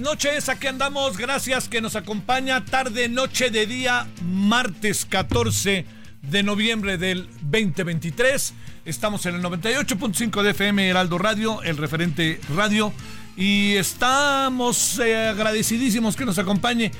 [0.00, 5.84] Tardes, noches, aquí andamos, gracias que nos acompaña tarde, noche de día, martes 14
[6.22, 8.54] de noviembre del 2023.
[8.84, 12.92] Estamos en el 98.5 de FM Heraldo Radio, el referente radio,
[13.36, 16.90] y estamos eh, agradecidísimos que nos acompañe.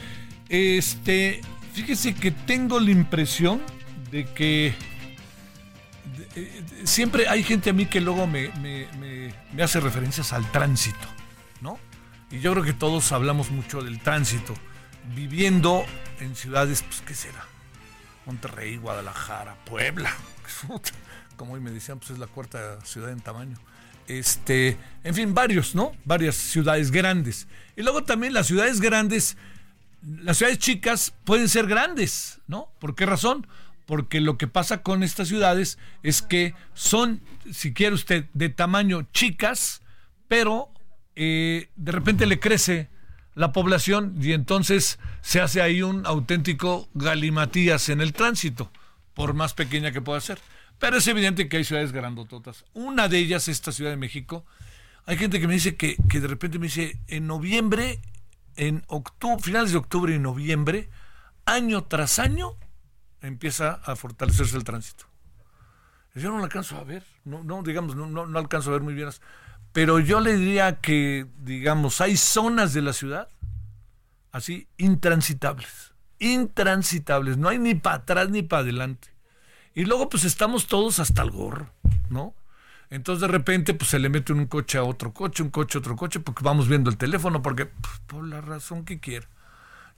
[0.49, 1.41] Este,
[1.73, 3.61] fíjese que tengo la impresión
[4.11, 4.75] de que
[6.35, 8.51] eh, siempre hay gente a mí que luego me,
[9.63, 11.20] hace referencias al tránsito.
[12.31, 14.55] Y yo creo que todos hablamos mucho del tránsito,
[15.17, 15.85] viviendo
[16.21, 17.45] en ciudades, pues, ¿qué será?
[18.25, 20.15] Monterrey, Guadalajara, Puebla.
[21.37, 23.59] Como hoy me decían, pues es la cuarta ciudad en tamaño.
[24.07, 25.93] Este, en fin, varios, ¿no?
[26.05, 27.49] Varias ciudades grandes.
[27.77, 29.37] Y luego también las ciudades grandes,
[30.03, 32.71] las ciudades chicas pueden ser grandes, ¿no?
[32.79, 33.47] ¿Por qué razón?
[33.87, 37.23] Porque lo que pasa con estas ciudades es que son,
[37.53, 39.83] si quiere usted, de tamaño chicas,
[40.29, 40.73] pero
[41.23, 42.89] eh, de repente le crece
[43.35, 48.71] la población y entonces se hace ahí un auténtico galimatías en el tránsito,
[49.13, 50.39] por más pequeña que pueda ser.
[50.79, 52.65] Pero es evidente que hay ciudades grandototas.
[52.73, 54.47] Una de ellas, esta Ciudad de México,
[55.05, 58.01] hay gente que me dice que, que de repente me dice, en noviembre,
[58.57, 60.89] en octubre, finales de octubre y noviembre,
[61.45, 62.57] año tras año,
[63.21, 65.05] empieza a fortalecerse el tránsito.
[66.15, 68.83] Yo no lo alcanzo a ver, no, no digamos, no, no, no alcanzo a ver
[68.83, 69.11] muy bien.
[69.73, 73.29] Pero yo le diría que, digamos, hay zonas de la ciudad
[74.33, 79.09] así intransitables, intransitables, no hay ni para atrás ni para adelante.
[79.75, 81.71] Y luego pues estamos todos hasta el gorro,
[82.09, 82.35] ¿no?
[82.91, 85.81] Entonces de repente pues se le mete un coche a otro coche, un coche a
[85.81, 89.29] otro coche, porque vamos viendo el teléfono, porque pues, por la razón que quiera.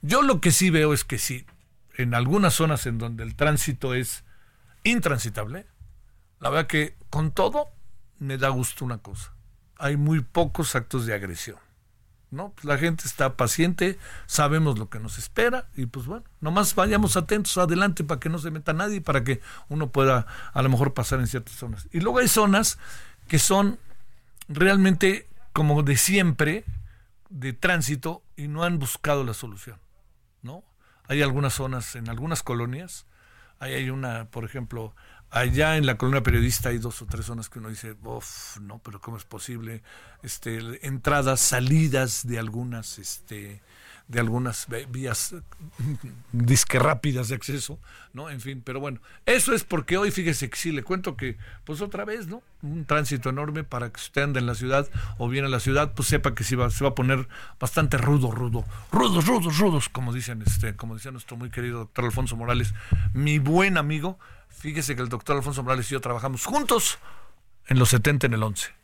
[0.01, 1.45] Yo lo que sí veo es que sí,
[1.95, 4.23] en algunas zonas en donde el tránsito es
[4.83, 5.65] intransitable,
[6.39, 7.69] la verdad que con todo
[8.19, 9.33] me da gusto una cosa.
[9.83, 11.57] Hay muy pocos actos de agresión.
[12.31, 12.49] ¿no?
[12.49, 17.15] Pues la gente está paciente, sabemos lo que nos espera y pues bueno, nomás vayamos
[17.15, 19.39] atentos adelante para que no se meta nadie para que
[19.69, 21.87] uno pueda a lo mejor pasar en ciertas zonas.
[21.91, 22.79] Y luego hay zonas
[23.27, 23.77] que son
[24.47, 26.65] realmente como de siempre
[27.29, 29.77] de tránsito y no han buscado la solución,
[30.41, 30.63] ¿no?
[31.07, 33.05] Hay algunas zonas en algunas colonias,
[33.59, 34.95] ahí hay una, por ejemplo,
[35.33, 38.79] allá en la colonia periodista hay dos o tres zonas que uno dice, uff, no,
[38.79, 39.81] pero ¿cómo es posible?
[40.21, 43.61] Este, entradas, salidas de algunas, este,
[44.07, 45.33] de algunas vías
[46.31, 47.79] disque rápidas de acceso,
[48.13, 48.29] ¿no?
[48.29, 51.81] En fin, pero bueno, eso es porque hoy, fíjese que sí, le cuento que, pues
[51.81, 52.43] otra vez, ¿no?
[52.61, 55.93] Un tránsito enorme para que usted ande en la ciudad o viene a la ciudad,
[55.95, 57.27] pues sepa que sí va, se va a poner
[57.59, 62.05] bastante rudo, rudo, rudos, rudos, rudos, como dicen, este, como decía nuestro muy querido doctor
[62.05, 62.75] Alfonso Morales,
[63.13, 64.19] mi buen amigo,
[64.53, 66.99] fíjese que el doctor Alfonso Morales y yo trabajamos juntos
[67.67, 68.83] en los 70 en el 11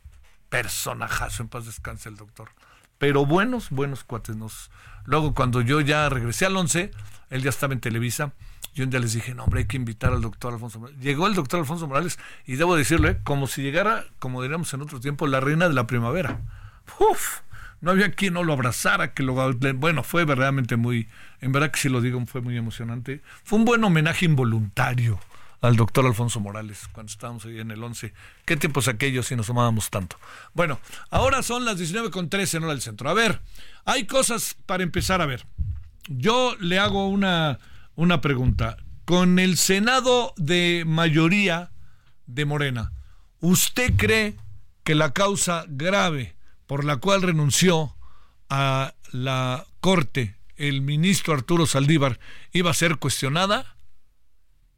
[0.50, 2.50] personajazo, en paz descanse el doctor.
[2.98, 4.36] Pero buenos, buenos cuates.
[4.36, 4.72] Nos...
[5.06, 6.92] Luego, cuando yo ya regresé al 11,
[7.30, 8.34] él ya estaba en Televisa.
[8.74, 11.02] Yo un día les dije, no, hombre, hay que invitar al doctor Alfonso Morales.
[11.02, 15.00] Llegó el doctor Alfonso Morales y debo decirle, como si llegara, como diríamos en otro
[15.00, 16.42] tiempo, la reina de la primavera.
[17.00, 17.40] Uf,
[17.82, 19.34] no había quien no lo abrazara, que lo...
[19.76, 21.08] Bueno, fue verdaderamente muy...
[21.40, 23.22] En verdad que si lo digo, fue muy emocionante.
[23.44, 25.20] Fue un buen homenaje involuntario
[25.62, 28.14] al doctor Alfonso Morales cuando estábamos ahí en el 11.
[28.46, 30.18] ¿Qué tiempos aquellos y nos amábamos tanto?
[30.54, 30.80] Bueno,
[31.10, 33.10] ahora son las 19.13 en hora del centro.
[33.10, 33.42] A ver,
[33.86, 35.46] hay cosas para empezar a ver.
[36.08, 37.60] Yo le hago una,
[37.96, 38.78] una pregunta.
[39.06, 41.72] con el Senado de mayoría
[42.28, 42.94] de Morena,
[43.40, 44.38] ¿usted cree
[44.84, 46.36] que la causa grave
[46.68, 47.96] por la cual renunció
[48.50, 52.20] a la Corte el ministro Arturo Saldívar
[52.52, 53.76] iba a ser cuestionada?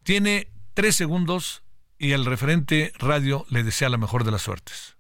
[0.04, 1.64] Tiene tres segundos
[1.98, 4.96] y el referente radio le desea la mejor de las suertes.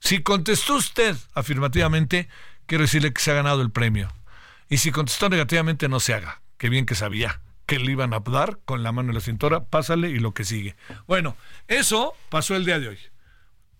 [0.00, 2.28] Si contestó usted afirmativamente,
[2.66, 4.12] quiero decirle que se ha ganado el premio.
[4.68, 6.42] Y si contestó negativamente, no se haga.
[6.58, 9.64] Qué bien que sabía que le iban a dar con la mano en la cintura,
[9.64, 10.76] pásale y lo que sigue.
[11.06, 11.36] Bueno,
[11.68, 12.98] eso pasó el día de hoy.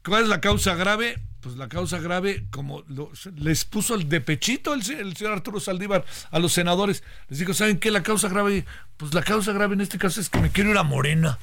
[0.04, 1.20] ¿Cuál es la causa grave?
[1.44, 2.84] Pues la causa grave, como
[3.36, 7.78] les puso el de pechito el, señor Arturo Saldívar a los senadores, les dijo, ¿saben
[7.78, 7.90] qué?
[7.90, 8.64] La causa grave,
[8.96, 11.38] pues la causa grave en este caso es que me quiero ir a Morena,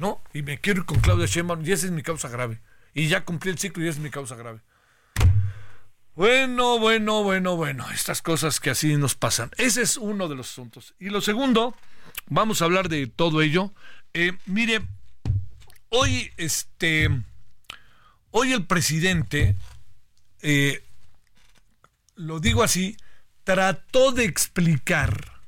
[0.00, 0.20] ¿no?
[0.34, 2.60] Y me quiero ir con Claudia Sheinbaum y esa es mi causa grave
[2.92, 4.62] y ya cumplí el ciclo y es mi causa grave.
[6.16, 9.52] Bueno, bueno, bueno, bueno, estas cosas que así nos pasan.
[9.58, 10.96] Ese es uno de los asuntos.
[10.98, 11.76] Y lo segundo,
[12.26, 13.72] vamos a hablar de todo ello.
[14.12, 14.80] Eh, mire,
[15.90, 17.10] hoy, este,
[18.38, 19.56] hoy el presidente,
[20.42, 20.84] eh,
[22.16, 22.98] lo digo así,
[23.44, 25.40] trató de explicar,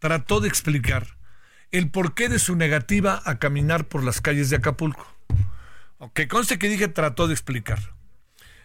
[0.00, 1.06] trató de explicar
[1.70, 5.06] el porqué de su negativa a caminar por las calles de Acapulco.
[6.14, 7.94] Que conste que dije trató de explicar.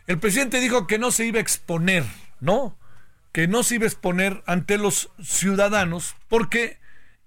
[0.08, 2.04] El presidente dijo que no se iba a exponer,
[2.40, 2.80] ¿no?
[3.32, 6.80] Que no se iba a exponer ante los ciudadanos porque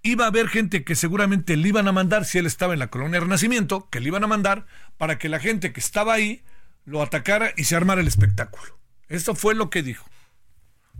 [0.04, 2.88] iba a haber gente que seguramente le iban a mandar, si él estaba en la
[2.88, 4.66] colonia Renacimiento, que le iban a mandar
[4.98, 6.44] para que la gente que estaba ahí
[6.84, 8.78] lo atacara y se armara el espectáculo.
[9.08, 10.06] Eso fue lo que dijo.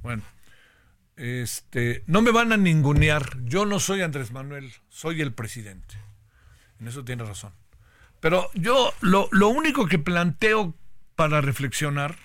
[0.02, 0.22] Bueno,
[1.16, 3.44] este, no me van a ningunear.
[3.44, 5.96] Yo no soy Andrés Manuel, soy el presidente.
[6.80, 7.52] En eso tiene razón.
[8.20, 10.74] Pero yo lo, lo único que planteo
[11.14, 12.16] para reflexionar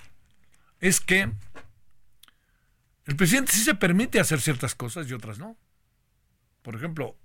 [0.79, 1.29] es que
[3.05, 5.57] el presidente sí se permite hacer ciertas cosas y otras no.
[6.69, 7.15] Por ejemplo,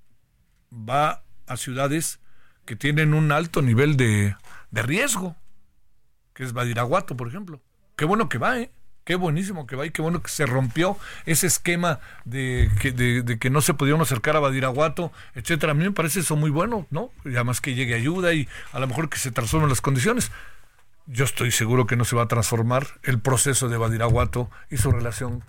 [0.73, 2.19] va a ciudades
[2.64, 4.35] que tienen un alto nivel de,
[4.70, 5.37] de riesgo,
[6.32, 7.61] que es Badiraguato, por ejemplo.
[7.94, 8.70] Qué bueno que va, ¿eh?
[9.05, 10.96] Qué buenísimo que va y qué bueno que se rompió
[11.26, 15.73] ese esquema de que, de, que no se podía acercar a Badiraguato, etcétera.
[15.73, 17.11] A mí me parece eso muy bueno, ¿no?
[17.26, 20.32] Y además que llegue ayuda y a lo mejor que se transformen las condiciones.
[21.05, 24.91] Yo estoy seguro que no se va a transformar el proceso de Badiraguato y su
[24.91, 25.44] relación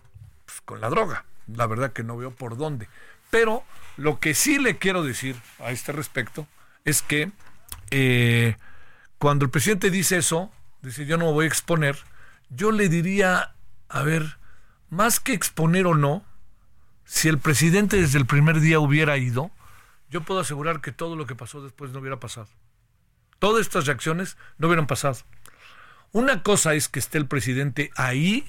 [0.46, 1.24] pues, con la droga.
[1.48, 2.90] La verdad que no veo por dónde.
[3.30, 3.64] Pero
[3.98, 6.48] lo que sí le quiero decir a este respecto
[6.84, 7.32] es que
[7.92, 8.58] eh,
[9.18, 10.52] cuando el presidente dice eso,
[10.82, 11.98] dice yo no voy a exponer,
[12.50, 13.56] yo le diría,
[13.90, 14.38] a ver,
[14.90, 16.24] más que exponer o no,
[17.06, 19.52] si el presidente desde el primer día hubiera ido,
[20.10, 22.48] yo puedo asegurar que todo lo que pasó después no hubiera pasado.
[23.40, 25.20] Todas estas reacciones no hubieran pasado.
[26.12, 28.46] Una cosa es que esté el presidente ahí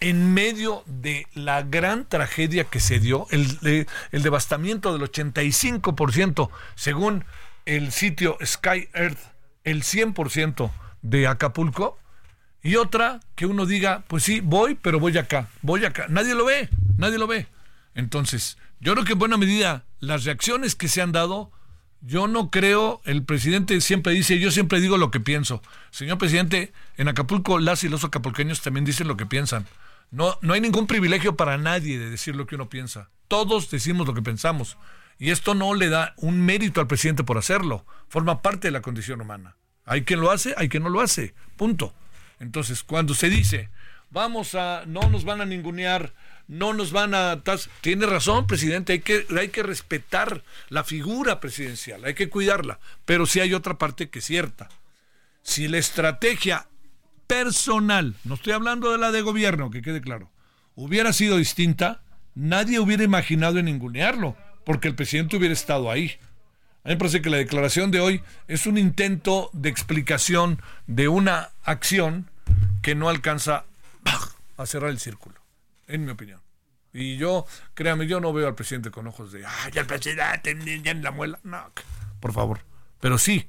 [0.00, 7.24] en medio de la gran tragedia que se dio, el, el devastamiento del 85%, según
[7.64, 9.18] el sitio Sky Earth,
[9.64, 10.70] el 100%
[11.02, 11.98] de Acapulco,
[12.62, 16.06] y otra que uno diga, pues sí, voy, pero voy acá, voy acá.
[16.08, 17.46] Nadie lo ve, nadie lo ve.
[17.94, 21.52] Entonces, yo creo que en buena medida las reacciones que se han dado,
[22.00, 25.62] yo no creo, el presidente siempre dice, yo siempre digo lo que pienso.
[25.90, 29.66] Señor presidente, en Acapulco las y los acapulqueños también dicen lo que piensan.
[30.10, 33.10] No, no hay ningún privilegio para nadie de decir lo que uno piensa.
[33.28, 34.76] Todos decimos lo que pensamos.
[35.18, 37.84] Y esto no le da un mérito al presidente por hacerlo.
[38.08, 39.56] Forma parte de la condición humana.
[39.84, 41.34] Hay quien lo hace, hay quien no lo hace.
[41.56, 41.94] Punto.
[42.38, 43.70] Entonces, cuando se dice,
[44.10, 46.12] vamos a, no nos van a ningunear,
[46.48, 47.42] no nos van a...
[47.80, 53.26] Tiene razón, presidente, hay que, hay que respetar la figura presidencial, hay que cuidarla, pero
[53.26, 54.68] sí hay otra parte que es cierta.
[55.42, 56.66] Si la estrategia
[57.26, 60.30] personal, no estoy hablando de la de gobierno, que quede claro,
[60.74, 62.02] hubiera sido distinta,
[62.34, 66.18] nadie hubiera imaginado en ningunearlo, porque el presidente hubiera estado ahí.
[66.84, 71.08] A mí me parece que la declaración de hoy es un intento de explicación de
[71.08, 72.30] una acción
[72.82, 73.64] que no alcanza
[74.56, 75.36] a cerrar el círculo,
[75.88, 76.40] en mi opinión.
[76.92, 80.92] Y yo, créame, yo no veo al presidente con ojos de, ay, el presidente, ya
[80.92, 81.38] en la muela.
[81.42, 81.70] No,
[82.20, 82.60] por favor.
[83.00, 83.46] Pero sí,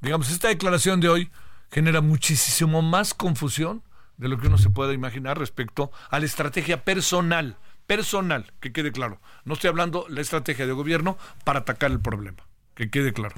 [0.00, 1.30] digamos, esta declaración de hoy
[1.70, 3.82] genera muchísimo más confusión
[4.16, 7.56] de lo que uno se pueda imaginar respecto a la estrategia personal,
[7.86, 9.20] personal, que quede claro.
[9.44, 12.44] No estoy hablando la estrategia de gobierno para atacar el problema
[12.74, 13.34] que quede claro.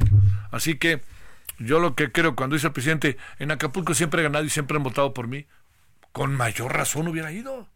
[0.50, 1.02] Así que
[1.59, 4.76] yo lo que creo, cuando dice el presidente, en Acapulco siempre he ganado y siempre
[4.76, 5.47] han votado por mí,
[6.12, 7.68] con mayor razón hubiera ido.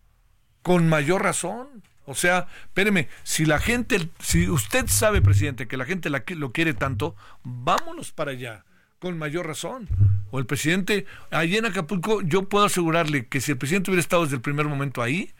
[0.62, 1.82] Con mayor razón.
[2.06, 6.74] O sea, espéreme, si la gente, si usted sabe, presidente, que la gente lo quiere
[6.74, 7.14] tanto,
[7.44, 8.64] vámonos para allá,
[9.00, 9.88] con mayor razón.
[10.30, 14.22] O el presidente, allí en Acapulco, yo puedo asegurarle que si el presidente hubiera estado
[14.22, 15.32] desde el primer momento ahí,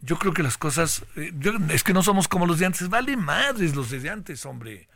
[0.00, 1.32] yo creo que las cosas, eh,
[1.70, 4.88] es que no somos como los de antes, vale madres los de antes, hombre.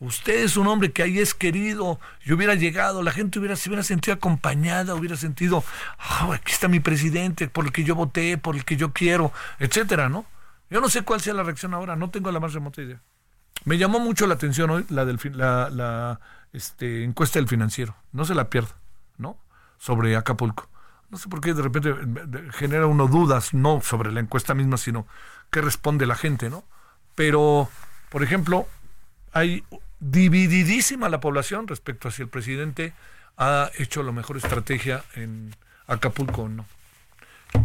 [0.00, 3.70] Usted es un hombre que ahí es querido y hubiera llegado, la gente hubiera, se
[3.70, 5.64] hubiera sentido acompañada, hubiera sentido,
[6.22, 9.32] oh, aquí está mi presidente, por el que yo voté, por el que yo quiero,
[9.60, 10.26] etcétera, ¿no?
[10.68, 13.00] Yo no sé cuál sea la reacción ahora, no tengo la más remota idea.
[13.64, 16.20] Me llamó mucho la atención hoy la, del, la, la
[16.52, 18.76] este, encuesta del financiero, no se la pierda,
[19.18, 19.38] ¿no?
[19.78, 20.68] Sobre Acapulco.
[21.10, 21.94] No sé por qué de repente
[22.52, 25.06] genera uno dudas, no sobre la encuesta misma, sino
[25.50, 26.64] qué responde la gente, ¿no?
[27.14, 27.68] Pero,
[28.08, 28.66] por ejemplo,
[29.32, 29.64] hay
[30.00, 32.94] divididísima la población respecto a si el presidente
[33.36, 35.54] ha hecho la mejor estrategia en
[35.86, 36.64] Acapulco o no.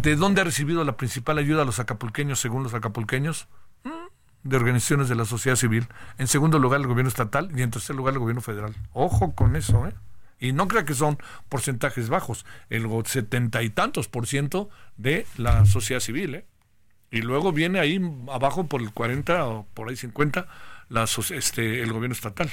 [0.02, 3.48] ¿De dónde ha recibido la principal ayuda a los acapulqueños según los acapulqueños?
[4.48, 5.88] De organizaciones de la sociedad civil.
[6.18, 8.76] En segundo lugar, el gobierno estatal y en tercer lugar, el gobierno federal.
[8.94, 9.94] Ojo con eso, ¿eh?
[10.40, 11.18] Y no crea que son
[11.50, 12.46] porcentajes bajos.
[12.70, 16.46] El setenta y tantos por ciento de la sociedad civil, ¿eh?
[17.10, 18.02] Y luego viene ahí
[18.32, 20.48] abajo por el 40 o por ahí 50
[21.32, 22.50] este, el gobierno estatal.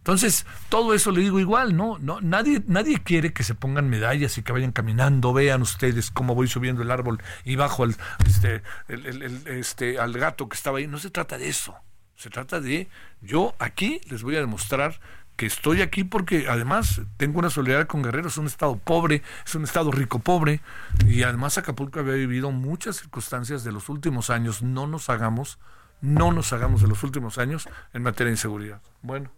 [0.00, 1.98] Entonces, todo eso le digo igual, ¿no?
[1.98, 6.34] no nadie, nadie quiere que se pongan medallas y que vayan caminando, vean ustedes cómo
[6.34, 7.94] voy subiendo el árbol y bajo el,
[8.26, 10.86] este, este, al gato que estaba ahí.
[10.86, 11.76] No se trata de eso.
[12.16, 12.88] Se trata de,
[13.20, 15.00] yo aquí les voy a demostrar
[15.36, 19.54] que estoy aquí porque además tengo una solidaridad con Guerrero, es un estado pobre, es
[19.54, 20.60] un estado rico pobre,
[21.06, 25.58] y además Acapulco había vivido muchas circunstancias de los últimos años, no nos hagamos
[26.02, 28.80] no nos hagamos de los últimos años en materia de inseguridad.
[29.02, 29.30] Bueno,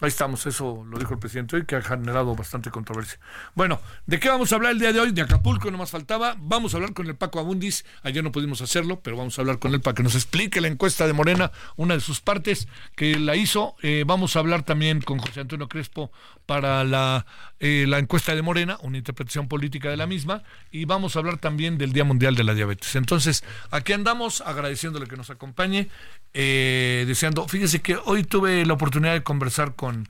[0.00, 3.18] Ahí estamos, eso lo dijo el presidente hoy, que ha generado bastante controversia.
[3.56, 5.10] Bueno, ¿de qué vamos a hablar el día de hoy?
[5.10, 6.36] De Acapulco, no más faltaba.
[6.38, 7.84] Vamos a hablar con el Paco Abundis.
[8.04, 10.68] Ayer no pudimos hacerlo, pero vamos a hablar con él para que nos explique la
[10.68, 13.74] encuesta de Morena, una de sus partes que la hizo.
[13.82, 16.12] Eh, vamos a hablar también con José Antonio Crespo
[16.48, 17.26] para la,
[17.60, 20.44] eh, la encuesta de Morena, una interpretación política de la misma.
[20.70, 22.96] Y vamos a hablar también del Día Mundial de la Diabetes.
[22.96, 25.90] Entonces, aquí andamos agradeciéndole que nos acompañe,
[26.32, 27.46] eh, deseando.
[27.46, 30.08] Fíjese que hoy tuve la oportunidad de conversar con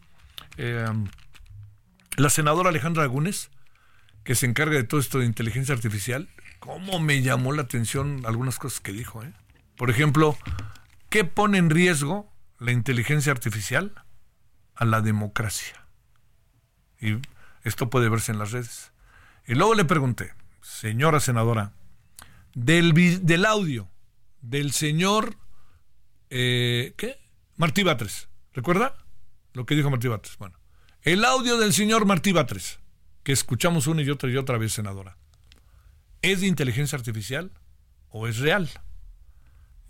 [0.59, 0.87] eh,
[2.17, 3.51] la senadora Alejandra Agúnez,
[4.23, 6.29] que se encarga de todo esto de inteligencia artificial,
[6.61, 9.25] cómo me llamó la atención algunas cosas que dijo.
[9.77, 10.39] Por ejemplo,
[11.11, 13.93] ¿qué pone en riesgo la inteligencia artificial
[14.77, 15.88] a la democracia?
[17.01, 17.19] Y
[17.63, 18.93] esto puede verse en las redes.
[19.47, 21.73] Y luego le pregunté, señora senadora,
[22.55, 22.93] del,
[23.25, 23.89] del audio
[24.41, 25.37] del señor,
[26.31, 27.19] eh, ¿qué?
[27.57, 28.95] Martí Batres, ¿recuerda?
[29.59, 30.39] lo que dijo Martí Batres.
[30.39, 30.57] Bueno,
[31.03, 32.79] el audio del señor Martí Batres,
[33.25, 35.17] que escuchamos una y otra y otra vez, senadora,
[36.23, 37.51] ¿es de inteligencia artificial
[38.09, 38.71] o es real?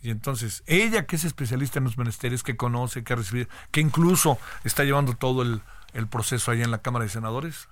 [0.01, 3.81] Y entonces, ella que es especialista en los menesteres, que conoce, que ha recibido, que
[3.81, 5.61] incluso está llevando todo el,
[5.93, 7.69] el proceso allá en la Cámara de Senadores,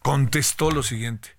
[0.00, 1.36] contestó lo siguiente.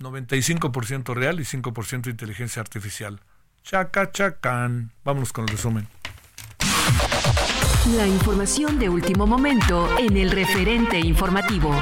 [0.00, 3.20] 95% real y 5% inteligencia artificial.
[3.62, 4.92] Chaca, chacán.
[5.04, 5.86] Vámonos con el resumen.
[7.96, 11.74] La información de último momento en el referente informativo.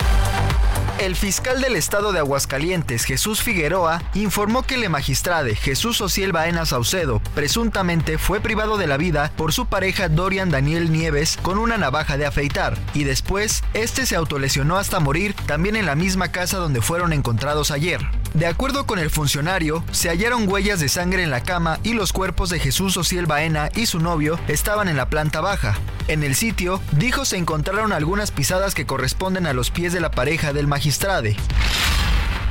[0.99, 6.67] El fiscal del estado de Aguascalientes, Jesús Figueroa, informó que el magistrade Jesús Ociel Baena
[6.67, 11.79] Saucedo presuntamente fue privado de la vida por su pareja Dorian Daniel Nieves con una
[11.79, 16.59] navaja de afeitar y después este se autolesionó hasta morir también en la misma casa
[16.59, 18.01] donde fueron encontrados ayer.
[18.35, 22.13] De acuerdo con el funcionario, se hallaron huellas de sangre en la cama y los
[22.13, 25.79] cuerpos de Jesús Ociel Baena y su novio estaban en la planta baja.
[26.09, 30.11] En el sitio, dijo se encontraron algunas pisadas que corresponden a los pies de la
[30.11, 30.67] pareja del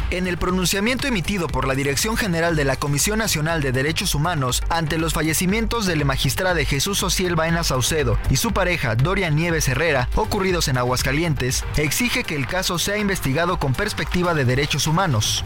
[0.10, 4.64] En el pronunciamiento emitido por la Dirección General de la Comisión Nacional de Derechos Humanos
[4.70, 10.08] ante los fallecimientos del magistrado Jesús Ociel Baena Saucedo y su pareja Dorian Nieves Herrera,
[10.16, 15.44] ocurridos en Aguascalientes, exige que el caso sea investigado con perspectiva de derechos humanos.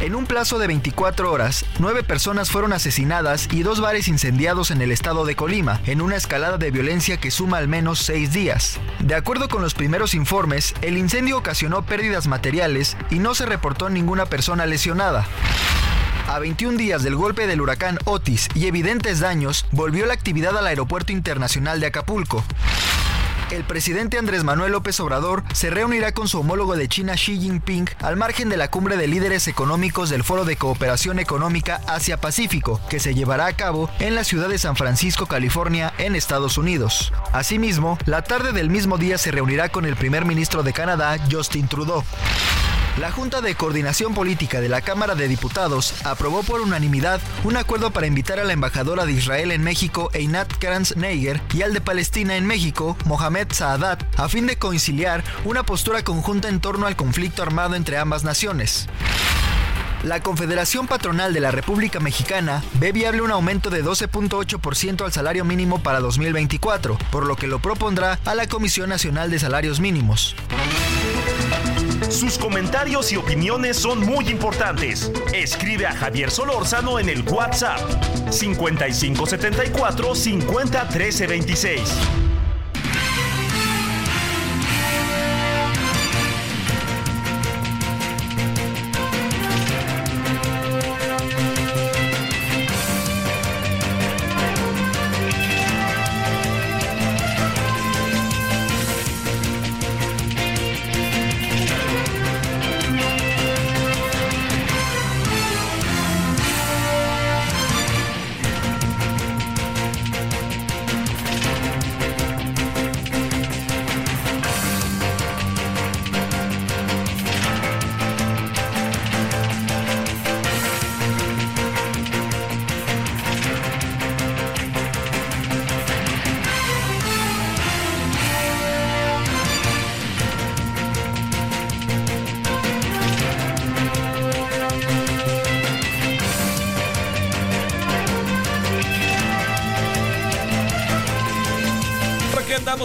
[0.00, 4.80] En un plazo de 24 horas, nueve personas fueron asesinadas y dos bares incendiados en
[4.80, 8.78] el estado de Colima, en una escalada de violencia que suma al menos seis días.
[9.00, 13.90] De acuerdo con los primeros informes, el incendio ocasionó pérdidas materiales y no se reportó
[13.90, 15.26] ninguna persona lesionada.
[16.28, 20.68] A 21 días del golpe del huracán Otis y evidentes daños, volvió la actividad al
[20.68, 22.44] Aeropuerto Internacional de Acapulco.
[23.50, 27.88] El presidente Andrés Manuel López Obrador se reunirá con su homólogo de China Xi Jinping
[28.00, 33.00] al margen de la cumbre de líderes económicos del Foro de Cooperación Económica Asia-Pacífico, que
[33.00, 37.10] se llevará a cabo en la ciudad de San Francisco, California, en Estados Unidos.
[37.32, 41.68] Asimismo, la tarde del mismo día se reunirá con el primer ministro de Canadá, Justin
[41.68, 42.04] Trudeau.
[42.98, 47.92] La Junta de Coordinación Política de la Cámara de Diputados aprobó por unanimidad un acuerdo
[47.92, 52.36] para invitar a la embajadora de Israel en México, Einat Kranz-Neiger, y al de Palestina
[52.36, 57.40] en México, Mohamed Saadat, a fin de conciliar una postura conjunta en torno al conflicto
[57.40, 58.88] armado entre ambas naciones.
[60.04, 65.44] La Confederación Patronal de la República Mexicana ve viable un aumento de 12.8% al salario
[65.44, 70.36] mínimo para 2024, por lo que lo propondrá a la Comisión Nacional de Salarios Mínimos.
[72.10, 75.10] Sus comentarios y opiniones son muy importantes.
[75.34, 77.80] Escribe a Javier Solórzano en el WhatsApp
[78.30, 82.27] 5574 50 13 26.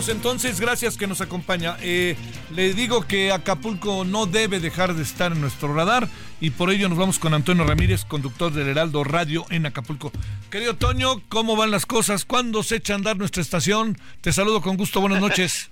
[0.02, 1.78] Entonces, gracias que nos acompaña.
[1.82, 2.16] Eh,
[2.52, 6.10] le digo que Acapulco no debe dejar de estar en nuestro radar
[6.42, 10.12] y por ello nos vamos con Antonio Ramírez, conductor del Heraldo Radio en Acapulco.
[10.50, 12.26] Querido Toño, ¿cómo van las cosas?
[12.26, 13.96] ¿Cuándo se echa a andar nuestra estación?
[14.22, 15.70] Te saludo con gusto, buenas noches.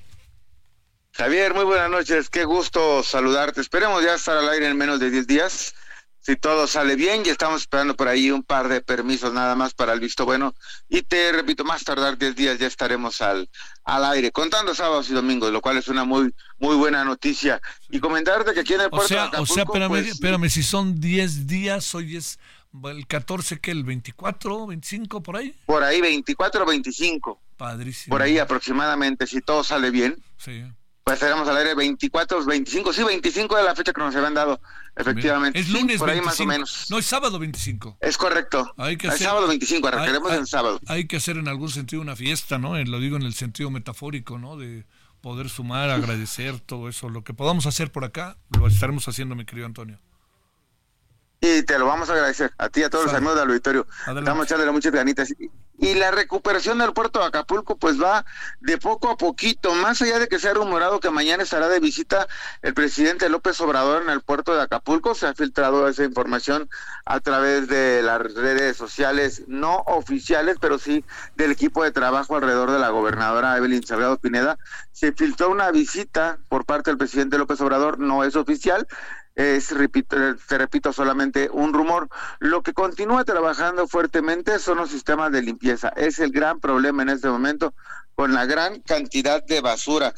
[1.13, 3.60] Javier, muy buenas noches, qué gusto saludarte.
[3.60, 5.74] Esperemos ya estar al aire en menos de 10 días
[6.22, 9.74] si todo sale bien, y estamos esperando por ahí un par de permisos nada más
[9.74, 10.54] para el visto bueno.
[10.88, 13.50] Y te repito, más tardar 10 días ya estaremos al,
[13.84, 17.60] al aire, contando sábados y domingos, lo cual es una muy muy buena noticia.
[17.90, 20.08] Y comentarte que aquí en el puerto o sea, de Acapulco, O sea, espérame, pues,
[20.08, 22.40] espérame, si son 10 días, hoy es
[22.84, 25.56] el 14, que el 24, 25, por ahí.
[25.66, 27.42] Por ahí, 24 25.
[27.58, 28.13] Padrísimo.
[28.13, 30.18] Por ahí aproximadamente, si todo sale bien.
[30.38, 30.63] Sí.
[31.12, 34.62] Pues estaremos al aire 24, 25, sí, 25 de la fecha que nos habían dado,
[34.95, 35.60] efectivamente.
[35.60, 36.26] Es lunes por ahí 25.
[36.26, 36.88] más o menos.
[36.89, 37.97] No, es sábado 25.
[38.00, 38.74] Es correcto.
[38.78, 40.80] Hay que es hacer- sábado 25, Hay- arrancaremos en sábado.
[40.88, 42.82] Hay que hacer en algún sentido una fiesta, ¿no?
[42.82, 44.56] Lo digo en el sentido metafórico, ¿no?
[44.56, 44.86] De
[45.19, 47.10] poder sumar, agradecer, todo eso.
[47.10, 50.00] Lo que podamos hacer por acá, lo estaremos haciendo, mi querido Antonio.
[51.41, 53.17] Y te lo vamos a agradecer a ti y a todos los Sale.
[53.17, 53.88] amigos del auditorio.
[54.04, 54.21] Adelante.
[54.30, 55.34] Estamos echándole muchas ganitas.
[55.82, 58.24] Y- la recuperación del puerto de Acapulco pues va
[58.60, 61.80] de poco a poquito, más allá de que se ha rumorado que mañana estará de
[61.80, 62.28] visita
[62.62, 66.70] el presidente López Obrador en el puerto de Acapulco, se ha filtrado esa información
[67.06, 71.04] a través de las redes sociales no oficiales, pero sí
[71.36, 74.60] del equipo de trabajo alrededor de la gobernadora Evelyn Salgado Pineda.
[74.91, 78.88] Se filtró una visita por parte del presidente López Obrador, no es oficial,
[79.36, 82.10] es, repito, te repito, solamente un rumor.
[82.39, 85.89] Lo que continúa trabajando fuertemente son los sistemas de limpieza.
[85.89, 87.74] Es el gran problema en este momento
[88.15, 90.13] con la gran cantidad de basura.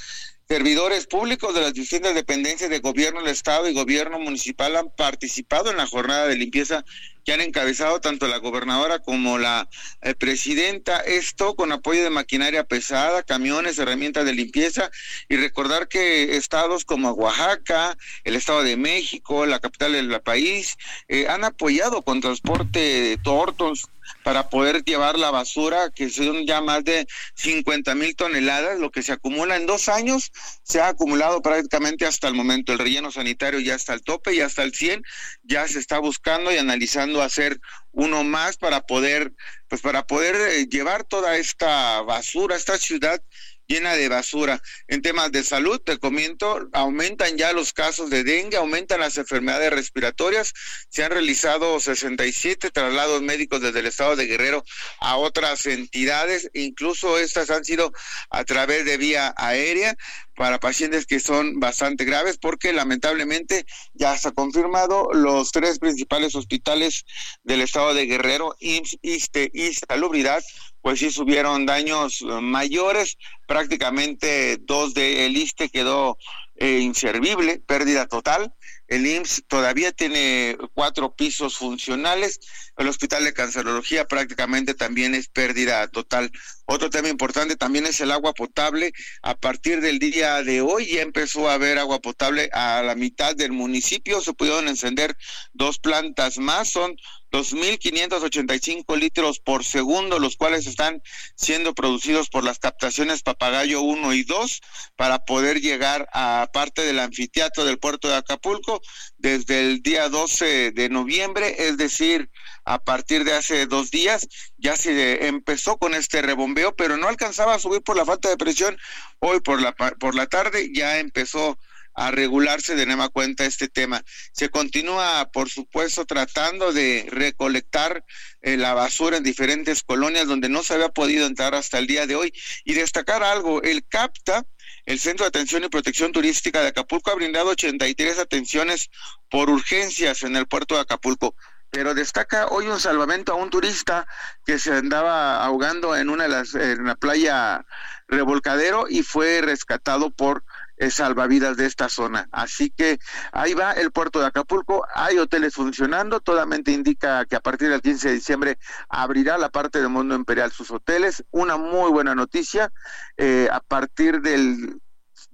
[0.47, 5.71] Servidores públicos de las distintas dependencias de gobierno del Estado y gobierno municipal han participado
[5.71, 6.84] en la jornada de limpieza
[7.23, 9.69] que han encabezado tanto la gobernadora como la
[10.01, 10.99] eh, presidenta.
[10.99, 14.91] Esto con apoyo de maquinaria pesada, camiones, herramientas de limpieza
[15.29, 20.77] y recordar que estados como Oaxaca, el Estado de México, la capital del país,
[21.08, 23.89] eh, han apoyado con transporte de tortos
[24.23, 29.04] para poder llevar la basura, que son ya más de 50 mil toneladas, lo que
[29.04, 30.32] se acumula en dos años,
[30.63, 32.73] se ha acumulado prácticamente hasta el momento.
[32.73, 35.04] El relleno sanitario ya está al tope, ya está al 100,
[35.43, 37.60] ya se está buscando y analizando hacer
[37.91, 39.34] uno más para poder,
[39.67, 43.21] pues para poder eh, llevar toda esta basura, esta ciudad
[43.67, 44.62] llena de basura.
[44.88, 49.71] En temas de salud, te comento, aumentan ya los casos de dengue, aumentan las enfermedades
[49.71, 50.54] respiratorias,
[50.89, 54.63] se han realizado 67 traslados médicos desde el estado de Guerrero
[54.99, 57.91] a otras entidades, incluso estas han sido
[58.30, 59.95] a través de vía aérea
[60.36, 67.06] para pacientes que son bastante graves porque lamentablemente ya está confirmado los tres principales hospitales
[67.43, 70.43] del estado de Guerrero, IMSS, ISTE y Salubridad,
[70.84, 73.17] pues sí subieron daños eh, mayores,
[73.48, 76.17] prácticamente dos de el ISTE quedó
[76.58, 78.54] eh, inservible, pérdida total.
[78.89, 82.41] El IMSS todavía tiene cuatro pisos funcionales.
[82.77, 86.31] El Hospital de Cancerología prácticamente también es pérdida total.
[86.65, 88.93] Otro tema importante también es el agua potable.
[89.21, 93.36] A partir del día de hoy ya empezó a haber agua potable a la mitad
[93.36, 94.21] del municipio.
[94.21, 95.15] Se pudieron encender
[95.53, 96.69] dos plantas más.
[96.69, 96.95] Son
[97.33, 101.01] 2.585 litros por segundo, los cuales están
[101.36, 104.62] siendo producidos por las captaciones Papagayo 1 y 2
[104.95, 108.81] para poder llegar a parte del anfiteatro del puerto de Acapulco
[109.17, 112.29] desde el día 12 de noviembre, es decir,
[112.65, 117.56] a partir de hace dos días ya se empezó con este rebombeo, pero no alcanzaba
[117.56, 118.78] a subir por la falta de presión.
[119.19, 121.58] Hoy por la, por la tarde ya empezó
[121.95, 124.04] a regularse de nueva cuenta este tema.
[124.32, 128.04] Se continúa, por supuesto, tratando de recolectar
[128.41, 132.08] eh, la basura en diferentes colonias donde no se había podido entrar hasta el día
[132.08, 132.34] de hoy.
[132.63, 134.45] Y destacar algo, el CAPTA,
[134.86, 138.89] el Centro de Atención y Protección Turística de Acapulco, ha brindado 83 atenciones
[139.30, 141.36] por urgencias en el puerto de Acapulco
[141.73, 144.05] pero destaca hoy un salvamento a un turista
[144.45, 147.65] que se andaba ahogando en una de las en la playa
[148.07, 150.43] Revolcadero y fue rescatado por
[150.89, 152.27] salvavidas de esta zona.
[152.31, 152.99] Así que
[153.31, 157.81] ahí va el puerto de Acapulco, hay hoteles funcionando, totalmente indica que a partir del
[157.81, 158.57] 15 de diciembre
[158.89, 161.23] abrirá la parte del mundo imperial sus hoteles.
[161.31, 162.71] Una muy buena noticia,
[163.17, 164.79] eh, a partir del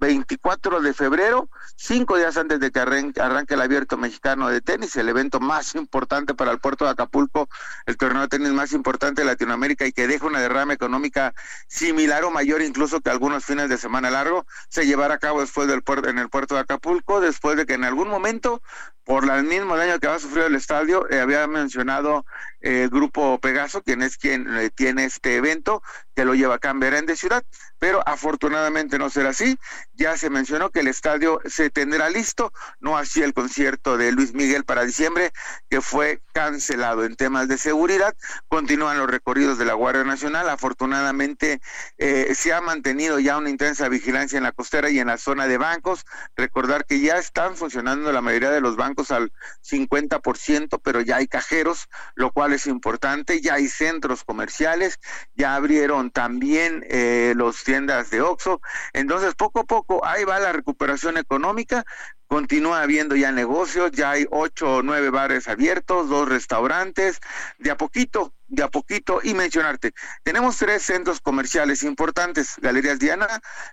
[0.00, 5.08] 24 de febrero, cinco días antes de que arranque, el abierto mexicano de tenis, el
[5.08, 7.48] evento más importante para el puerto de Acapulco,
[7.86, 11.34] el torneo de tenis más importante de Latinoamérica y que deja una derrama económica
[11.68, 15.68] similar o mayor incluso que algunos fines de semana largo, se llevará a cabo después
[15.68, 18.62] del puerto, en el puerto de Acapulco, después de que en algún momento,
[19.04, 22.24] por el mismo daño que había sufrido el estadio, eh, había mencionado
[22.60, 25.82] el grupo Pegaso, quien es quien eh, tiene este evento,
[26.14, 27.42] que lo lleva a Camberén de ciudad,
[27.78, 29.58] pero afortunadamente no será así.
[29.94, 34.34] Ya se mencionó que el estadio se tendrá listo, no así el concierto de Luis
[34.34, 35.32] Miguel para diciembre,
[35.70, 37.04] que fue cancelado.
[37.04, 38.14] En temas de seguridad,
[38.48, 40.48] continúan los recorridos de la Guardia Nacional.
[40.50, 41.60] Afortunadamente
[41.96, 45.46] eh, se ha mantenido ya una intensa vigilancia en la costera y en la zona
[45.46, 46.04] de bancos.
[46.36, 51.26] Recordar que ya están funcionando la mayoría de los bancos al 50%, pero ya hay
[51.26, 53.40] cajeros, lo cual es importante.
[53.40, 54.98] Ya hay centros comerciales,
[55.34, 58.60] ya abrieron también eh, los tiendas de Oxxo.
[58.92, 61.84] Entonces, poco a poco, ahí va la recuperación económica.
[62.26, 67.18] Continúa habiendo ya negocios, ya hay ocho o nueve bares abiertos, dos restaurantes,
[67.58, 73.26] de a poquito, de a poquito, y mencionarte, tenemos tres centros comerciales importantes, Galerías Diana,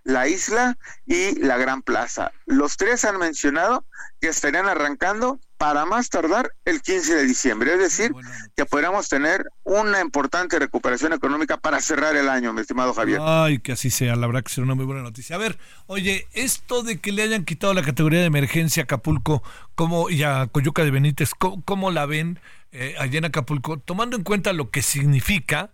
[0.04, 2.32] La Isla y La Gran Plaza.
[2.48, 3.86] Los tres han mencionado
[4.20, 8.12] que estarían arrancando para más tardar el 15 de diciembre, es decir,
[8.56, 13.20] que podríamos tener una importante recuperación económica para cerrar el año, mi estimado Javier.
[13.22, 15.36] Ay, que así sea, la verdad que será una muy buena noticia.
[15.36, 19.44] A ver, oye, esto de que le hayan quitado la categoría de emergencia a Acapulco
[19.76, 22.40] como, y a Coyuca de Benítez, ¿cómo, la ven
[22.72, 23.80] eh, allá en Acapulco?
[23.80, 25.72] Tomando en cuenta lo que significa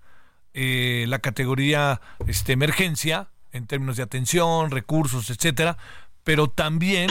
[0.54, 5.78] eh, la categoría este, emergencia en términos de atención, recursos, etcétera,
[6.24, 7.10] pero también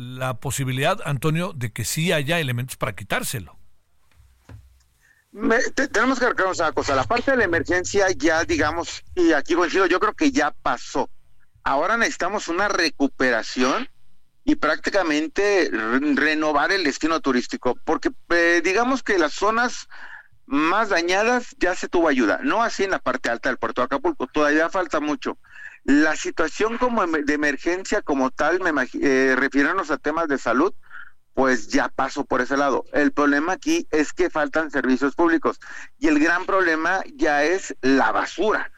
[0.00, 3.58] la posibilidad, Antonio, de que sí haya elementos para quitárselo.
[5.92, 9.86] tenemos que recordar una cosa, la parte de la emergencia ya, digamos, y aquí coincido,
[9.86, 11.10] yo creo que ya pasó.
[11.62, 13.88] Ahora necesitamos una recuperación
[14.44, 19.86] y prácticamente renovar el destino turístico, porque eh, digamos que las zonas
[20.46, 23.84] más dañadas ya se tuvo ayuda, no así en la parte alta del puerto de
[23.84, 25.36] Acapulco, todavía falta mucho.
[25.84, 30.74] La situación como de emergencia como tal, me eh, refiriéndonos a temas de salud,
[31.34, 32.84] pues ya pasó por ese lado.
[32.92, 35.58] El problema aquí es que faltan servicios públicos
[35.98, 38.70] y el gran problema ya es la basura.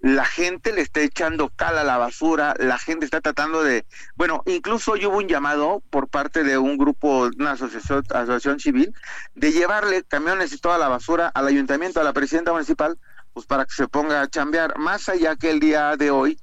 [0.00, 3.86] La gente le está echando cal a la basura, la gente está tratando de,
[4.16, 8.92] bueno, incluso hoy hubo un llamado por parte de un grupo, una asociación, asociación civil,
[9.34, 12.98] de llevarle camiones y toda la basura al ayuntamiento, a la presidenta municipal,
[13.32, 14.78] pues para que se ponga a chambear.
[14.78, 16.38] Más allá que el día de hoy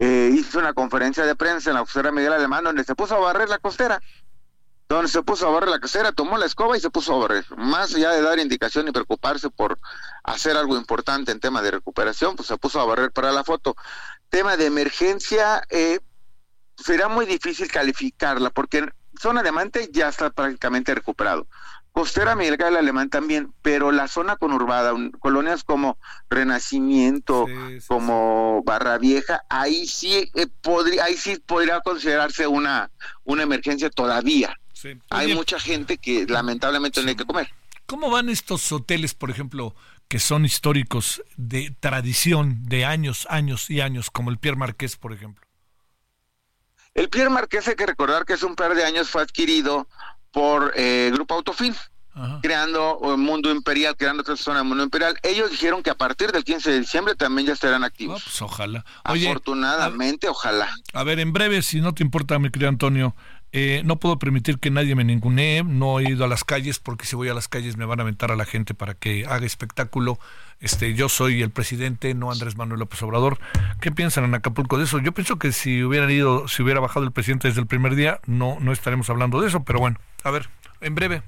[0.00, 3.20] eh, hizo una conferencia de prensa en la costera Miguel Alemán donde se puso a
[3.20, 4.00] barrer la costera.
[4.86, 7.44] Donde se puso a barrer la costera, tomó la escoba y se puso a barrer.
[7.56, 9.78] Más allá de dar indicación y preocuparse por
[10.22, 13.76] hacer algo importante en tema de recuperación, pues se puso a barrer para la foto.
[14.28, 16.00] Tema de emergencia, eh,
[16.76, 18.86] será muy difícil calificarla porque
[19.18, 21.46] zona de Mante ya está prácticamente recuperado.
[21.94, 25.96] Costera Miguel el Alemán también, pero la zona conurbada, colonias como
[26.28, 27.46] Renacimiento,
[27.86, 32.90] como Barra Vieja, ahí sí eh, podría, ahí sí podría considerarse una,
[33.22, 34.58] una emergencia todavía.
[35.08, 37.54] Hay mucha gente que lamentablemente hay que comer.
[37.86, 39.76] ¿Cómo van estos hoteles, por ejemplo,
[40.08, 45.12] que son históricos de tradición de años, años y años, como el Pierre Marqués, por
[45.12, 45.46] ejemplo?
[46.92, 49.88] El Pierre Marqués hay que recordar que hace un par de años fue adquirido
[50.34, 51.74] por eh, Grupo Autofin.
[52.42, 55.16] creando un mundo imperial, creando otra zona del mundo imperial.
[55.22, 58.22] Ellos dijeron que a partir del 15 de diciembre también ya estarán activos.
[58.22, 58.84] pues ojalá.
[59.02, 60.68] Afortunadamente, ojalá.
[60.92, 63.16] A ver, en breve, si no te importa, mi querido Antonio,
[63.50, 67.06] eh, no puedo permitir que nadie me ningunee, no he ido a las calles porque
[67.06, 69.46] si voy a las calles me van a aventar a la gente para que haga
[69.46, 70.18] espectáculo.
[70.64, 73.38] Este, yo soy el presidente, no Andrés Manuel López Obrador.
[73.82, 74.98] ¿Qué piensan en Acapulco de eso?
[74.98, 78.18] Yo pienso que si hubieran ido, si hubiera bajado el presidente desde el primer día,
[78.24, 80.48] no, no estaremos hablando de eso, pero bueno, a ver,
[80.80, 81.22] en breve.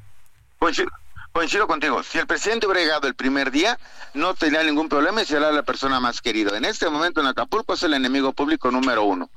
[0.58, 2.02] Coincido, contigo.
[2.02, 3.78] Si el presidente hubiera llegado el primer día,
[4.14, 6.56] no tendría ningún problema y sería la persona más querida.
[6.56, 9.28] En este momento en Acapulco es el enemigo público número uno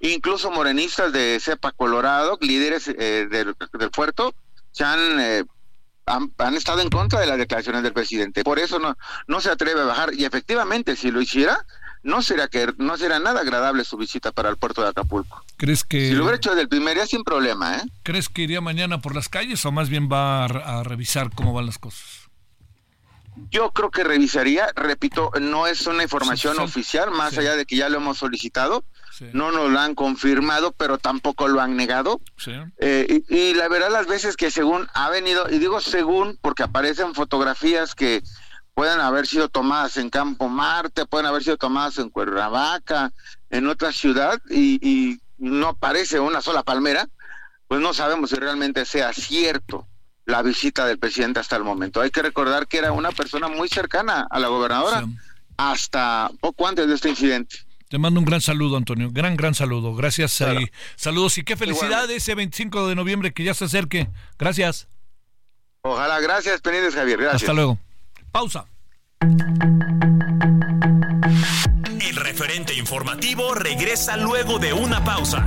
[0.00, 3.56] incluso morenistas de cepa colorado, líderes eh, del,
[3.90, 4.32] puerto,
[4.70, 5.44] se eh,
[6.08, 8.44] han, han, estado en contra de las declaraciones del presidente.
[8.44, 10.14] Por eso no, no se atreve a bajar.
[10.14, 11.64] Y efectivamente, si lo hiciera,
[12.02, 15.44] no será que no será nada agradable su visita para el puerto de Acapulco.
[15.56, 17.82] ¿Crees que si lo hubiera hecho desde el primer día sin problema, ¿eh?
[18.02, 21.66] ¿Crees que iría mañana por las calles o más bien va a, revisar cómo van
[21.66, 22.17] las cosas?
[23.50, 27.88] Yo creo que revisaría, repito, no es una información oficial, más allá de que ya
[27.88, 28.84] lo hemos solicitado,
[29.32, 32.20] no nos lo han confirmado, pero tampoco lo han negado.
[32.78, 37.14] Eh, y, la verdad, las veces que según ha venido, y digo según porque aparecen
[37.14, 38.22] fotografías que
[38.74, 43.12] pueden haber sido tomadas en Campo Marte, pueden haber sido tomadas en Cuernavaca,
[43.50, 47.08] en otra ciudad, y, no aparece una sola palmera,
[47.68, 49.86] pues no sabemos si realmente sea cierto
[50.28, 52.02] la visita del presidente hasta el momento.
[52.02, 55.04] Hay que recordar que era una persona muy cercana a la gobernadora
[55.56, 57.56] hasta poco antes de este incidente.
[57.88, 59.08] Te mando un gran saludo, Antonio.
[59.10, 59.94] Gran, gran saludo.
[59.94, 60.44] Gracias.
[60.96, 64.08] saludos y qué felicidad ese 25 de noviembre que ya se acerque.
[64.38, 64.86] Gracias.
[65.80, 66.20] Ojalá.
[66.20, 67.18] Gracias, Pendientes Javier.
[67.18, 67.42] Gracias.
[67.42, 67.78] Hasta luego.
[68.30, 68.66] Pausa.
[72.00, 75.46] El referente informativo regresa luego de una pausa.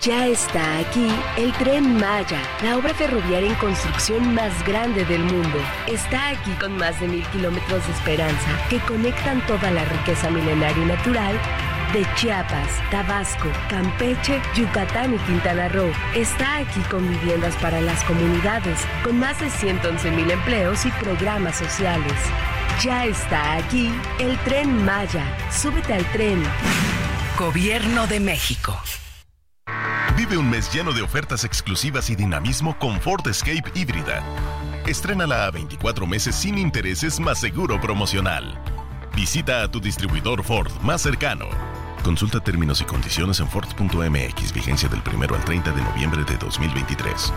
[0.00, 5.58] Ya está aquí el tren Maya, la obra ferroviaria en construcción más grande del mundo.
[5.86, 10.82] Está aquí con más de mil kilómetros de esperanza que conectan toda la riqueza milenaria
[10.82, 11.40] y natural
[11.94, 15.92] de Chiapas, Tabasco, Campeche, Yucatán y Quintana Roo.
[16.14, 21.56] Está aquí con viviendas para las comunidades, con más de 111 mil empleos y programas
[21.56, 22.18] sociales.
[22.82, 25.24] Ya está aquí el tren Maya.
[25.50, 26.42] Súbete al tren.
[27.38, 28.82] Gobierno de México.
[30.16, 34.22] Vive un mes lleno de ofertas exclusivas y dinamismo con Ford Escape híbrida.
[34.86, 38.58] Estrénala a 24 meses sin intereses más seguro promocional.
[39.16, 41.48] Visita a tu distribuidor Ford más cercano.
[42.04, 47.32] Consulta términos y condiciones en Ford.mx, vigencia del 1 al 30 de noviembre de 2023.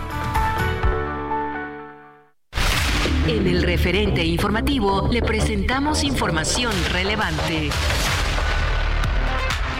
[3.27, 7.69] En el referente informativo le presentamos información relevante.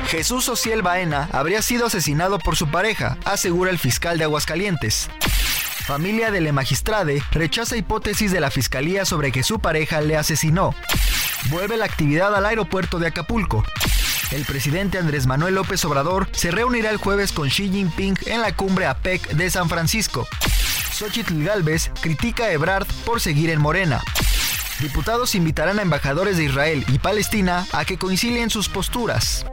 [0.08, 5.10] Jesús Ociel Baena habría sido asesinado por su pareja, asegura el fiscal de Aguascalientes.
[5.86, 10.74] Familia de Le Magistrade rechaza hipótesis de la fiscalía sobre que su pareja le asesinó.
[11.50, 13.65] Vuelve la actividad al aeropuerto de Acapulco.
[14.32, 18.56] El presidente Andrés Manuel López Obrador se reunirá el jueves con Xi Jinping en la
[18.56, 20.26] cumbre APEC de San Francisco.
[20.93, 24.02] Xochitl Galvez critica a Ebrard por seguir en Morena.
[24.80, 29.46] Diputados invitarán a embajadores de Israel y Palestina a que concilien sus posturas.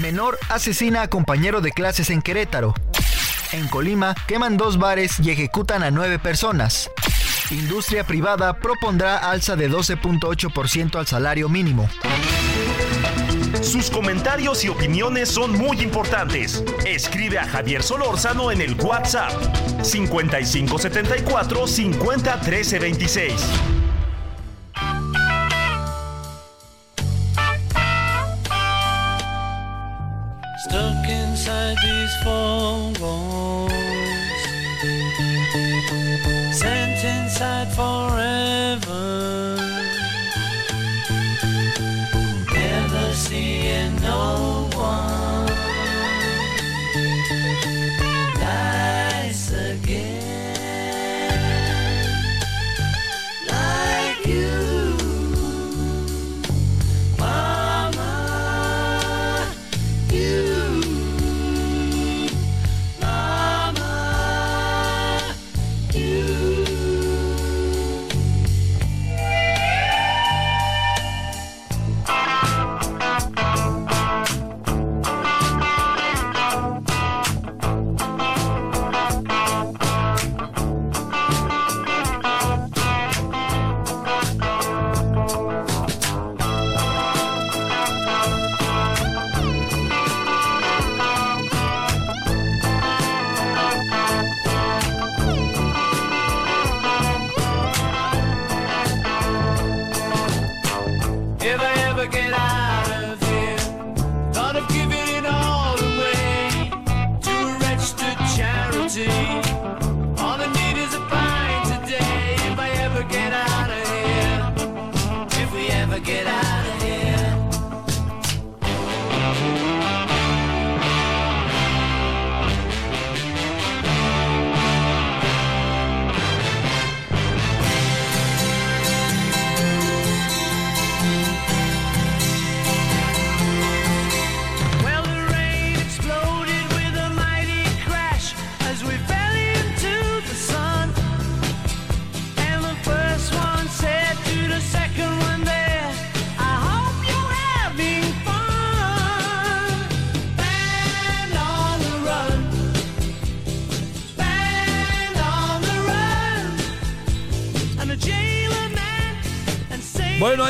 [0.00, 2.74] Menor asesina a compañero de clases en Querétaro.
[3.52, 6.90] En Colima queman dos bares y ejecutan a nueve personas.
[7.50, 11.88] Industria privada propondrá alza de 12.8% al salario mínimo.
[13.62, 16.62] Sus comentarios y opiniones son muy importantes.
[16.84, 19.32] Escribe a Javier Solórzano en el WhatsApp
[19.82, 23.32] 5574 50 13 26.
[32.06, 33.72] These four walls.
[36.52, 39.56] Sent inside forever.
[42.54, 45.45] never seeing no one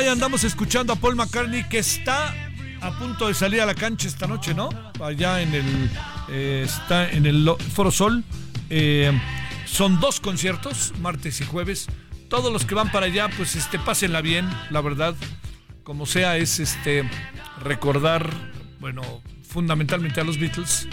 [0.09, 2.33] andamos escuchando a Paul McCartney que está
[2.81, 4.69] a punto de salir a la cancha esta noche, ¿no?
[5.01, 5.89] Allá en el
[6.29, 8.23] eh, está en el Foro Sol.
[8.69, 9.11] Eh,
[9.65, 11.87] son dos conciertos, martes y jueves.
[12.29, 15.15] Todos los que van para allá, pues este, pásenla bien, la verdad.
[15.83, 17.09] Como sea, es este
[17.63, 18.29] recordar,
[18.79, 19.01] bueno,
[19.47, 20.87] fundamentalmente a los Beatles.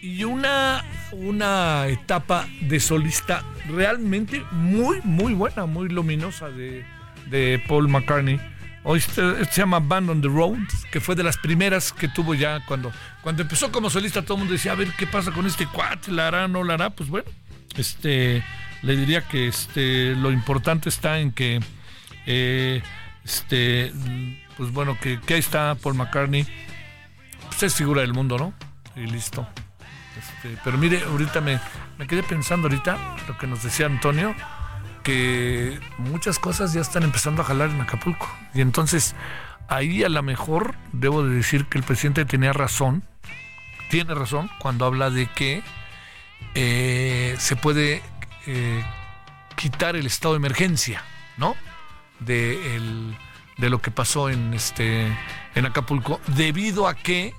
[0.00, 6.84] Y una, una etapa de solista realmente muy, muy buena, muy luminosa de,
[7.30, 8.51] de Paul McCartney.
[8.84, 10.58] Hoy se, llama Band on the Road,
[10.90, 12.92] que fue de las primeras que tuvo ya cuando,
[13.22, 14.22] cuando empezó como solista.
[14.22, 16.74] Todo el mundo decía, a ver qué pasa con este cuate, la hará, no la
[16.74, 16.90] hará.
[16.90, 17.30] Pues bueno,
[17.76, 18.42] este,
[18.82, 21.60] le diría que este, lo importante está en que,
[22.26, 22.82] eh,
[23.24, 23.92] este,
[24.56, 26.44] pues bueno, que, ahí está Paul McCartney.
[27.46, 28.52] Pues es figura del mundo, ¿no?
[28.96, 29.46] Y listo.
[30.18, 31.60] Este, pero mire, ahorita me,
[31.98, 34.34] me quedé pensando ahorita lo que nos decía Antonio
[35.02, 38.28] que muchas cosas ya están empezando a jalar en Acapulco.
[38.54, 39.14] Y entonces
[39.68, 43.04] ahí a lo mejor debo de decir que el presidente tenía razón,
[43.90, 45.62] tiene razón cuando habla de que
[46.54, 48.02] eh, se puede
[48.46, 48.84] eh,
[49.56, 51.02] quitar el estado de emergencia,
[51.36, 51.56] ¿no?
[52.20, 52.58] De,
[53.58, 55.06] de lo que pasó en, este,
[55.54, 57.34] en Acapulco, debido a que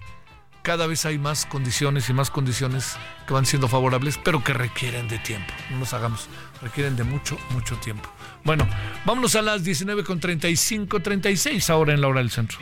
[0.64, 2.98] cada vez hay más condiciones y más condiciones
[3.28, 5.54] que van siendo favorables, pero que requieren de tiempo.
[5.70, 6.30] No nos hagamos,
[6.64, 8.10] requieren de mucho, mucho tiempo.
[8.44, 8.68] Bueno,
[9.06, 12.60] vámonos a las 19.35, 36 ahora en la hora del centro.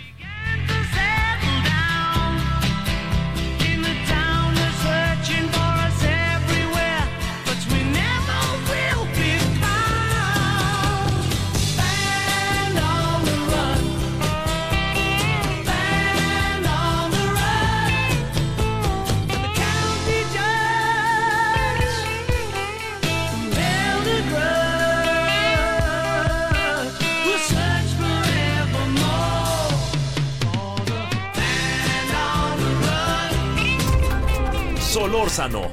[35.22, 35.70] Solórzano,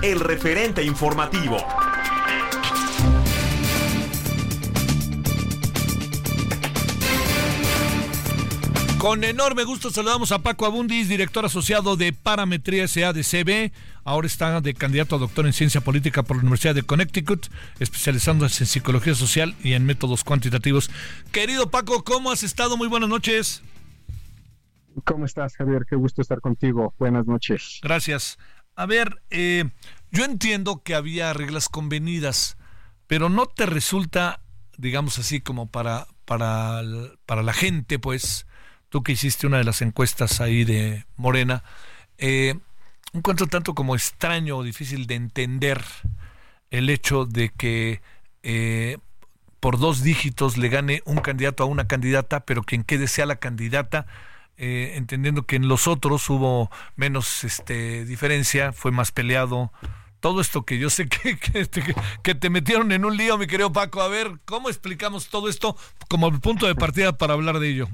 [0.00, 1.56] el referente informativo.
[8.98, 13.72] Con enorme gusto saludamos a Paco Abundis, director asociado de Parametría SADCB.
[14.04, 17.48] Ahora está de candidato a doctor en ciencia política por la Universidad de Connecticut,
[17.80, 20.92] especializándose en psicología social y en métodos cuantitativos.
[21.32, 22.76] Querido Paco, ¿cómo has estado?
[22.76, 23.64] Muy buenas noches.
[25.04, 25.86] ¿Cómo estás, Javier?
[25.88, 26.94] Qué gusto estar contigo.
[26.98, 27.80] Buenas noches.
[27.82, 28.38] Gracias.
[28.76, 29.64] A ver, eh,
[30.10, 32.56] yo entiendo que había reglas convenidas,
[33.06, 34.40] pero no te resulta,
[34.78, 36.82] digamos así, como para, para,
[37.26, 38.46] para la gente, pues,
[38.88, 41.62] tú que hiciste una de las encuestas ahí de Morena,
[42.18, 42.54] eh,
[43.12, 45.82] un cuanto tanto como extraño o difícil de entender
[46.70, 48.00] el hecho de que
[48.42, 48.98] eh,
[49.58, 53.36] por dos dígitos le gane un candidato a una candidata, pero quien quede sea la
[53.36, 54.06] candidata
[54.62, 59.72] eh, entendiendo que en los otros hubo menos este, diferencia, fue más peleado.
[60.20, 63.46] Todo esto que yo sé que, este, que, que, te metieron en un lío, mi
[63.46, 64.02] querido Paco.
[64.02, 65.76] A ver, ¿cómo explicamos todo esto
[66.08, 67.88] como punto de partida para hablar de ello?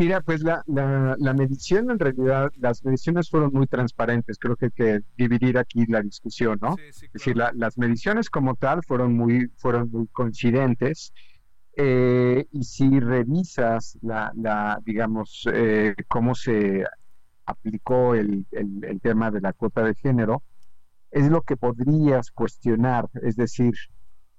[0.00, 4.38] Mira, pues la, la, medición en realidad, las mediciones fueron muy transparentes.
[4.38, 6.74] Creo que hay que dividir aquí la discusión, ¿no?
[6.78, 11.12] Es decir, las mediciones como tal fueron muy, fueron muy coincidentes.
[11.82, 16.84] Eh, y si revisas la, la digamos, eh, cómo se
[17.46, 18.46] aplicó el,
[19.02, 20.42] tema de la cuota de género,
[21.10, 23.08] es lo que podrías cuestionar.
[23.22, 23.72] Es decir,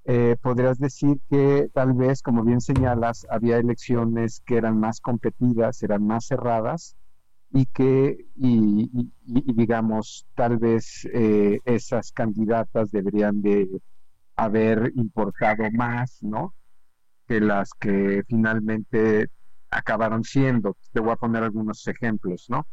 [0.06, 5.82] eh, podrías decir que tal vez, como bien señalas, había elecciones que eran más competidas,
[5.82, 6.96] eran más cerradas
[7.52, 11.08] y que, y, y digamos, tal vez
[11.66, 13.82] esas candidatas deberían de
[14.36, 16.54] haber importado más, ¿no?
[17.40, 19.28] Las que finalmente
[19.70, 20.76] acabaron siendo.
[20.92, 22.68] Te voy a poner algunos ejemplos, ¿no?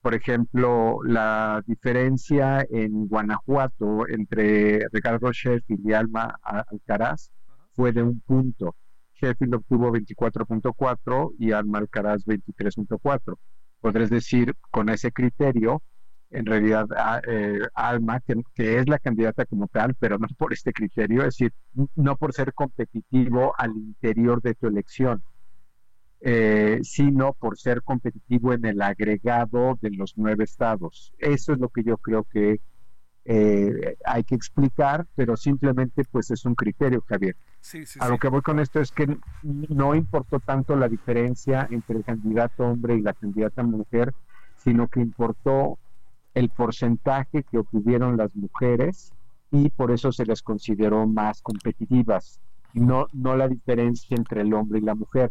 [0.00, 7.30] Por ejemplo, la diferencia en Guanajuato entre Ricardo Sheffield y Alma Alcaraz
[7.74, 8.76] fue de un punto.
[9.14, 13.36] Sheffield obtuvo 24.4 y Alma Alcaraz 23.4.
[13.80, 15.82] Podrías decir, con ese criterio,
[16.30, 16.86] en realidad
[17.28, 21.52] eh, Alma, que, es la candidata como tal, pero no por este criterio, es decir,
[21.94, 25.22] no por ser competitivo al interior de tu elección,
[26.20, 31.12] eh, sino por ser competitivo en el agregado de los nueve estados.
[31.18, 32.60] Eso es lo que yo creo que
[33.26, 37.36] eh, hay que explicar, pero simplemente pues es un criterio, Javier.
[38.00, 42.04] a lo que voy con esto es que no importó tanto la diferencia entre el
[42.04, 44.12] candidato hombre y la candidata mujer,
[44.56, 45.78] sino que importó
[46.34, 49.12] el porcentaje que obtuvieron las mujeres
[49.50, 52.40] y por eso se les consideró más competitivas.
[52.72, 55.30] no, no la diferencia entre el hombre y la mujer.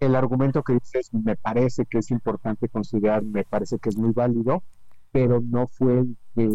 [0.00, 4.10] El argumento que dices me parece que es importante considerar, me parece que es muy
[4.12, 4.64] válido,
[5.12, 6.48] pero no fue el que,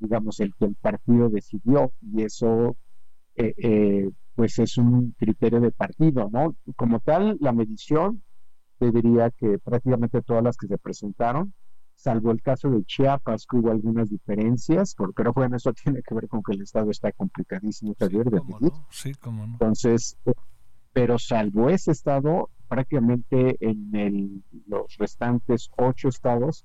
[0.00, 2.76] digamos, el que el partido decidió y eso
[3.36, 6.56] eh, eh, pues es un criterio de partido, ¿no?
[6.76, 8.22] Como tal, la medición,
[8.78, 11.52] te diría que prácticamente todas las que se presentaron,
[11.94, 16.28] salvo el caso de Chiapas, que hubo algunas diferencias, pero bueno, eso tiene que ver
[16.28, 18.72] con que el Estado está complicadísimo sí, medir.
[18.90, 19.52] Sí, cómo no.
[19.54, 20.16] Entonces,
[20.92, 26.64] pero salvo ese Estado, prácticamente en el, los restantes ocho estados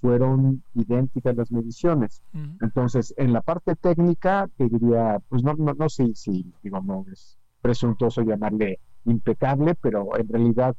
[0.00, 2.22] fueron idénticas las mediciones.
[2.60, 7.38] Entonces, en la parte técnica, te diría, pues no, no, no sé si, digamos, es
[7.60, 10.74] presuntuoso llamarle impecable, pero en realidad,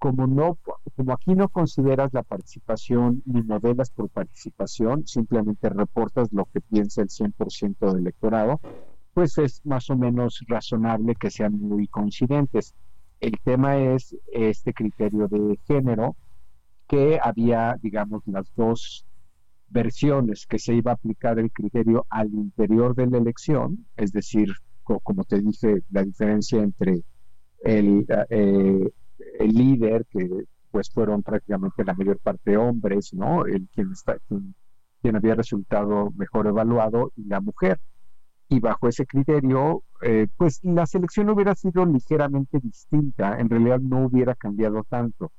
[0.00, 0.58] como no,
[0.96, 7.02] como aquí no consideras la participación ni modelas por participación, simplemente reportas lo que piensa
[7.02, 8.60] el 100% del electorado,
[9.12, 12.74] pues es más o menos razonable que sean muy coincidentes.
[13.20, 16.16] El tema es este criterio de género,
[16.88, 19.06] que había, digamos, las dos
[19.68, 24.48] versiones que se iba a aplicar el criterio al interior de la elección, es decir,
[24.82, 27.02] como te dije, la diferencia entre
[27.62, 28.90] el, eh,
[29.38, 30.28] el líder, que
[30.70, 33.44] pues fueron prácticamente la mayor parte hombres, ¿no?
[33.46, 34.18] El quien, está,
[35.02, 37.80] quien, había resultado mejor evaluado y la mujer.
[38.48, 44.06] Y bajo ese criterio, eh, pues la selección hubiera sido ligeramente distinta, en realidad no
[44.06, 45.30] hubiera cambiado tanto,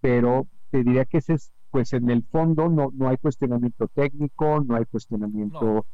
[0.00, 4.60] pero te diría que ese es, pues en el fondo no, no hay cuestionamiento técnico,
[4.60, 5.86] no hay cuestionamiento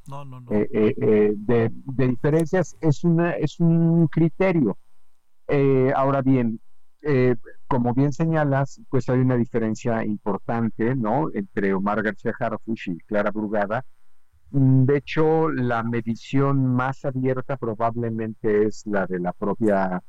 [0.51, 1.71] eh, eh, eh, de,
[2.09, 4.77] diferencias, es, una, es un criterio.
[5.95, 6.61] ahora bien,
[7.67, 11.29] como bien señalas, pues hay una diferencia importante, ¿no?
[11.33, 13.85] Entre Omar García Harfuch y Clara Brugada.
[14.51, 20.03] Mm, de hecho, la medición más abierta probablemente es la de la propia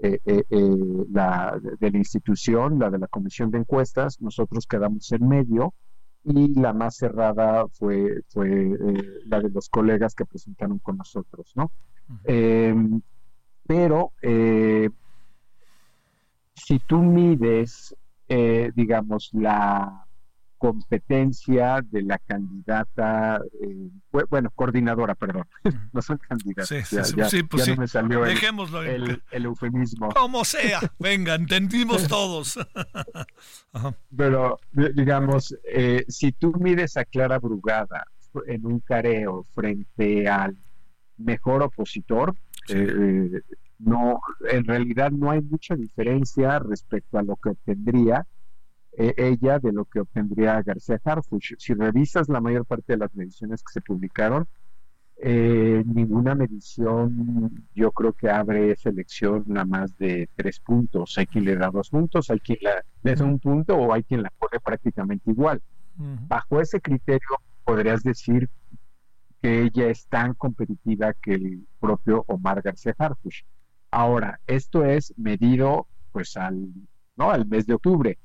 [0.00, 5.10] eh, eh, eh, la de la institución, la de la comisión de encuestas, nosotros quedamos
[5.10, 5.74] en medio
[6.22, 8.78] y la más cerrada fue, fue
[9.26, 11.72] la de los colegas que presentaron con nosotros, ¿no?
[12.24, 13.00] Em,
[13.66, 14.12] pero
[16.64, 17.94] si tú mides,
[18.74, 20.08] digamos, la
[20.58, 23.88] competencia de la candidata, eh,
[24.28, 25.44] bueno, coordinadora, perdón,
[25.92, 26.68] no son candidatas.
[26.68, 26.82] Sí,
[27.30, 27.70] sí, pues sí.
[27.70, 30.08] no me salió Dejémoslo el, el, eufemismo.
[30.10, 32.58] Como sea, venga, entendimos todos.
[34.16, 38.04] Pero, digamos, eh, si tú mides a Clara Brugada
[38.46, 40.56] en un careo frente al
[41.16, 42.34] mejor opositor,
[42.68, 43.30] eh,
[43.78, 44.20] no,
[44.50, 48.26] en realidad no hay mucha diferencia respecto a lo que obtendría
[48.92, 51.54] e, ella de lo que obtendría García Harfuch.
[51.58, 54.48] Si revisas la mayor parte de las mediciones que se publicaron,
[55.20, 61.16] eh, ninguna medición yo creo que abre selección a más de tres puntos.
[61.18, 62.58] Hay quien le da dos puntos, hay quien
[63.02, 65.62] le da un punto o hay quien la pone prácticamente igual.
[66.28, 67.28] Bajo ese criterio
[67.64, 68.48] podrías decir
[69.42, 73.44] que ella es tan competitiva que el propio Omar García Harfuch.
[73.90, 76.68] Ahora, esto es medido pues al,
[77.16, 77.30] ¿no?
[77.30, 78.18] al mes de octubre.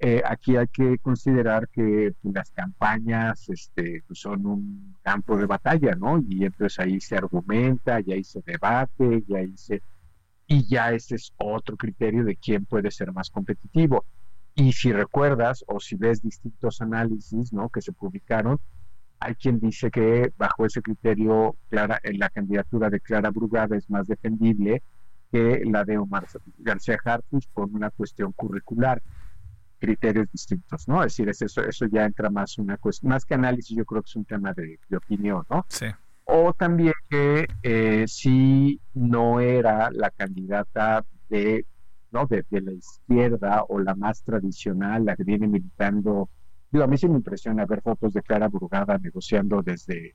[0.00, 5.46] Eh, aquí hay que considerar que pues, las campañas este, pues, son un campo de
[5.46, 6.22] batalla, ¿no?
[6.28, 9.82] Y entonces ahí se argumenta, y ahí se debate, y ahí se...
[10.46, 14.04] Y ya ese es otro criterio de quién puede ser más competitivo.
[14.54, 17.68] Y si recuerdas o si ves distintos análisis, ¿no?
[17.68, 18.58] Que se publicaron,
[19.20, 23.88] hay quien dice que bajo ese criterio Clara, en la candidatura de Clara Brugada es
[23.90, 24.82] más defendible
[25.30, 26.26] que la de Omar
[26.58, 29.02] García Harfuch por una cuestión curricular
[29.78, 31.04] criterios distintos, ¿no?
[31.04, 34.08] Es decir, eso, eso ya entra más una cuestión, más que análisis, yo creo que
[34.08, 35.64] es un tema de, opinión, ¿no?
[35.68, 35.86] Sí.
[36.24, 41.64] O también que eh, si no era la candidata de,
[42.10, 42.26] ¿no?
[42.26, 46.28] De, la izquierda o la más tradicional, la que viene militando.
[46.70, 50.14] Digo, a mí sí me impresiona ver fotos de Clara Brugada negociando desde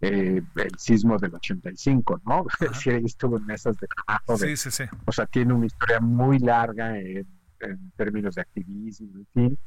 [0.00, 2.44] eh, el sismo del 85, ¿no?
[2.74, 4.36] Sí, estuvo en mesas de trabajo.
[4.36, 4.84] sí, sí, sí.
[5.06, 7.26] O sea, tiene una historia muy larga en
[7.64, 9.58] en términos de activismo, en fin,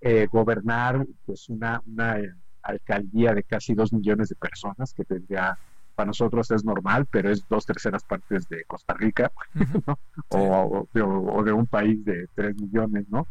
[0.00, 2.16] eh, gobernar pues una, una
[2.62, 5.58] alcaldía de casi dos millones de personas que tendría
[5.94, 9.32] para nosotros es normal, pero es dos terceras partes de Costa Rica,
[10.28, 13.26] o, de un país de tres millones, ¿no?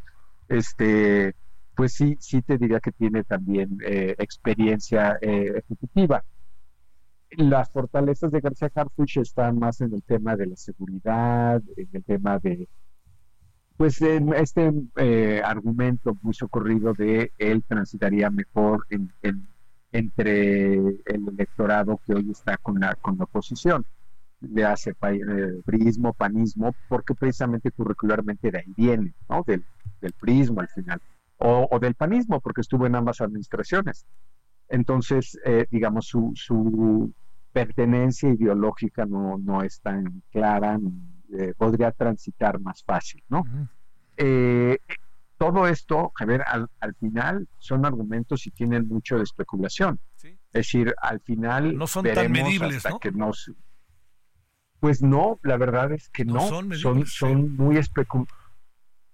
[0.48, 1.36] Este,
[1.76, 6.24] pues sí, sí te diría que tiene también eh, experiencia eh, ejecutiva.
[7.32, 12.04] Las fortalezas de García Harfuch están más en el tema de la seguridad, en el
[12.04, 12.68] tema de
[13.78, 18.88] pues este eh, argumento muy socorrido de él transitaría mejor
[19.92, 23.86] entre el electorado que hoy está con la, con la oposición.
[24.40, 29.44] le hace eh, prismo, panismo, porque precisamente curricularmente de ahí viene, ¿no?
[29.46, 29.64] Del
[30.20, 31.02] prismo al final,
[31.38, 34.06] o, del panismo, porque estuvo en ambas administraciones.
[34.70, 37.14] Entonces, eh, digamos, su, su
[37.52, 40.80] pertenencia ideológica no, no es tan clara,
[41.38, 43.44] eh, podría transitar más fácil, ¿no?
[45.38, 50.00] todo esto, a ver, al, al, final son argumentos y tienen mucho de especulación.
[50.24, 53.00] Es decir, al final no son tan medibles, ¿no?
[53.00, 53.12] Que
[54.80, 56.74] pues no, la verdad es que no, son,
[57.06, 57.78] son, muy,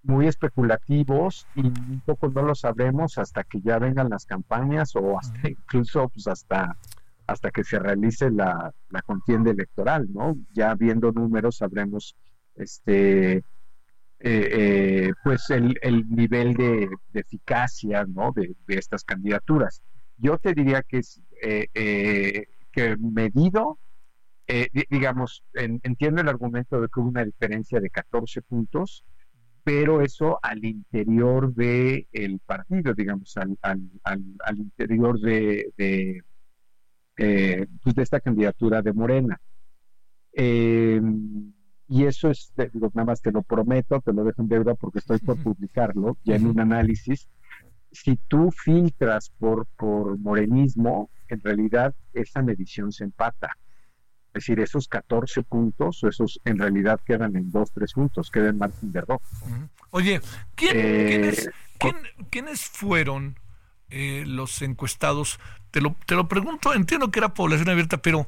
[0.02, 5.18] muy especulativos y un poco no lo sabremos hasta que ya vengan las campañas o
[5.18, 6.76] hasta incluso pues hasta
[7.26, 8.74] hasta que se realice la,
[9.06, 10.36] contienda electoral, ¿no?
[10.52, 12.16] Ya viendo números sabremos
[12.56, 13.44] este eh,
[14.20, 15.78] eh, pues el,
[16.10, 18.32] nivel de, eficacia ¿no?
[18.32, 19.82] de, estas candidaturas.
[20.18, 23.78] Yo te diría que es eh, que medido
[24.54, 29.04] eh, digamos, entiendo el argumento de que hubo una diferencia de 14 puntos,
[29.64, 36.22] pero eso al interior del el partido, digamos, al, al, interior de, de,
[37.16, 39.40] eh, pues de, esta candidatura de Morena.
[40.32, 41.52] Em,
[41.88, 44.98] y eso es, digo, nada más te lo prometo, te lo dejo en deuda porque
[44.98, 47.28] estoy por publicarlo ya en un análisis.
[47.92, 53.56] Si tú filtras por, por morenismo, en realidad esa medición se empata.
[54.34, 58.58] Es decir, esos 14 puntos, esos en realidad quedan en 2, 3 puntos, quedan en
[58.58, 59.20] margen de error.
[59.90, 60.22] Oye,
[60.72, 61.50] eh,
[62.30, 63.38] ¿quiénes, fueron
[63.90, 65.38] eh, los encuestados?
[65.70, 68.26] Te lo, te lo pregunto, entiendo que era población abierta, pero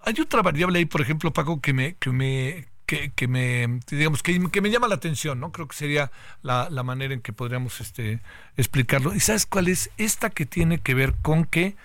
[0.00, 4.60] hay otra variable ahí, por ejemplo, Paco, que me, que me, que, me digamos que,
[4.60, 5.52] me llama la atención, ¿no?
[5.52, 6.10] Creo que sería
[6.42, 8.20] la, la, manera en que podríamos este,
[8.56, 9.14] explicarlo.
[9.14, 9.90] ¿Y sabes cuál es?
[9.98, 11.76] Esta que tiene que ver con que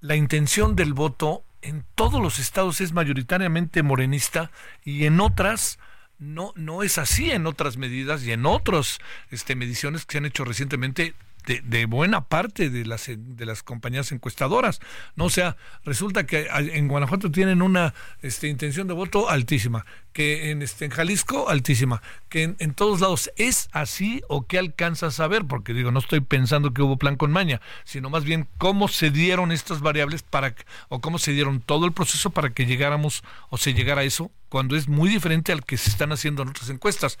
[0.00, 4.50] la intención del voto en todos los estados es mayoritariamente morenista
[4.84, 5.78] y en otras
[6.18, 8.98] no, no es así en otras medidas y en otras
[9.30, 11.14] este, mediciones que se han hecho recientemente
[11.46, 14.80] de, buena parte de las, de las compañías encuestadoras.
[15.16, 15.26] ¿no?
[15.26, 20.62] O sea, resulta que en Guanajuato tienen una este, intención de voto altísima, que en,
[20.62, 25.44] este, en Jalisco altísima, que en, todos lados es así o qué alcanzas a ver,
[25.44, 29.10] porque digo, no estoy pensando que hubo plan con maña, sino más bien cómo se
[29.10, 30.54] dieron estas variables para,
[30.88, 34.30] o cómo se dieron todo el proceso para que llegáramos o se llegara a eso,
[34.48, 37.18] cuando es muy diferente al que se están haciendo en otras encuestas.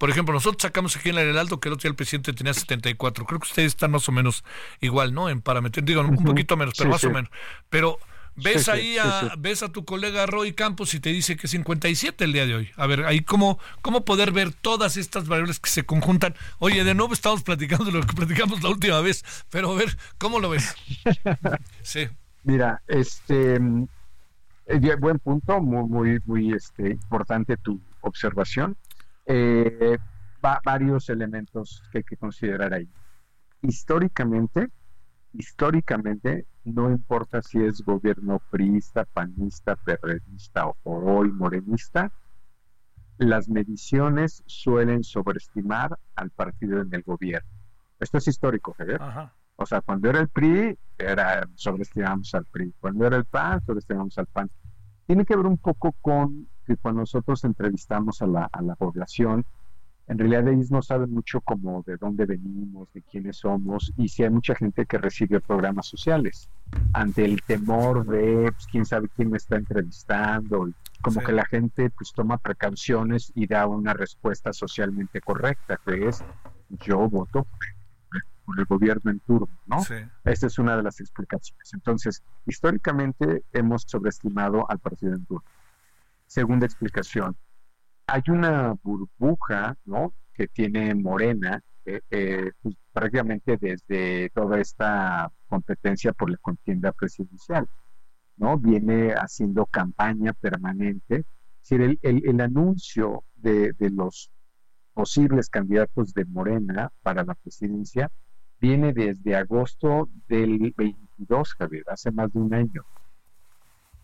[0.00, 2.54] Por ejemplo, nosotros sacamos aquí en el Heraldo que el otro día el presidente tenía
[2.54, 3.26] 74.
[3.26, 4.44] Creo que ustedes están más o menos
[4.80, 5.28] igual, ¿no?
[5.28, 7.30] En parámetros, digo, un poquito menos, pero más o menos.
[7.68, 7.98] Pero
[8.34, 12.32] ves ahí a, ves a tu colega Roy Campos y te dice que 57 el
[12.32, 12.70] día de hoy.
[12.76, 16.34] A ver, ahí cómo, cómo poder ver todas estas variables que se conjuntan.
[16.60, 19.98] Oye, de nuevo estamos platicando de lo que platicamos la última vez, pero a ver,
[20.16, 20.74] ¿cómo lo ves?
[21.82, 22.08] Sí.
[22.44, 23.56] Mira, este
[24.66, 28.78] eh, buen punto, muy, muy, muy este, importante tu observación
[29.26, 29.98] eh,
[30.64, 32.88] varios elementos que hay que considerar ahí.
[33.62, 34.70] Históricamente,
[35.32, 42.12] históricamente, no importa si es gobierno priista, panista, perredista o hoy morenista,
[43.18, 47.48] las mediciones suelen sobreestimar al partido en el gobierno.
[47.98, 49.00] Esto es histórico, Javier.
[49.56, 52.72] O sea, cuando era el PRI, era, sobreestimamos al PRI.
[52.80, 54.50] Cuando era el PAN, sobreestimamos al PAN.
[55.06, 59.44] Tiene que ver un poco con que cuando nosotros entrevistamos a la, a la población,
[60.06, 64.22] en realidad ellos no saben mucho como de dónde venimos, de quiénes somos, y si
[64.22, 66.48] hay mucha gente que recibe programas sociales,
[66.92, 70.70] ante el temor de pues, quién sabe quién me está entrevistando,
[71.02, 76.22] como que la gente pues toma precauciones y da una respuesta socialmente correcta, que es
[76.86, 77.48] yo voto
[78.44, 79.82] por el gobierno en turno, ¿no?
[79.82, 79.94] Sí.
[80.24, 81.72] Esta es una de las explicaciones.
[81.74, 85.44] Entonces, históricamente hemos sobreestimado al partido en turno.
[86.30, 87.36] Segunda explicación,
[88.06, 90.14] hay una burbuja, ¿no?
[90.32, 97.66] Que tiene Morena, eh, eh, pues, prácticamente desde toda esta competencia por la contienda presidencial,
[98.36, 98.56] ¿no?
[98.58, 101.24] Viene haciendo campaña permanente.
[101.62, 104.30] Es decir, el, anuncio de, los
[104.94, 108.08] posibles candidatos de Morena para la presidencia
[108.60, 112.84] viene desde agosto del 22, Javier, hace más de un año.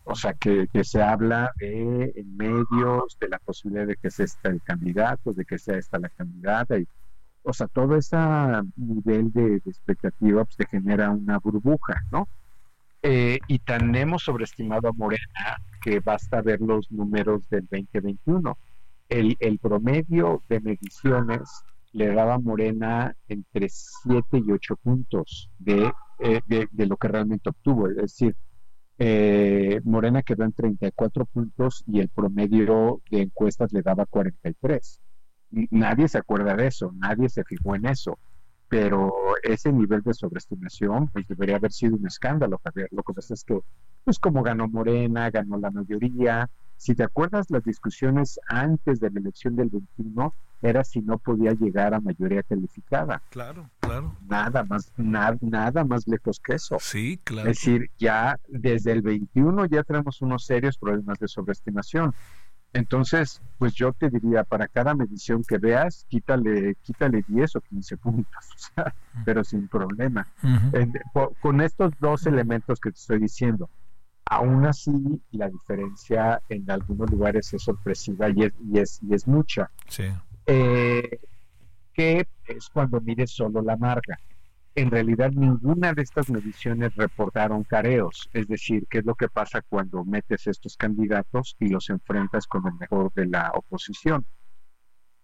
[0.09, 4.47] O sea, que, se habla de en medios, de la posibilidad de que sea este
[4.47, 6.75] el candidato, de que sea esta la candidata.
[7.43, 8.17] O sea, todo ese
[8.77, 12.29] nivel de, expectativa pues, te genera una burbuja, ¿no?
[13.03, 18.57] Eh, y tan hemos sobreestimado a Morena que basta ver los números del 2021.
[19.09, 25.91] El, el promedio de mediciones le daba a Morena entre 7 y 8 puntos de,
[26.19, 27.89] eh, de, de, lo que realmente obtuvo.
[27.89, 28.35] Es decir,
[28.99, 35.01] eh, Morena quedó en 34 puntos y el promedio de encuestas le daba 43.
[35.71, 38.17] Nadie se acuerda de eso, nadie se fijó en eso,
[38.67, 42.89] pero ese nivel de sobreestimación pues debería haber sido un escándalo, Javier.
[42.91, 43.59] Lo que pasa es que,
[44.03, 49.19] pues como ganó Morena, ganó la mayoría, si te acuerdas las discusiones antes de la
[49.19, 53.21] elección del 21, era si no podía llegar a mayoría calificada.
[53.29, 54.15] Claro, claro.
[54.27, 56.77] Nada más, nada más lejos que eso.
[56.79, 57.49] Sí, claro.
[57.49, 62.13] Es decir, ya desde el 21 ya tenemos unos serios problemas de sobreestimación.
[62.73, 67.97] Entonces, pues yo te diría, para cada medición que veas, quítale, quítale 10 o 15
[67.97, 68.71] puntos,
[69.25, 70.27] pero sin problema.
[71.41, 73.69] con estos dos elementos que te estoy diciendo,
[74.29, 74.91] aún así
[75.31, 79.71] la diferencia en algunos lugares es sorpresiva y es, y es, y es mucha.
[79.87, 80.05] Sí.
[80.45, 81.19] Eh,
[81.93, 84.17] que es cuando mides solo la marca.
[84.75, 89.63] En realidad ninguna de estas mediciones reportaron careos, es decir, qué es lo que pasa
[89.67, 94.25] cuando metes estos candidatos y los enfrentas con el mejor de la oposición.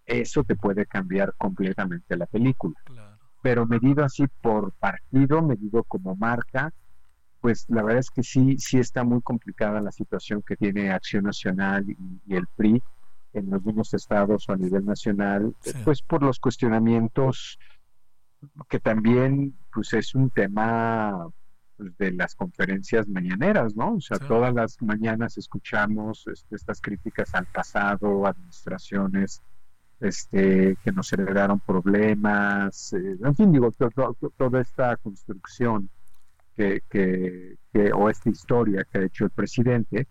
[0.06, 2.76] Eso te puede cambiar completamente la película.
[3.43, 6.74] Pero medido así por partido, medido como marca,
[7.43, 11.25] pues la verdad es que sí, sí está muy complicada la situación que tiene Acción
[11.25, 11.85] Nacional
[12.25, 12.81] y el PRI
[13.33, 17.59] en algunos estados o a nivel nacional, pues por los cuestionamientos
[18.69, 21.27] que también pues es un tema
[21.75, 23.95] pues, de las conferencias mañaneras, ¿no?
[23.95, 29.41] O sea, todas las mañanas escuchamos este, estas críticas al pasado, administraciones
[29.99, 33.69] este, que nos heredaron problemas, eh, en fin, digo,
[34.37, 35.89] toda esta construcción
[36.56, 37.58] que, que,
[37.93, 40.08] o esta historia que ha hecho el presidente,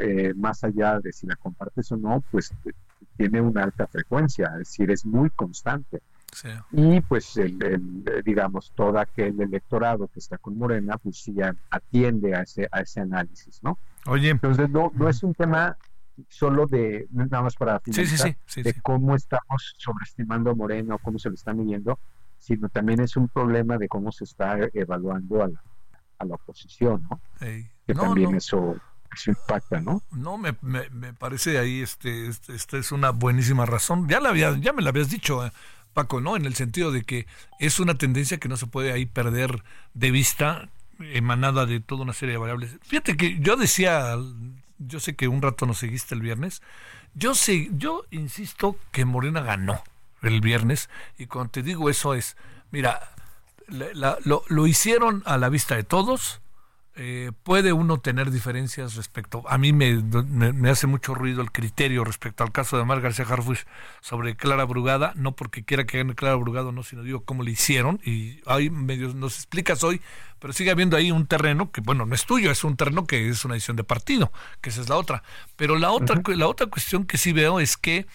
[0.00, 2.52] eh, más allá de si la compartes o no, pues
[3.16, 6.02] tiene una alta frecuencia, es decir, es muy constante.
[6.72, 11.36] Y pues, el, digamos, todo aquel electorado que está con Morena, pues sí
[11.70, 13.78] atiende a ese, a ese análisis, ¿no?
[14.06, 14.30] Oye.
[14.30, 15.76] Entonces, no, no es un tema
[16.28, 21.28] solo de, nada más para finalizar, de cómo estamos sobreestimando a Morena o cómo se
[21.28, 21.98] lo está midiendo,
[22.42, 25.62] sino también es un problema de cómo se está evaluando a la,
[26.18, 27.20] a la oposición, ¿no?
[27.38, 28.76] Que también eso
[29.14, 30.02] se impacta, ¿no?
[30.10, 34.08] No, me, me, me parece ahí, este, este, esta es una buenísima razón.
[34.08, 35.52] Ya, la había, ya me la habías dicho, eh,
[35.94, 36.34] Paco, ¿no?
[36.34, 37.26] En el sentido de que
[37.60, 39.62] es una tendencia que no se puede ahí perder
[39.94, 40.68] de vista,
[40.98, 42.76] emanada de toda una serie de variables.
[42.82, 44.16] Fíjate que yo decía,
[44.78, 46.60] yo sé que un rato nos seguiste el viernes,
[47.14, 49.80] yo sé, yo insisto que Morena ganó
[50.22, 52.36] el viernes, y cuando te digo eso es,
[52.70, 53.12] mira,
[53.68, 56.42] lo, lo hicieron a la vista de todos,
[56.94, 62.04] eh, puede uno tener diferencias respecto, a mí me, me, hace mucho ruido el criterio
[62.04, 63.60] respecto al caso de Mar García Harfuch
[64.02, 67.50] sobre Clara Brugada, no porque quiera que gane Clara Brugada, no, sino digo cómo le
[67.50, 70.02] hicieron, y hay medios, nos explicas hoy,
[70.38, 73.26] pero sigue habiendo ahí un terreno que, bueno, no es tuyo, es un terreno que
[73.26, 75.22] es una decisión de partido, que esa es la otra.
[75.56, 78.06] Pero la otra, la otra cuestión que sí veo es que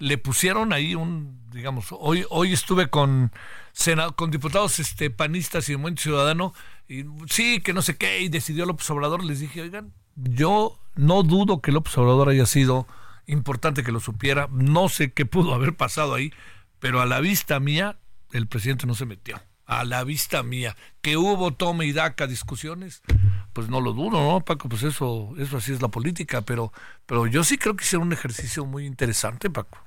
[0.00, 3.30] le pusieron ahí un, digamos, hoy, hoy estuve con,
[4.16, 6.54] con diputados este, panistas y de Ciudadano,
[6.88, 11.22] y sí, que no sé qué, y decidió López Obrador, les dije, oigan, yo no
[11.22, 12.86] dudo que López Obrador haya sido
[13.26, 16.32] importante que lo supiera, no sé qué pudo haber pasado ahí,
[16.78, 17.98] pero a la vista mía,
[18.32, 19.40] el presidente no se metió.
[19.66, 23.02] A la vista mía, que hubo tome y daca discusiones,
[23.52, 24.68] pues no lo dudo, ¿no, Paco?
[24.68, 26.72] Pues eso, eso así es la política, pero,
[27.06, 29.78] pero yo sí creo que hicieron un ejercicio muy interesante, Paco.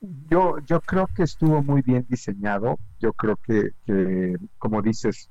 [0.00, 2.78] Yo, yo creo que estuvo muy bien diseñado.
[2.98, 3.70] Yo creo que,
[4.58, 5.30] como dices,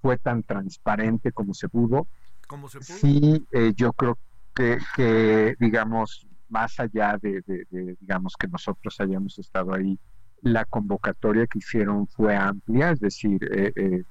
[0.00, 2.06] fue tan transparente como se pudo.
[2.46, 2.86] ¿Cómo se pudo?
[2.86, 4.18] Sí, eh, yo creo
[4.54, 7.42] que, que, digamos, más allá de,
[8.00, 9.98] digamos, que nosotros hayamos estado ahí,
[10.42, 14.02] la convocatoria que hicieron fue amplia, es decir, eh, eh,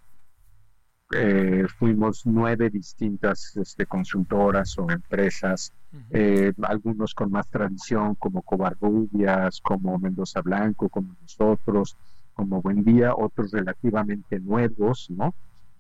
[1.13, 5.71] eh, fuimos nueve distintas este, consultoras o empresas,
[6.11, 11.95] eh, algunos con más tradición como Covarrubias, como Mendoza Blanco, como nosotros,
[12.33, 15.33] como Buen Día, otros relativamente nuevos, ¿no?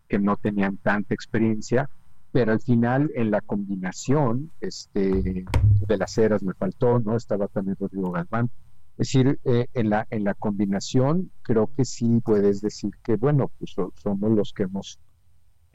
[0.07, 1.89] que no tenían tanta experiencia,
[2.31, 5.45] pero al final en la combinación este,
[5.87, 7.15] de las eras me faltó, ¿no?
[7.15, 8.49] Estaba también Rodrigo Galván.
[8.97, 13.51] Es decir, eh, en, la, en la combinación creo que sí puedes decir que, bueno,
[13.57, 14.99] pues somos los que hemos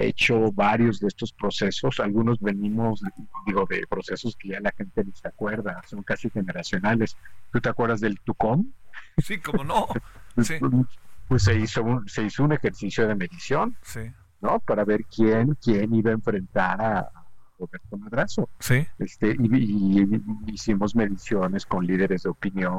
[0.05, 2.01] hecho varios de estos procesos.
[2.01, 3.03] Algunos venimos,
[3.46, 7.16] digo, de procesos que ya la gente ni se acuerda, son casi generacionales.
[7.53, 8.70] ¿Tú te acuerdas del TUCOM?
[9.18, 9.86] Sí, como no.
[10.34, 10.53] Pues,
[11.28, 13.76] pues, se, hizo un, se hizo un ejercicio de medición,
[14.40, 14.61] ¿no?
[14.61, 17.11] Para ver quién, quién iba a enfrentar a
[17.59, 18.48] Roberto Madrazo.
[18.59, 18.86] Sí.
[18.98, 20.07] Este, y
[20.46, 22.78] hicimos mediciones con líderes de opinión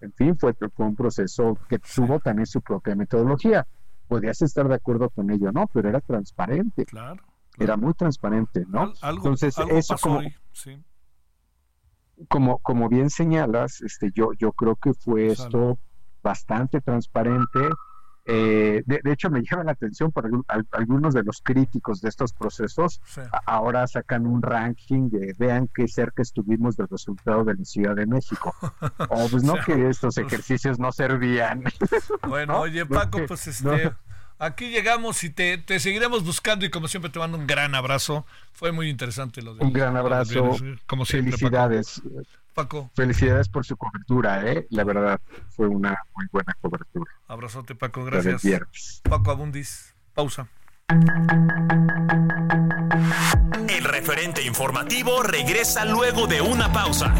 [0.00, 3.66] En fin, fue, fue un proceso que tuvo también su propia metodología.
[4.06, 5.66] Podías estar de acuerdo con ello, ¿no?
[5.72, 6.84] Pero era transparente.
[6.84, 7.22] Claro.
[7.58, 8.92] Era muy transparente, ¿no?
[9.02, 10.20] algo, Entonces, algo eso como,
[10.52, 10.80] sí.
[12.28, 15.48] como, como bien señalas, este, yo, yo creo que fue Sale.
[15.48, 15.78] esto
[16.22, 17.68] bastante transparente.
[18.30, 20.28] Eh, de, de hecho, me llama la atención por
[20.72, 23.00] algunos de los críticos de estos procesos.
[23.06, 23.22] Sí.
[23.46, 28.06] ahora sacan un ranking de vean qué cerca estuvimos del resultado de la Ciudad de
[28.06, 28.54] México.
[29.10, 31.64] O pues no que estos ejercicios no servían.
[32.28, 32.60] Bueno, ¿No?
[32.60, 33.72] oye, Paco, pues no.
[33.72, 33.94] este.
[34.38, 38.24] Aquí llegamos y te, te seguiremos buscando y como siempre te mando un gran abrazo.
[38.52, 40.56] Fue muy interesante lo de Un gran abrazo.
[40.86, 42.02] Como siempre, Felicidades.
[42.04, 42.37] Paco.
[42.94, 44.66] Felicidades por su cobertura, ¿eh?
[44.70, 47.12] La verdad, fue una muy buena cobertura.
[47.28, 48.42] Abrazote, Paco, gracias.
[49.08, 49.94] Paco Abundis.
[50.14, 50.48] Pausa.
[53.68, 57.14] El referente informativo regresa luego de una pausa.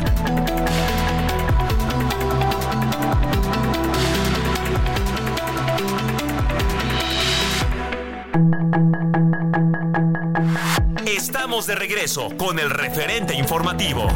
[11.06, 14.08] Estamos de regreso con el referente informativo.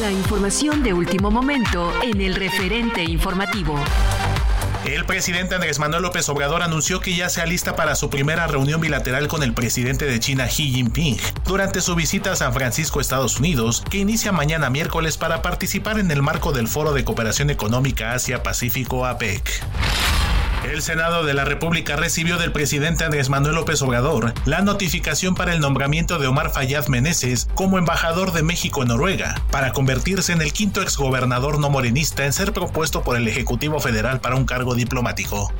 [0.00, 3.78] La información de último momento en el referente informativo.
[4.84, 8.80] El presidente Andrés Manuel López Obrador anunció que ya se alista para su primera reunión
[8.80, 13.38] bilateral con el presidente de China Xi Jinping durante su visita a San Francisco, Estados
[13.38, 18.12] Unidos, que inicia mañana miércoles para participar en el marco del Foro de Cooperación Económica
[18.12, 19.62] Asia-Pacífico APEC.
[20.64, 25.52] El Senado de la República recibió del presidente Andrés Manuel López Obrador la notificación para
[25.52, 30.40] el nombramiento de Omar Fayad Meneses como embajador de México en Noruega, para convertirse en
[30.40, 34.76] el quinto exgobernador no morenista en ser propuesto por el Ejecutivo Federal para un cargo
[34.76, 35.52] diplomático.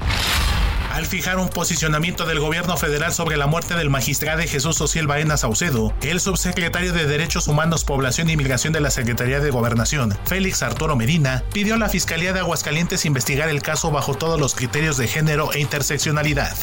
[0.92, 5.38] Al fijar un posicionamiento del gobierno federal sobre la muerte del magistrado Jesús Ociel Baena
[5.38, 10.62] Saucedo, el subsecretario de Derechos Humanos, Población y Migración de la Secretaría de Gobernación, Félix
[10.62, 14.98] Arturo Medina, pidió a la Fiscalía de Aguascalientes investigar el caso bajo todos los criterios
[14.98, 16.54] de género e interseccionalidad.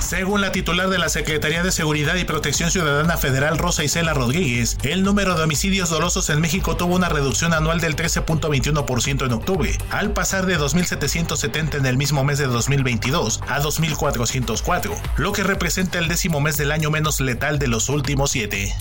[0.00, 4.76] Según la titular de la Secretaría de Seguridad y Protección Ciudadana Federal, Rosa Isela Rodríguez,
[4.82, 9.78] el número de homicidios dolosos en México tuvo una reducción anual del 13.21% en octubre,
[9.90, 15.98] al pasar de 2.770 en el mismo mes de 2022 a 2.404, lo que representa
[15.98, 18.74] el décimo mes del año menos letal de los últimos siete.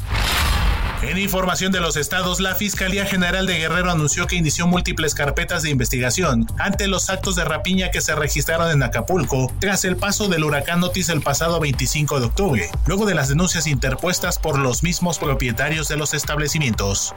[1.02, 5.64] En información de los estados, la Fiscalía General de Guerrero anunció que inició múltiples carpetas
[5.64, 10.28] de investigación ante los actos de rapiña que se registraron en Acapulco tras el paso
[10.28, 14.84] del huracán Otis el pasado 25 de octubre, luego de las denuncias interpuestas por los
[14.84, 17.14] mismos propietarios de los establecimientos.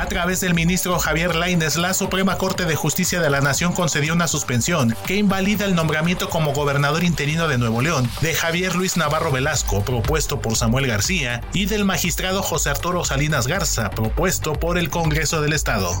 [0.00, 4.14] A través del ministro Javier Lainez, la Suprema Corte de Justicia de la Nación concedió
[4.14, 8.96] una suspensión que invalida el nombramiento como gobernador interino de Nuevo León de Javier Luis
[8.96, 14.78] Navarro Velasco, propuesto por Samuel García, y del magistrado José Arturo Salinas Garza, propuesto por
[14.78, 15.92] el Congreso del Estado.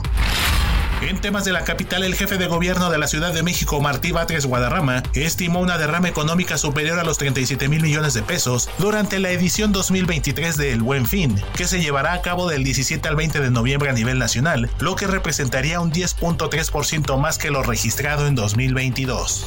[1.00, 4.12] En temas de la capital, el jefe de gobierno de la Ciudad de México, Martí
[4.12, 9.18] Batres Guadarrama, estimó una derrama económica superior a los 37 mil millones de pesos durante
[9.18, 13.16] la edición 2023 de El Buen Fin, que se llevará a cabo del 17 al
[13.16, 18.26] 20 de noviembre a nivel nacional, lo que representaría un 10.3% más que lo registrado
[18.26, 19.46] en 2022.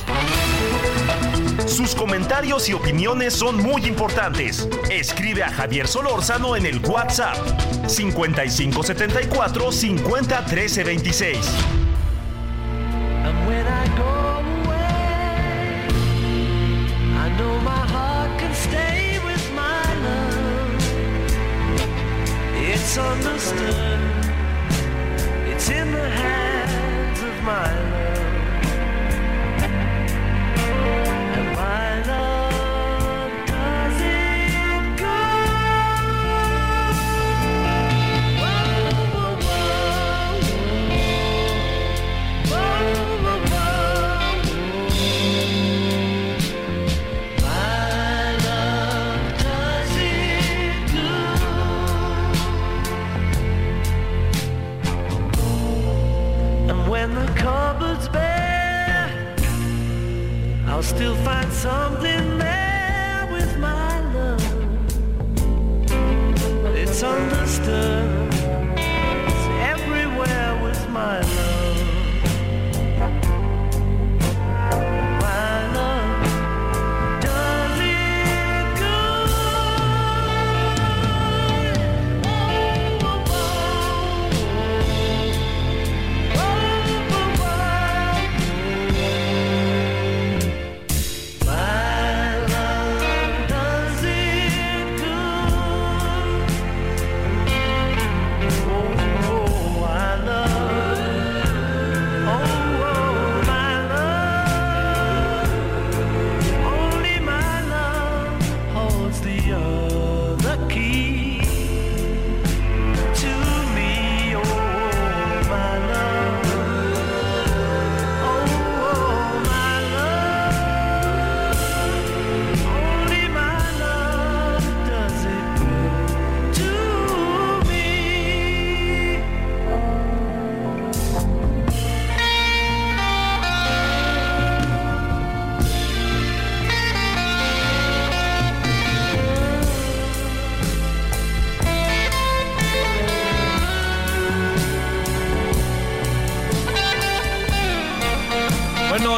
[1.67, 4.67] Sus comentarios y opiniones son muy importantes.
[4.91, 7.35] Escribe a Javier Solórzano en el WhatsApp
[7.87, 11.37] 5574 50 13 26.
[13.25, 14.03] And when I go
[14.67, 15.87] away,
[17.17, 20.79] I know my heart can stay with my love.
[22.55, 23.99] It's understood,
[25.47, 28.12] it's in the hands of my love.
[60.83, 64.41] Still find something there with my love.
[66.75, 68.22] It's undisturbed.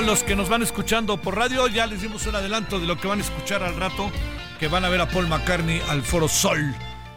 [0.06, 3.08] Los que nos van escuchando por radio, ya les dimos un adelanto de lo que
[3.08, 4.12] van a escuchar al rato,
[4.60, 6.76] que van a ver a Paul McCartney al Foro Sol,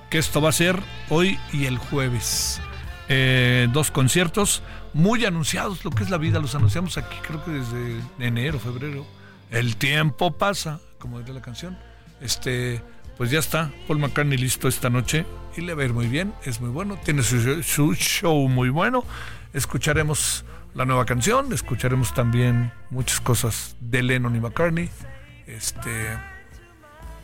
[0.09, 0.81] que esto va a ser
[1.11, 2.63] hoy y el jueves.
[3.11, 4.63] Eh, dos conciertos
[4.95, 9.07] muy anunciados, lo que es la vida, los anunciamos aquí creo que desde enero, febrero.
[9.51, 11.79] El tiempo pasa, como dice la canción.
[12.23, 12.83] Este,
[13.19, 15.27] pues ya está, Paul McCartney listo esta noche
[15.57, 19.05] y le va a ir muy bien, es muy bueno, tiene su show muy bueno.
[19.53, 20.45] Escucharemos
[20.79, 24.89] la nueva canción, escucharemos también muchas cosas de Lennon y McCartney.
[25.45, 26.17] Este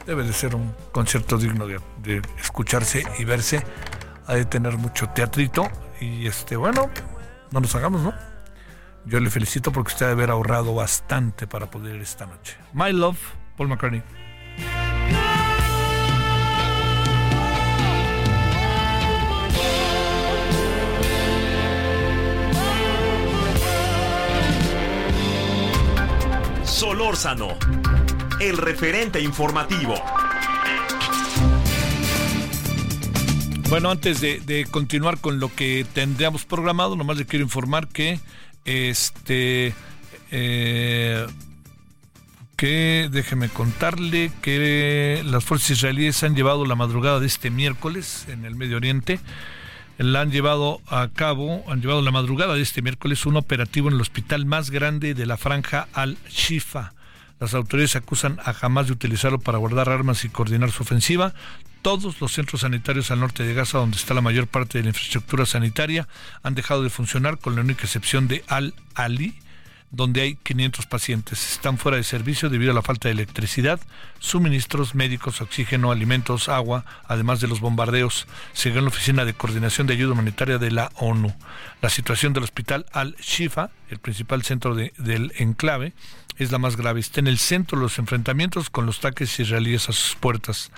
[0.07, 3.62] debe de ser un concierto digno de, escucharse y verse.
[4.26, 6.90] Ha de tener mucho teatrito y este bueno,
[7.52, 8.12] no nos hagamos, ¿no?
[9.05, 12.57] Yo le felicito porque usted debe haber ahorrado bastante para poder ir esta noche.
[12.72, 13.20] My Love,
[13.57, 14.02] Paul McCartney.
[27.05, 27.48] Solórzano,
[28.40, 29.94] el referente informativo.
[33.68, 38.20] Bueno, antes de, continuar con lo que tendríamos programado, nomás le quiero informar que
[38.64, 39.74] este
[40.30, 41.26] eh,
[42.57, 48.46] que déjeme contarle que las fuerzas israelíes han llevado la madrugada de este miércoles en
[48.46, 49.20] el Medio Oriente
[49.98, 53.94] la han llevado a cabo, han llevado la madrugada de este miércoles un operativo en
[53.94, 56.93] el hospital más grande de la franja Al-Shifa.
[57.41, 61.35] Las autoridades acusan a Hamas de utilizarlo para guardar armas y coordinar su ofensiva.
[61.82, 64.91] Todos los centros sanitarios al norte de Gaza, donde está la mayor parte de la
[64.91, 66.09] infraestructura sanitaria,
[66.43, 69.35] han dejado de funcionar con la única excepción de Al-Ali,
[69.91, 71.53] donde hay 500 pacientes.
[71.53, 73.78] Están fuera de servicio debido a la falta de electricidad,
[74.18, 79.93] suministros médicos, oxígeno, alimentos, agua, además de los bombardeos, según la Oficina de Coordinación de
[79.95, 81.32] Ayuda Humanitaria de la ONU.
[81.82, 85.93] La situación del hospital Al-Shifa, el principal centro de- del enclave,
[86.37, 87.01] es la más grave.
[87.01, 90.70] Está en el centro de los enfrentamientos con los ataques israelíes a sus puertas.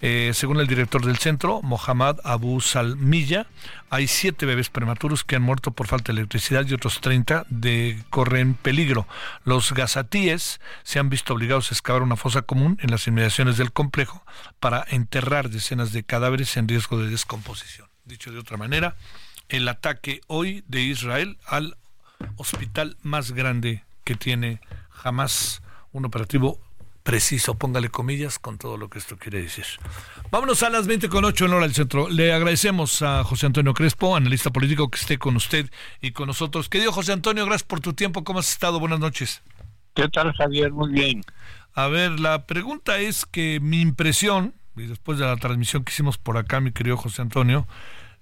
[0.00, 3.46] Eh, según el director del centro, Mohammad Abu Salmiya,
[3.88, 8.02] hay siete bebés prematuros que han muerto por falta de electricidad y otros 30 de,
[8.10, 9.08] corren peligro.
[9.44, 13.72] Los gazatíes se han visto obligados a excavar una fosa común en las inmediaciones del
[13.72, 14.22] complejo
[14.60, 17.88] para enterrar decenas de cadáveres en riesgo de descomposición.
[18.04, 18.96] Dicho de otra manera,
[19.48, 21.78] el ataque hoy de Israel al
[22.36, 24.60] hospital más grande que tiene
[24.96, 26.60] jamás un operativo
[27.02, 29.64] preciso, póngale comillas, con todo lo que esto quiere decir.
[30.32, 32.08] Vámonos a las 20 con 8 en hora del centro.
[32.08, 35.70] Le agradecemos a José Antonio Crespo, analista político, que esté con usted
[36.00, 36.68] y con nosotros.
[36.68, 38.24] Querido José Antonio, gracias por tu tiempo.
[38.24, 38.80] ¿Cómo has estado?
[38.80, 39.42] Buenas noches.
[39.94, 40.72] ¿Qué tal, Javier?
[40.72, 41.22] Muy bien.
[41.74, 46.18] A ver, la pregunta es que mi impresión, y después de la transmisión que hicimos
[46.18, 47.68] por acá, mi querido José Antonio,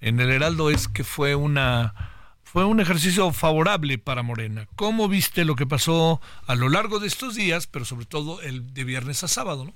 [0.00, 2.13] en el Heraldo es que fue una
[2.54, 4.68] fue un ejercicio favorable para Morena.
[4.76, 8.72] ¿Cómo viste lo que pasó a lo largo de estos días, pero sobre todo el
[8.72, 9.74] de viernes a sábado, no?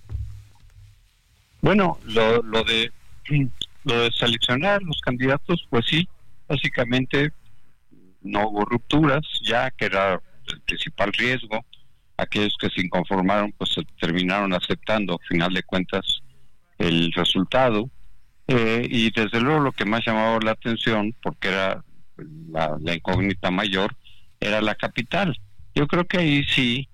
[1.60, 2.92] Bueno, lo, lo de
[3.84, 6.08] lo de seleccionar los candidatos, pues sí,
[6.46, 7.32] básicamente
[8.22, 11.64] no hubo rupturas, ya que era el principal riesgo.
[12.16, 16.20] Aquellos que se inconformaron, pues terminaron aceptando, a final de cuentas,
[16.78, 17.90] el resultado.
[18.46, 21.82] Eh, y desde luego lo que más llamaba la atención, porque era
[22.50, 23.96] la, la incógnita mayor,
[24.40, 25.36] era la capital.
[25.74, 26.88] Yo creo que ahí sí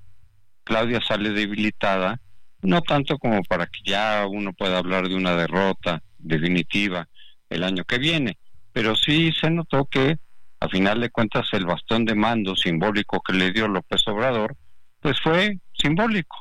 [0.64, 2.20] Claudia sale debilitada,
[2.62, 7.08] no tanto como para que ya uno pueda hablar de una derrota definitiva
[7.50, 8.38] el año que viene,
[8.72, 10.18] pero sí se notó que
[10.60, 14.56] a final de cuentas el bastón de mando simbólico que le dio López Obrador,
[15.00, 16.36] pues fue simbólico,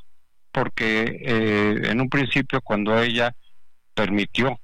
[0.51, 3.35] porque eh, en un principio cuando ella
[3.93, 4.59] permitió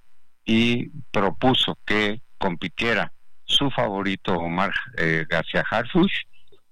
[0.45, 3.11] y propuso que compitiera
[3.49, 6.11] su favorito Omar eh, García Harfuch,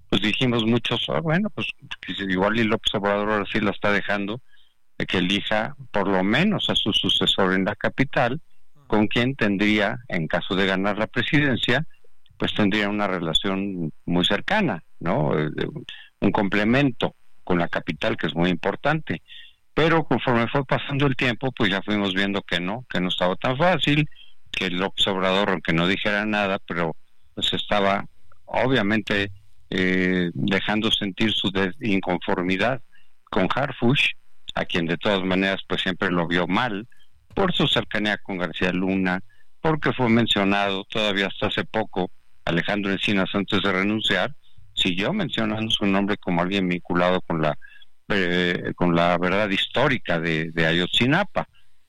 [0.09, 1.67] pues dijimos muchos, ah, bueno, pues
[1.99, 4.41] que igual y López Obrador ahora sí la está dejando
[4.97, 8.39] de que elija por lo menos a su sucesor en la capital,
[8.87, 11.85] con quien tendría, en caso de ganar la presidencia,
[12.37, 15.37] pues tendría una relación muy cercana, ¿no?
[15.37, 15.49] Eh,
[16.19, 19.21] Un complemento con la capital que es muy importante.
[19.73, 23.35] Pero conforme fue pasando el tiempo, pues ya fuimos viendo que no, que no estaba
[23.35, 24.09] tan fácil,
[24.57, 26.95] que López Obrador, aunque no dijera nada, pero
[27.35, 28.05] pues estaba
[28.45, 29.31] obviamente
[29.69, 31.51] eh, dejando sentir su
[31.81, 32.81] inconformidad
[33.25, 34.13] con Harfush,
[34.55, 36.87] a quien de todas maneras pues siempre lo vio mal,
[37.35, 39.21] por su cercanía con García Luna,
[39.61, 42.09] porque fue mencionado todavía hasta hace poco
[42.45, 44.33] Alejandro Encinas antes de renunciar,
[44.73, 47.55] siguió mencionando su nombre como alguien vinculado con la
[48.09, 51.47] eh, con la verdad histórica de Ayotzinapa.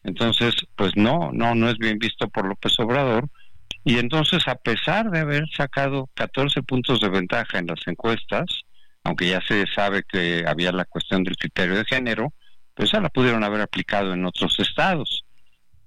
[0.09, 3.29] Entonces, pues no, no, no es bien visto por López Obrador.
[3.85, 8.47] Y entonces, a pesar de haber sacado 14 puntos de ventaja en las encuestas,
[9.05, 12.33] aunque ya se sabe que había la cuestión del criterio de género,
[12.75, 15.25] pues ya la pudieron haber aplicado en otros estados,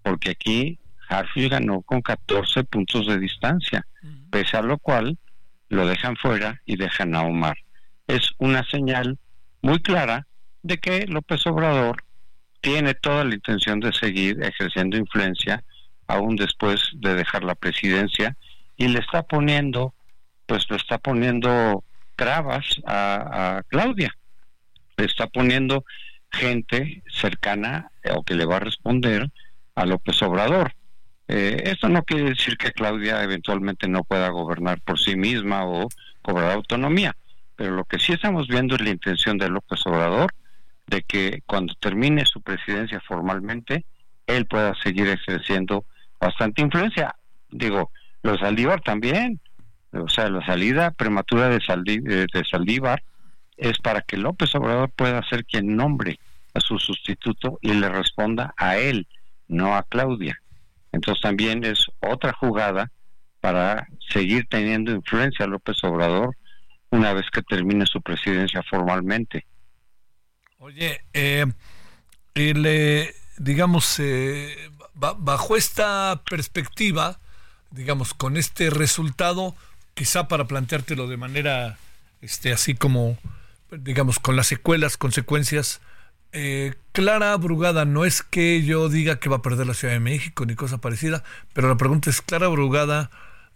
[0.04, 3.86] porque aquí Harfuch ganó con 14 puntos de distancia,
[4.30, 5.18] pese a lo cual
[5.70, 7.58] lo dejan fuera y dejan a Omar.
[8.08, 9.18] Es una señal
[9.62, 10.28] muy clara
[10.64, 12.04] de que López Obrador
[12.62, 15.64] tiene toda la intención de seguir ejerciendo influencia
[16.08, 18.38] aún después de dejar la presidencia
[18.78, 19.94] y le está poniendo,
[20.46, 21.84] pues le está poniendo
[22.16, 24.16] trabas a, Claudia,
[24.98, 25.84] le está poniendo
[26.32, 29.30] gente cercana eh, o que le va a responder
[29.76, 30.74] a López Obrador.
[31.28, 35.88] Eh, esto no quiere decir que Claudia eventualmente no pueda gobernar por sí misma o
[36.22, 37.16] cobrar autonomía,
[37.56, 40.34] pero lo que sí estamos viendo es la intención de López Obrador
[40.92, 43.86] de que cuando termine su presidencia formalmente,
[44.28, 45.86] él pueda seguir ejerciendo
[46.20, 47.16] bastante influencia.
[47.50, 49.40] Digo, los Saldívar también,
[49.94, 53.02] o sea, la salida prematura de, eh, de Saldívar
[53.56, 56.20] es para que López Obrador pueda ser quien nombre
[56.54, 59.08] a su sustituto y le responda a él,
[59.48, 60.42] no a Claudia.
[60.92, 62.92] Entonces también es otra jugada
[63.40, 66.36] para seguir teniendo influencia López Obrador
[66.90, 69.46] una vez que termine su presidencia formalmente.
[70.64, 71.48] Oye, eh,
[72.36, 74.56] el, eh, digamos, eh,
[74.94, 77.20] ba- bajo esta perspectiva,
[77.72, 79.56] digamos, con este resultado,
[79.96, 81.80] quizá para planteártelo de manera,
[82.22, 83.18] este, así como,
[83.72, 85.82] digamos, con las secuelas, consecuencias,
[86.32, 90.00] eh, Clara Brugada, no es que yo diga que va a perder la Ciudad de
[90.00, 93.10] México ni cosa parecida, pero la pregunta es, Clara Brugada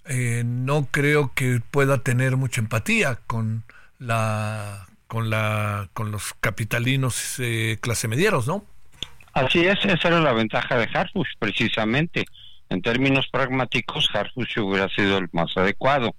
[0.06, 3.64] eh, no creo que pueda tener mucha empatía con
[4.00, 8.66] la con la con los capitalinos eh, clase medieros, ¿no?
[9.34, 12.26] Así es, esa era la ventaja de Harfuch, precisamente.
[12.70, 16.16] En términos pragmáticos, Harfuch hubiera sido el más adecuado,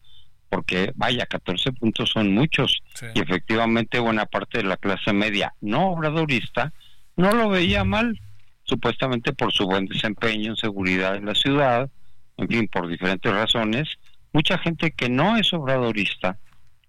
[0.50, 2.82] porque vaya, 14 puntos son muchos,
[3.14, 6.72] y efectivamente buena parte de la clase media no obradorista
[7.16, 8.20] no lo veía mal,
[8.64, 11.90] supuestamente por su buen desempeño en seguridad en la ciudad,
[12.36, 13.88] en fin, por diferentes razones.
[14.32, 16.38] Mucha gente que no es obradorista,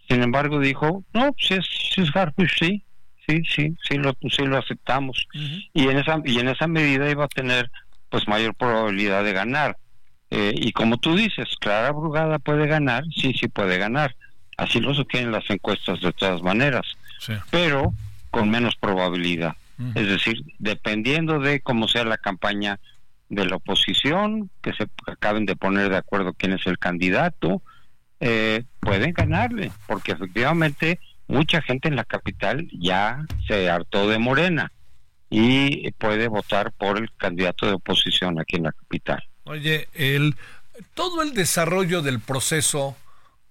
[0.08, 2.84] sin embargo, dijo, no, si es, si es Harfuch, sí,
[3.28, 5.28] sí, sí, sí lo, sí lo aceptamos.
[5.74, 7.70] Y en esa y en esa medida iba a tener
[8.10, 9.78] pues mayor probabilidad de ganar.
[10.30, 14.16] Eh, y como tú dices, Clara Brugada puede ganar, sí, sí puede ganar.
[14.58, 16.86] Así lo sostienen las encuestas de todas maneras,
[17.52, 17.94] pero
[18.32, 19.56] con menos probabilidad.
[19.94, 22.80] Es decir, dependiendo de cómo sea la campaña
[23.30, 27.62] de la oposición, que se acaben de poner de acuerdo quién es el candidato,
[28.20, 34.72] eh, pueden ganarle, porque efectivamente mucha gente en la capital ya se hartó de Morena
[35.30, 39.24] y puede votar por el candidato de oposición aquí en la capital.
[39.44, 40.36] Oye, el,
[40.94, 42.96] todo el desarrollo del proceso,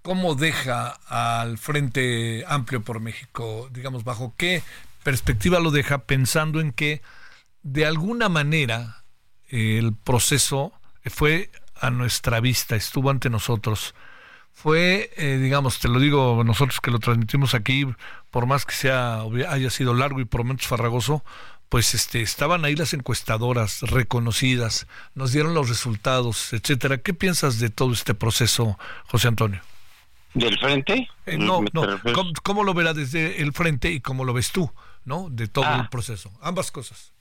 [0.03, 3.69] ¿cómo deja al Frente Amplio por México?
[3.73, 4.63] Digamos, ¿bajo qué
[5.03, 7.03] perspectiva lo deja pensando en que
[7.63, 9.05] de alguna manera
[9.49, 10.73] el proceso
[11.05, 13.95] fue a nuestra vista, estuvo ante nosotros?
[14.59, 17.87] Fue, eh, digamos, te lo digo nosotros que lo transmitimos aquí,
[18.31, 21.23] por más que sea haya sido largo y por momentos farragoso,
[21.69, 26.97] pues este estaban ahí las encuestadoras reconocidas, nos dieron los resultados, etcétera.
[26.99, 28.79] ¿Qué piensas de todo este proceso,
[29.09, 29.61] José Antonio?
[30.33, 31.07] ¿Del frente?
[31.27, 31.83] Eh, no, ¿Me no.
[32.15, 34.71] ¿Cómo, cómo lo verá desde el frente y cómo lo ves tú?
[35.05, 35.29] ¿no?
[35.31, 35.81] De todo Ah.
[35.83, 36.33] el proceso.
[36.41, 37.13] Ambas cosas.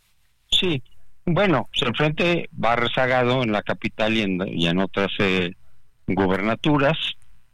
[0.49, 0.81] Sí,
[1.25, 5.53] bueno, pues el frente va rezagado en la capital y en, y en otras eh,
[6.07, 6.97] gubernaturas,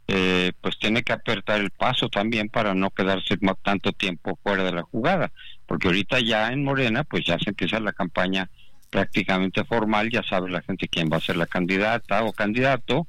[0.08, 4.72] eh, pues tiene que apertar el paso también para no quedarse tanto tiempo fuera de
[4.72, 5.32] la jugada,
[5.66, 8.50] porque ahorita ya en Morena, pues ya se empieza la campaña
[8.90, 13.06] prácticamente formal, ya sabe la gente quién va a ser la candidata o candidato,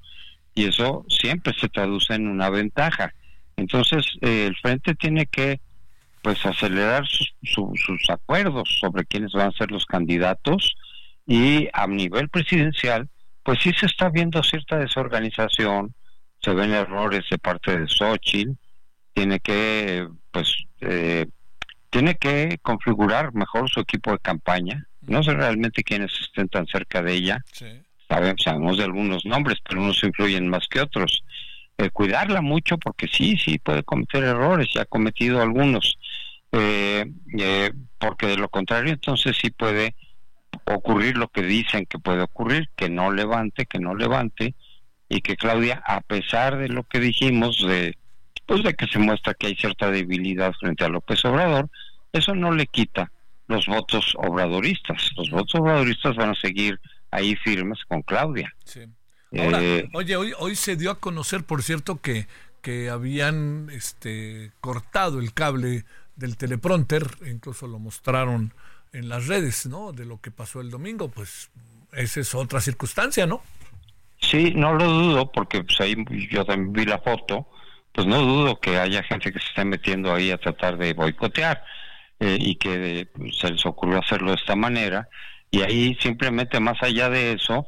[0.56, 3.14] y eso siempre se traduce en una ventaja.
[3.58, 5.60] Entonces, eh, el frente tiene que
[6.22, 10.74] pues acelerar su- sus acuerdos sobre quiénes van a ser los candidatos
[11.28, 13.10] y a nivel presidencial
[13.44, 15.94] pues sí se está viendo cierta desorganización
[16.44, 18.52] se ven errores de parte de Xochitl
[19.14, 21.28] tiene que pues eh,
[21.90, 24.88] tiene que configurar mejor su equipo de campaña.
[25.02, 27.44] No sé realmente quiénes estén tan cerca de ella.
[28.10, 31.24] Sabemos, sabemos de algunos nombres pero unos influyen más que otros.
[31.78, 35.98] Eh, cuidarla mucho porque sí, sí puede cometer errores, ya ha cometido algunos,
[36.52, 37.06] eh,
[37.38, 39.96] eh, porque de lo contrario entonces sí puede
[40.66, 44.54] ocurrir lo que dicen que puede ocurrir, que no levante, que no levante,
[45.14, 47.96] y que Claudia, a pesar de lo que dijimos, de,
[48.48, 51.70] pues de que se muestra que hay cierta debilidad frente a López Obrador,
[52.12, 53.12] eso no le quita
[53.48, 55.12] los votos obradoristas.
[55.16, 56.80] Los votos obradoristas van a seguir
[57.12, 58.52] ahí firmes con Claudia.
[59.38, 62.26] Ahora, Eh, oye, hoy, hoy se dio a conocer, por cierto, que,
[62.62, 65.86] que habían este, cortado el cable
[66.16, 68.54] del teleprompter, incluso lo mostraron
[68.94, 69.92] en las redes, ¿no?
[69.92, 71.52] De lo que pasó el domingo, pues
[71.92, 73.44] esa es otra circunstancia, ¿no?
[74.24, 75.96] Sí, no lo dudo, porque pues ahí
[76.32, 77.48] yo también vi la foto,
[77.92, 81.64] pues no dudo que haya gente que se esté metiendo ahí a tratar de boicotear
[82.20, 85.10] eh, y que pues, se les ocurrió hacerlo de esta manera.
[85.52, 87.68] Y ahí simplemente más allá de eso,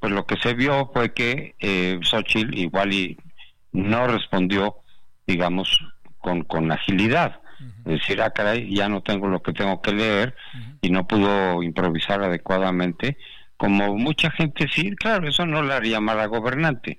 [0.00, 3.16] pues lo que se vio fue que eh, Xochitl igual y
[3.70, 4.76] no respondió,
[5.26, 5.78] digamos,
[6.18, 7.40] con, con agilidad.
[7.84, 10.34] Es decir, ah, caray, ya no tengo lo que tengo que leer
[10.80, 13.16] y no pudo improvisar adecuadamente.
[13.62, 16.98] Como mucha gente sí, claro, eso no le haría mal a gobernante.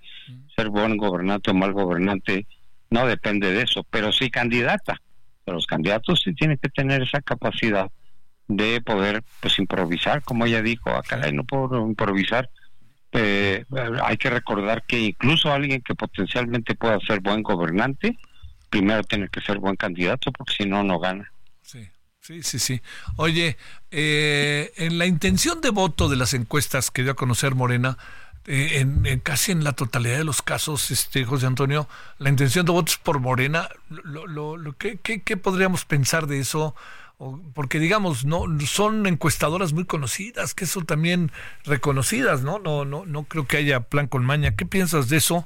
[0.55, 2.47] Ser buen gobernante o mal gobernante
[2.89, 4.95] no depende de eso, pero sí candidata.
[5.43, 7.91] Pero los candidatos sí tienen que tener esa capacidad
[8.47, 12.49] de poder pues improvisar, como ella dijo, ah, caray, no puedo improvisar.
[13.11, 13.65] Eh,
[14.01, 18.17] hay que recordar que incluso alguien que potencialmente pueda ser buen gobernante,
[18.69, 21.29] primero tiene que ser buen candidato, porque si no, no gana.
[22.25, 22.81] Sí, sí, sí.
[23.17, 23.57] Oye,
[23.91, 27.97] eh, en la intención de voto de las encuestas que dio a conocer Morena,
[28.45, 31.89] eh, en, casi en la totalidad de los casos, este José Antonio,
[32.19, 36.39] la intención de votos por Morena, lo, lo, lo- ¿qué, qué, qué podríamos pensar de
[36.39, 36.75] eso?
[37.53, 41.29] Porque digamos, no son encuestadoras muy conocidas, que eso también
[41.65, 42.57] reconocidas, ¿no?
[42.59, 44.55] No, no, no creo que haya plan con maña.
[44.55, 45.45] ¿Qué piensas de eso?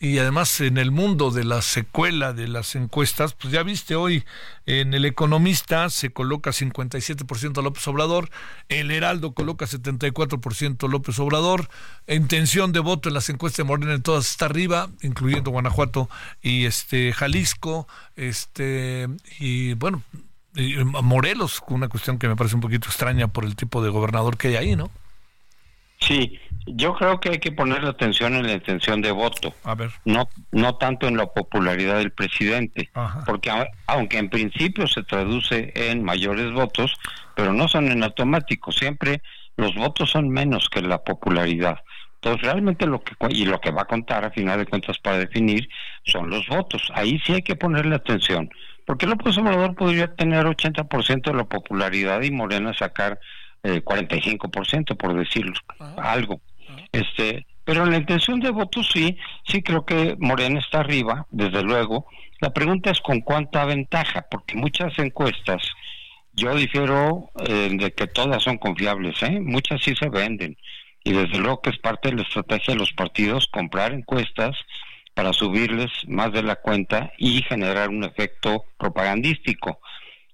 [0.00, 4.24] Y además en el mundo de la secuela de las encuestas, pues ya viste hoy
[4.64, 8.30] en El Economista se coloca 57% López Obrador,
[8.68, 11.68] El Heraldo coloca 74% López Obrador,
[12.06, 16.08] intención de voto en las encuestas de Morena en todas está arriba, incluyendo Guanajuato
[16.42, 19.08] y este Jalisco, este
[19.40, 20.04] y bueno,
[20.54, 24.36] y Morelos, una cuestión que me parece un poquito extraña por el tipo de gobernador
[24.36, 24.90] que hay ahí, ¿no?
[26.00, 26.38] Sí,
[26.74, 29.54] yo creo que hay que poner la atención en la intención de voto.
[29.64, 29.90] A ver.
[30.04, 32.90] No, no tanto en la popularidad del presidente,
[33.26, 36.92] porque a- aunque en principio se traduce en mayores votos,
[37.34, 39.22] pero no son en automático, siempre
[39.56, 41.78] los votos son menos que la popularidad.
[42.16, 44.98] Entonces realmente lo que cu- y lo que va a contar a final de cuentas
[44.98, 45.68] para definir
[46.04, 46.82] son los votos.
[46.94, 48.50] Ahí sí hay que ponerle atención,
[48.84, 53.20] porque López Obrador podría tener 80% de la popularidad y Morena sacar
[53.64, 55.52] eh, 45%, por decirlo
[55.96, 56.40] algo.
[56.92, 61.62] Este, pero en la intención de votos sí, sí creo que Morena está arriba, desde
[61.62, 62.06] luego.
[62.40, 65.62] La pregunta es con cuánta ventaja, porque muchas encuestas,
[66.32, 69.40] yo difiero eh, de que todas son confiables, ¿eh?
[69.40, 70.56] muchas sí se venden.
[71.04, 74.56] Y desde luego que es parte de la estrategia de los partidos comprar encuestas
[75.14, 79.80] para subirles más de la cuenta y generar un efecto propagandístico.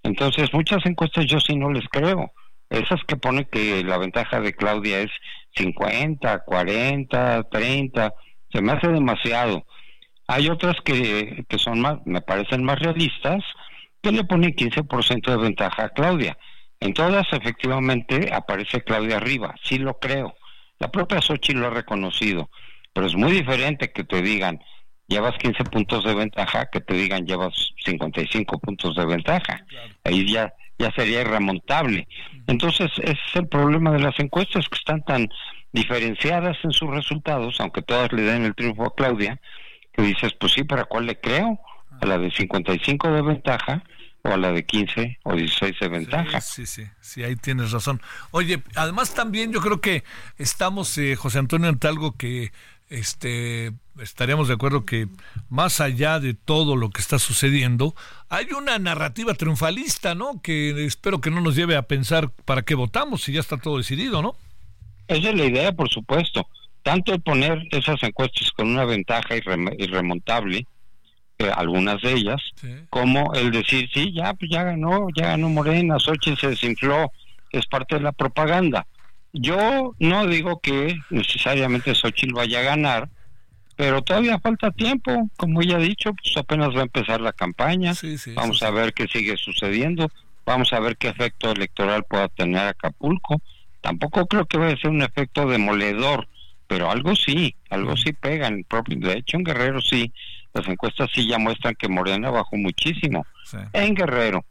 [0.03, 2.33] Entonces, muchas encuestas yo sí no les creo.
[2.71, 5.11] Esas que ponen que la ventaja de Claudia es
[5.55, 8.15] 50, 40, 30,
[8.53, 9.65] se me hace demasiado.
[10.27, 13.43] Hay otras que, que son más, me parecen más realistas,
[14.03, 16.37] que le ponen 15% de ventaja a Claudia.
[16.81, 20.35] En todas, efectivamente, aparece Claudia arriba, sí lo creo.
[20.79, 22.51] La propia Xochitl lo ha reconocido,
[22.93, 24.61] pero es muy diferente que te digan
[25.07, 27.55] llevas 15 puntos de ventaja que te digan llevas
[27.85, 29.65] 55 puntos de ventaja.
[30.03, 32.09] Ahí ya ya sería irremontable.
[32.47, 35.29] Entonces, ese es el problema de las encuestas que están tan
[35.73, 39.41] diferenciadas en sus resultados, aunque todas le den el triunfo a Claudia,
[39.93, 41.61] que dices, pues sí, ¿para cuál le creo?
[42.01, 43.83] A la de 55 de ventaja
[44.23, 46.41] o a la de 15 o 16 de ventaja.
[46.41, 48.01] Sí, sí, sí, ahí tienes razón.
[48.31, 50.03] Oye, además también yo creo que
[50.39, 52.51] estamos, eh, José Antonio, ante algo que
[52.99, 55.07] este estaríamos de acuerdo que
[55.49, 57.95] más allá de todo lo que está sucediendo,
[58.29, 60.41] hay una narrativa triunfalista, ¿no?
[60.43, 63.79] Que espero que no nos lleve a pensar para qué votamos si ya está todo
[63.79, 64.35] decidido, ¿no?
[65.07, 66.47] Esa es la idea, por supuesto.
[66.83, 70.67] Tanto el poner esas encuestas con una ventaja irrem- irremontable,
[71.39, 72.41] eh, algunas de ellas,
[72.91, 77.11] como el decir, sí, ya, pues ya ganó, ya ganó Morena, Xochitl se desinfló,
[77.51, 78.87] es parte de la propaganda.
[79.37, 83.09] Yo no digo que necesariamente Xochitl vaya a ganar,
[83.75, 87.95] pero todavía falta tiempo, como ella ha dicho, pues apenas va a empezar la campaña,
[88.37, 90.09] vamos a ver qué sigue sucediendo,
[90.47, 93.43] vamos a ver qué efecto electoral pueda tener Acapulco.
[93.81, 96.29] Tampoco creo que vaya a ser un efecto demoledor,
[96.69, 98.47] pero algo sí, algo sí pega.
[98.47, 100.13] En el propio, de hecho, en Guerrero sí,
[100.53, 103.27] las encuestas sí ya muestran que Morena bajó muchísimo
[103.73, 104.45] en Guerrero.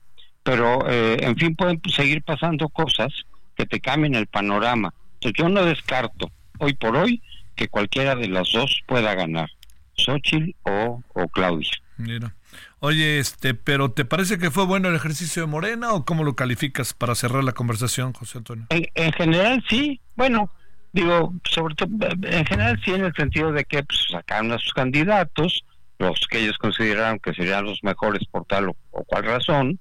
[0.44, 3.14] Pero, eh, en fin, pueden seguir pasando cosas
[3.56, 4.94] que te cambien el panorama.
[5.16, 7.22] Entonces, yo no descarto, hoy por hoy,
[7.56, 9.50] que cualquiera de las dos pueda ganar,
[9.96, 11.72] Xochitl o, o Claudia.
[11.98, 12.34] Mira.
[12.80, 16.36] Oye, este, pero ¿te parece que fue bueno el ejercicio de Morena o cómo lo
[16.36, 18.66] calificas para cerrar la conversación, José Antonio?
[18.70, 20.52] En, en general sí, bueno,
[20.92, 21.90] digo, sobre todo,
[22.24, 25.64] en general sí, en el sentido de que pues, sacaron a sus candidatos,
[26.00, 29.80] los que ellos consideraron que serían los mejores por tal o, o cual razón.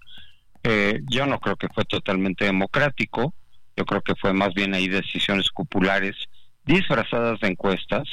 [0.62, 3.34] Eh, yo no creo que fue totalmente democrático,
[3.76, 6.16] yo creo que fue más bien ahí decisiones cupulares
[6.64, 8.04] disfrazadas de encuestas,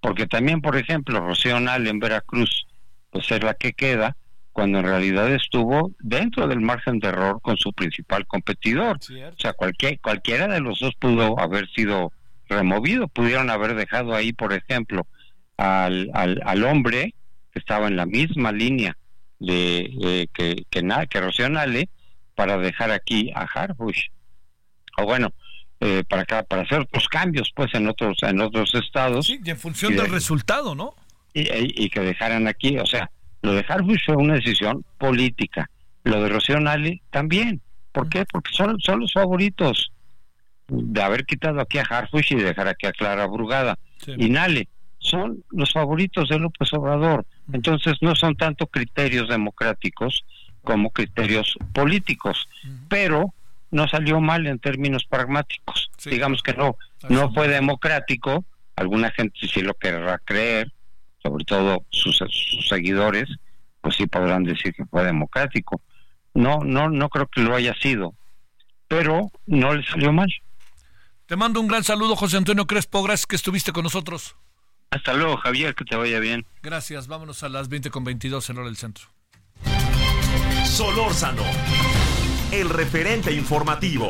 [0.00, 2.66] porque también, por ejemplo, Rocío Nal en Veracruz,
[3.10, 4.16] pues es la que queda,
[4.52, 8.98] cuando en realidad estuvo dentro del margen de error con su principal competidor.
[8.98, 12.12] O sea, cualquier, cualquiera de los dos pudo haber sido
[12.48, 15.06] removido, pudieron haber dejado ahí, por ejemplo,
[15.56, 17.14] al, al, al hombre
[17.52, 18.96] que estaba en la misma línea
[19.38, 21.88] de eh, que, que, que Rocío Nale
[22.34, 24.08] para dejar aquí a Harbush.
[25.02, 25.32] O bueno,
[25.80, 29.50] eh, para acá, para hacer otros cambios pues en otros en otros estados Sí, y
[29.50, 30.94] en función Y del de- resultado, ¿no?
[31.32, 31.42] y,
[31.84, 33.10] y- que dejaran aquí, o sea,
[33.42, 35.70] lo de Harbush fue una decisión política,
[36.04, 37.60] lo de Rocío Nale también.
[37.92, 38.24] ¿Por qué?
[38.30, 39.90] Porque son, son los favoritos
[40.68, 43.78] de haber quitado aquí a Harfush y dejar aquí a Clara Brugada.
[44.16, 44.68] Y Nale
[44.98, 47.24] son los favoritos de López Obrador.
[47.52, 50.24] Entonces no son tanto criterios democráticos
[50.62, 52.46] como criterios políticos.
[52.88, 53.32] Pero
[53.70, 55.90] no salió mal en términos pragmáticos.
[56.04, 56.76] Digamos que no,
[57.08, 58.44] no fue democrático.
[58.76, 60.72] Alguna gente sí lo querrá creer,
[61.22, 63.28] sobre todo sus, sus seguidores,
[63.80, 65.80] pues sí podrán decir que fue democrático.
[66.34, 68.14] No, no, no creo que lo haya sido,
[68.88, 70.32] pero no le salió mal.
[71.26, 73.02] Te mando un gran saludo, José Antonio Crespo.
[73.02, 74.36] Gracias que estuviste con nosotros.
[74.90, 76.44] Hasta luego, Javier, que te vaya bien.
[76.62, 77.06] Gracias.
[77.06, 79.06] Vámonos a las 20 con 22 en hora del centro.
[80.64, 81.42] Solórzano,
[82.52, 84.08] el referente informativo.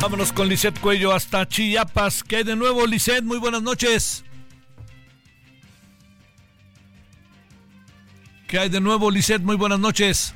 [0.00, 2.24] Vámonos con Lisette Cuello hasta Chiapas.
[2.24, 3.22] ¿Qué hay de nuevo, Lisette?
[3.22, 4.24] Muy buenas noches.
[8.48, 9.42] ¿Qué hay de nuevo, Lisette?
[9.42, 10.34] Muy buenas noches.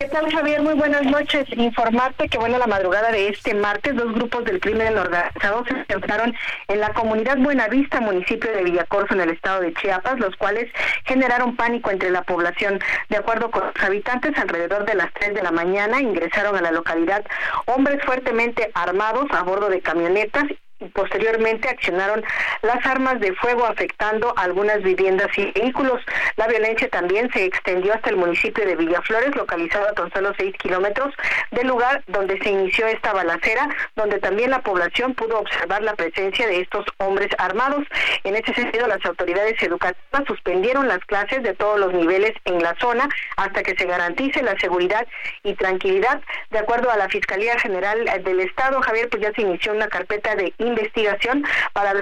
[0.00, 0.62] ¿Qué tal, Javier?
[0.62, 1.44] Muy buenas noches.
[1.50, 6.34] Informarte que, bueno, la madrugada de este martes, dos grupos del crimen organizado se enfrentaron
[6.68, 10.72] en la comunidad Buenavista, municipio de Villacorso, en el estado de Chiapas, los cuales
[11.04, 12.80] generaron pánico entre la población.
[13.10, 16.72] De acuerdo con los habitantes, alrededor de las 3 de la mañana ingresaron a la
[16.72, 17.22] localidad
[17.66, 20.44] hombres fuertemente armados a bordo de camionetas
[20.88, 22.24] posteriormente accionaron
[22.62, 26.02] las armas de fuego afectando algunas viviendas y vehículos.
[26.36, 30.54] La violencia también se extendió hasta el municipio de Villaflores, localizado a tan solo seis
[30.58, 31.14] kilómetros
[31.50, 36.46] del lugar donde se inició esta balacera, donde también la población pudo observar la presencia
[36.46, 37.84] de estos hombres armados.
[38.24, 42.74] En ese sentido, las autoridades educativas suspendieron las clases de todos los niveles en la
[42.80, 45.06] zona hasta que se garantice la seguridad
[45.42, 46.20] y tranquilidad.
[46.50, 50.34] De acuerdo a la Fiscalía General del Estado, Javier, pues ya se inició una carpeta
[50.34, 51.92] de investigación para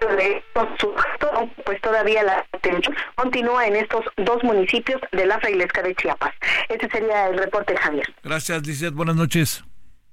[0.00, 0.42] de
[1.64, 6.32] pues todavía la atención continúa en estos dos municipios de la Frailesca de Chiapas.
[6.68, 8.06] Ese sería el reporte, Javier.
[8.22, 8.94] Gracias, Lisette.
[8.94, 9.62] Buenas noches.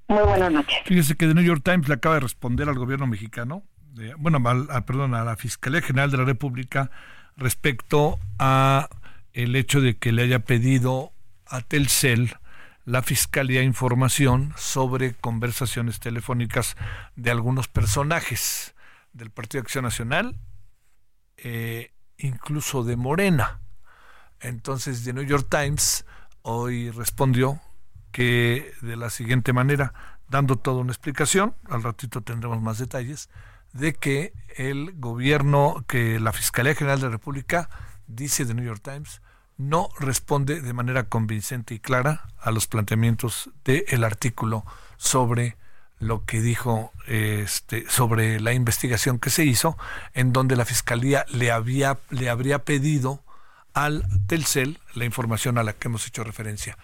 [0.09, 0.77] Muy buenas noches.
[0.85, 3.63] Fíjese que The New York Times le acaba de responder al gobierno mexicano,
[3.93, 6.91] de- bueno, a- perdón, a la Fiscalía General de la República
[7.37, 8.89] respecto a
[9.33, 11.11] el hecho de que le haya pedido
[11.45, 12.35] a Telcel
[12.87, 16.77] la Fiscalía información sobre conversaciones telefónicas
[17.17, 18.75] de algunos personajes
[19.11, 20.39] del Partido Acción Nacional,
[21.35, 23.59] eh, incluso de Morena.
[24.39, 26.05] Entonces, The New York Times
[26.43, 27.59] hoy respondió
[28.13, 29.93] que de la siguiente manera,
[30.29, 33.29] dando toda una explicación, al ratito tendremos más detalles,
[33.73, 37.69] de que el gobierno, que la Fiscalía General de la República,
[38.07, 39.21] dice The New York Times,
[39.57, 44.65] no responde de manera convincente y clara a los planteamientos del artículo
[44.97, 45.57] sobre
[45.99, 49.77] lo que dijo este sobre la investigación que se hizo
[50.13, 53.23] en donde la fiscalía le había le habría pedido
[53.73, 56.77] al Telcel la información a la que hemos hecho referencia.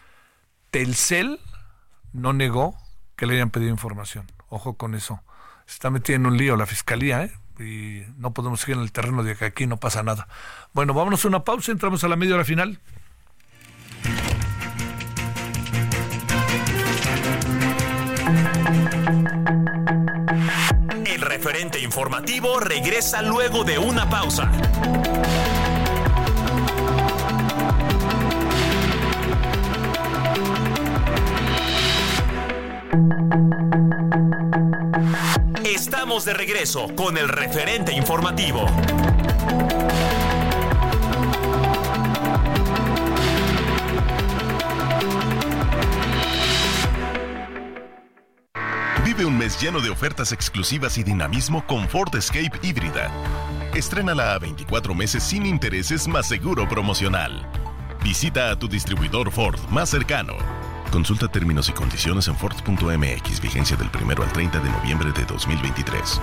[0.70, 1.40] Telcel
[2.12, 2.76] no negó
[3.16, 4.26] que le hayan pedido información.
[4.48, 5.22] Ojo con eso.
[5.66, 7.32] Se está metida en un lío la fiscalía, ¿eh?
[7.60, 10.28] y no podemos seguir en el terreno de que aquí no pasa nada.
[10.74, 12.80] Bueno, vámonos a una pausa, entramos a la media hora final.
[21.06, 24.52] El referente informativo regresa luego de una pausa.
[35.94, 38.66] Estamos de regreso con el referente informativo.
[49.06, 53.12] Vive un mes lleno de ofertas exclusivas y dinamismo con Ford Escape híbrida.
[53.76, 57.48] Estrénala a 24 meses sin intereses más seguro promocional.
[58.04, 60.53] Visita a tu distribuidor Ford más cercano.
[60.94, 66.22] Consulta términos y condiciones en Ford.mx, vigencia del 1 al 30 de noviembre de 2023.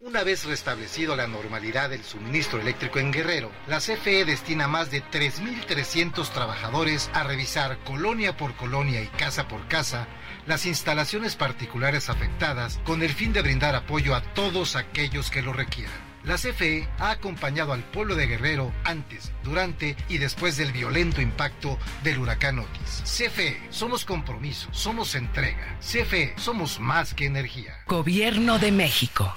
[0.00, 5.04] Una vez restablecido la normalidad del suministro eléctrico en Guerrero, la CFE destina más de
[5.04, 10.08] 3.300 trabajadores a revisar colonia por colonia y casa por casa
[10.46, 15.52] las instalaciones particulares afectadas con el fin de brindar apoyo a todos aquellos que lo
[15.52, 16.03] requieran.
[16.24, 21.78] La CFE ha acompañado al pueblo de Guerrero antes, durante y después del violento impacto
[22.02, 23.02] del huracán Otis.
[23.04, 25.78] CFE, somos compromiso, somos entrega.
[25.80, 27.74] CFE, somos más que energía.
[27.86, 29.34] Gobierno de México.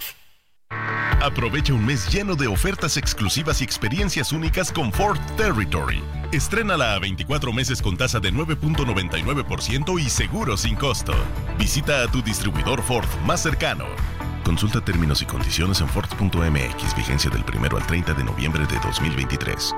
[1.22, 6.02] Aprovecha un mes lleno de ofertas exclusivas y experiencias únicas con Ford Territory.
[6.32, 11.14] Estrénala a 24 meses con tasa de 9.99% y seguro sin costo.
[11.58, 13.88] Visita a tu distribuidor Ford más cercano.
[14.48, 19.76] Consulta términos y condiciones en Ford.mx, vigencia del 1 al 30 de noviembre de 2023.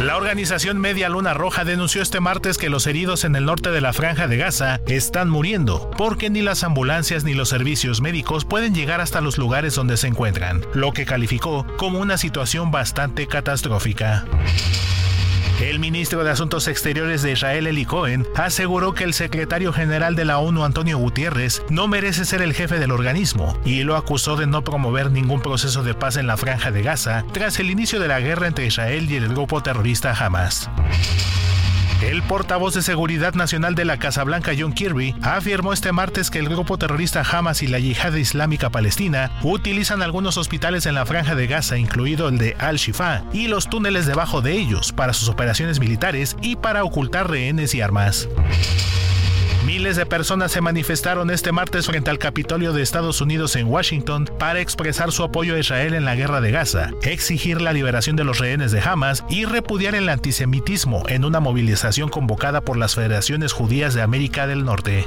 [0.00, 3.80] La organización Media Luna Roja denunció este martes que los heridos en el norte de
[3.80, 8.72] la franja de Gaza están muriendo, porque ni las ambulancias ni los servicios médicos pueden
[8.72, 14.26] llegar hasta los lugares donde se encuentran, lo que calificó como una situación bastante catastrófica.
[15.60, 20.24] El ministro de Asuntos Exteriores de Israel, Eli Cohen, aseguró que el secretario general de
[20.24, 24.46] la ONU, Antonio Gutiérrez, no merece ser el jefe del organismo y lo acusó de
[24.46, 28.08] no promover ningún proceso de paz en la franja de Gaza tras el inicio de
[28.08, 30.70] la guerra entre Israel y el grupo terrorista Hamas.
[32.04, 36.38] El portavoz de Seguridad Nacional de la Casa Blanca, John Kirby, afirmó este martes que
[36.38, 41.34] el grupo terrorista Hamas y la Yihad Islámica Palestina utilizan algunos hospitales en la franja
[41.34, 45.80] de Gaza, incluido el de Al-Shifa, y los túneles debajo de ellos para sus operaciones
[45.80, 48.28] militares y para ocultar rehenes y armas.
[49.64, 54.28] Miles de personas se manifestaron este martes frente al Capitolio de Estados Unidos en Washington
[54.38, 58.24] para expresar su apoyo a Israel en la guerra de Gaza, exigir la liberación de
[58.24, 63.52] los rehenes de Hamas y repudiar el antisemitismo en una movilización convocada por las federaciones
[63.52, 65.06] judías de América del Norte.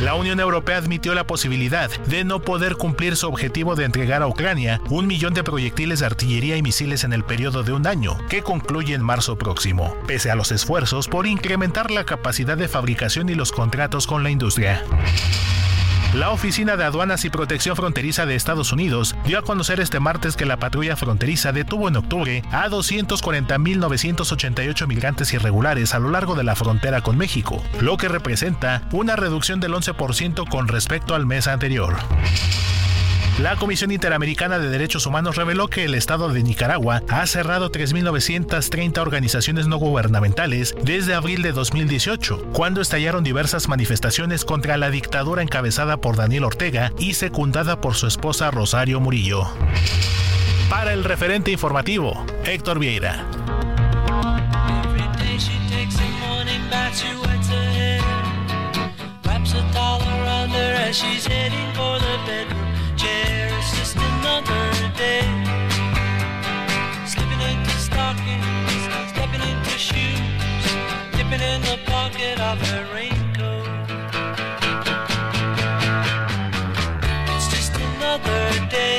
[0.00, 4.28] La Unión Europea admitió la posibilidad de no poder cumplir su objetivo de entregar a
[4.28, 8.16] Ucrania un millón de proyectiles de artillería y misiles en el periodo de un año,
[8.28, 13.28] que concluye en marzo próximo, pese a los esfuerzos por incrementar la capacidad de fabricación
[13.28, 14.84] y los contratos con la industria.
[16.14, 20.36] La Oficina de Aduanas y Protección Fronteriza de Estados Unidos dio a conocer este martes
[20.36, 26.44] que la patrulla fronteriza detuvo en octubre a 240.988 migrantes irregulares a lo largo de
[26.44, 31.46] la frontera con México, lo que representa una reducción del 11% con respecto al mes
[31.46, 31.96] anterior.
[33.38, 38.98] La Comisión Interamericana de Derechos Humanos reveló que el Estado de Nicaragua ha cerrado 3.930
[38.98, 45.98] organizaciones no gubernamentales desde abril de 2018, cuando estallaron diversas manifestaciones contra la dictadura encabezada
[45.98, 49.46] por Daniel Ortega y secundada por su esposa Rosario Murillo.
[50.68, 53.24] Para el referente informativo, Héctor Vieira.
[64.38, 65.26] Day.
[67.04, 70.20] Slipping into stockings, stepping into shoes,
[71.10, 73.66] dipping in the pocket of her raincoat.
[77.34, 78.98] It's just another day.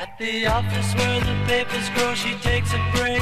[0.00, 3.20] At the office where the papers grow, she takes a break.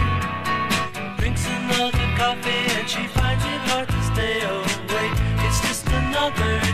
[1.18, 5.18] Drinks another coffee and she finds it hard to stay awake.
[5.44, 6.69] It's just another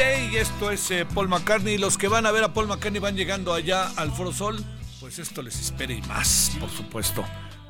[0.00, 1.76] Day, esto es eh, Paul McCartney.
[1.76, 4.64] Los que van a ver a Paul McCartney van llegando allá al Foro Sol,
[4.98, 7.22] pues esto les espera y más, por supuesto.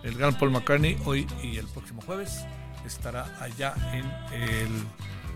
[0.05, 2.45] El gran Paul McCartney hoy y el próximo jueves
[2.87, 4.05] estará allá en
[4.41, 4.69] el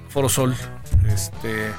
[0.08, 0.54] Foro Sol.
[1.08, 1.72] Este,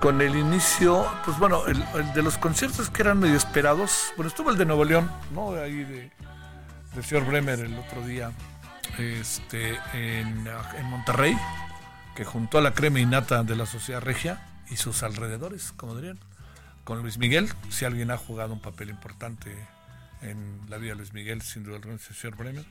[0.00, 4.12] con el inicio, pues bueno, el, de los conciertos que eran medio esperados.
[4.16, 5.52] Bueno, estuvo el de Nuevo León, ¿no?
[5.52, 6.10] Ahí de,
[6.96, 8.32] del señor Bremer el otro día
[8.98, 11.36] este, en, en Monterrey
[12.14, 16.18] que juntó a la crema innata de la sociedad regia y sus alrededores, como dirían,
[16.84, 19.54] con Luis Miguel, si alguien ha jugado un papel importante
[20.20, 22.64] en la vida de Luis Miguel, sin duda alguna el señor Bremer,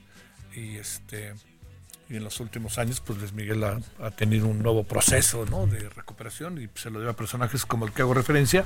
[0.53, 1.33] y este
[2.09, 5.65] y en los últimos años, pues Luis Miguel ha, tenido un nuevo proceso ¿no?
[5.65, 8.65] de recuperación y se lo debe a personajes como el que hago referencia,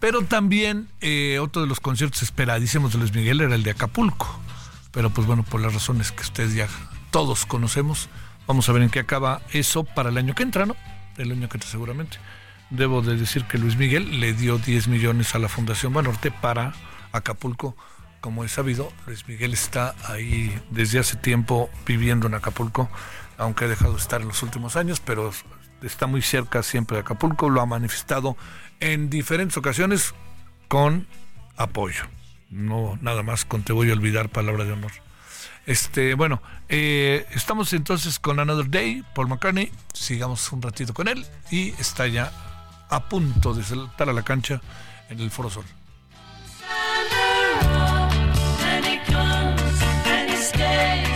[0.00, 4.38] pero también eh, otro de los conciertos esperadísimos de Luis Miguel era el de Acapulco,
[4.90, 6.68] pero pues bueno, por las razones que ustedes ya
[7.10, 8.10] todos conocemos,
[8.46, 10.76] Vamos a ver en qué acaba eso para el año que entra, ¿no?
[11.16, 12.18] El año que entra seguramente.
[12.70, 16.74] Debo de decir que Luis Miguel le dio 10 millones a la Fundación Banorte para
[17.12, 17.76] Acapulco.
[18.20, 22.90] Como es sabido, Luis Miguel está ahí desde hace tiempo viviendo en Acapulco,
[23.38, 25.30] aunque ha dejado de estar en los últimos años, pero
[25.82, 27.48] está muy cerca siempre de Acapulco.
[27.48, 28.36] Lo ha manifestado
[28.80, 30.14] en diferentes ocasiones
[30.68, 31.06] con
[31.56, 32.04] apoyo.
[32.50, 34.92] No nada más con te voy a olvidar palabra de honor.
[35.66, 39.70] Este, bueno, eh, estamos entonces con Another Day, Paul McCartney.
[39.92, 42.32] Sigamos un ratito con él y está ya
[42.90, 44.60] a punto de saltar a la cancha
[45.08, 45.64] en el Foro Sol.
[50.44, 51.13] Stays,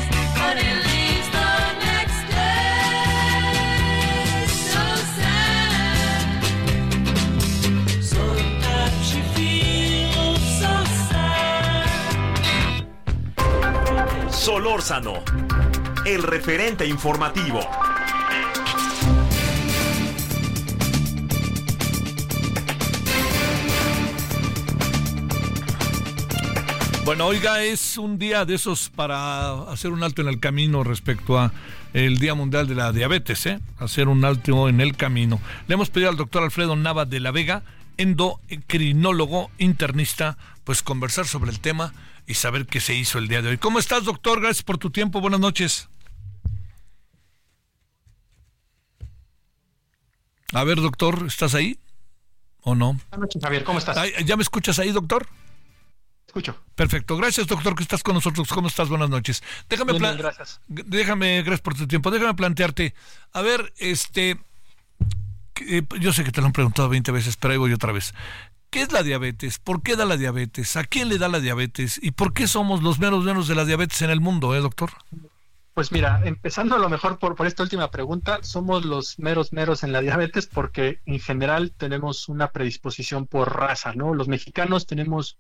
[14.49, 15.23] Solórzano,
[16.07, 17.61] el referente informativo.
[27.05, 31.39] Bueno, oiga, es un día de esos para hacer un alto en el camino respecto
[31.39, 31.53] a
[31.93, 33.61] el Día Mundial de la Diabetes, ¿eh?
[33.79, 35.43] Hacer un alto en el camino.
[35.67, 37.65] Le hemos pedido al doctor Alfredo Nava de la Vega,
[37.99, 41.93] endocrinólogo internista, pues conversar sobre el tema
[42.29, 43.59] y saber qué se hizo el día de hoy.
[43.59, 44.41] ¿Cómo estás, doctor?
[44.41, 45.21] Gracias por tu tiempo.
[45.21, 45.89] Buenas noches.
[50.53, 51.79] A ver, doctor, ¿estás ahí
[52.63, 52.93] o no?
[53.11, 53.65] Buenas noches, Javier.
[53.65, 53.97] ¿Cómo estás?
[54.25, 55.27] ¿Ya me escuchas ahí, doctor?
[56.27, 56.57] Escucho.
[56.75, 58.49] Perfecto, gracias doctor que estás con nosotros.
[58.49, 58.89] ¿Cómo estás?
[58.89, 59.43] Buenas noches.
[59.69, 60.61] Déjame, Bien, pla- bien, gracias.
[60.69, 62.11] déjame, gracias por tu tiempo.
[62.11, 62.95] Déjame plantearte,
[63.33, 64.39] a ver, este,
[65.67, 68.13] eh, yo sé que te lo han preguntado 20 veces, pero ahí voy otra vez.
[68.71, 69.59] ¿Qué es la diabetes?
[69.59, 70.77] ¿Por qué da la diabetes?
[70.77, 71.99] ¿A quién le da la diabetes?
[72.03, 74.91] ¿Y por qué somos los menos menos de la diabetes en el mundo, eh, doctor?
[75.73, 79.85] Pues mira, empezando a lo mejor por, por esta última pregunta, somos los meros meros
[79.85, 84.13] en la diabetes porque en general tenemos una predisposición por raza, ¿no?
[84.13, 85.39] Los mexicanos tenemos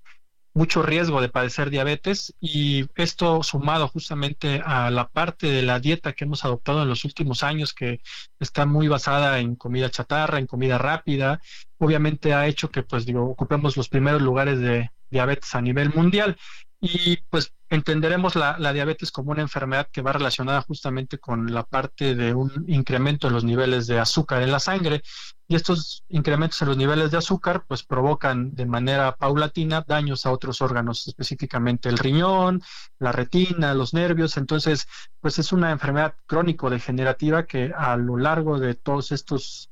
[0.54, 6.14] mucho riesgo de padecer diabetes y esto sumado justamente a la parte de la dieta
[6.14, 8.00] que hemos adoptado en los últimos años que
[8.40, 11.40] está muy basada en comida chatarra, en comida rápida
[11.78, 16.36] obviamente ha hecho que, pues digo, ocupemos los primeros lugares de diabetes a nivel mundial.
[16.80, 22.14] Y pues entenderemos la, diabetes como una enfermedad que va relacionada justamente con la parte
[22.14, 25.02] de un incremento en los niveles de azúcar en la sangre.
[25.48, 30.30] Y estos incrementos en los niveles de azúcar pues provocan de manera paulatina daños a
[30.30, 32.62] otros órganos, específicamente el riñón,
[33.00, 34.36] la retina, los nervios.
[34.36, 34.86] Entonces,
[35.20, 39.67] pues es una enfermedad crónico-degenerativa que a lo largo de todos estos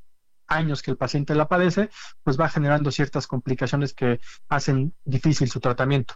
[0.48, 1.90] años que el paciente la padece,
[2.22, 6.14] pues va generando ciertas complicaciones que hacen difícil su tratamiento.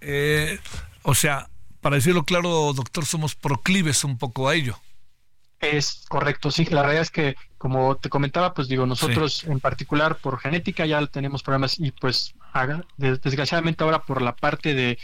[0.00, 0.58] Eh,
[1.02, 1.48] o sea,
[1.80, 4.78] para decirlo claro, doctor, somos proclives un poco a ello.
[5.60, 6.64] Es correcto, sí.
[6.66, 11.04] La realidad es que, como te comentaba, pues digo, nosotros en particular por genética ya
[11.06, 12.34] tenemos problemas y pues
[12.96, 14.98] desgraciadamente ahora por la parte de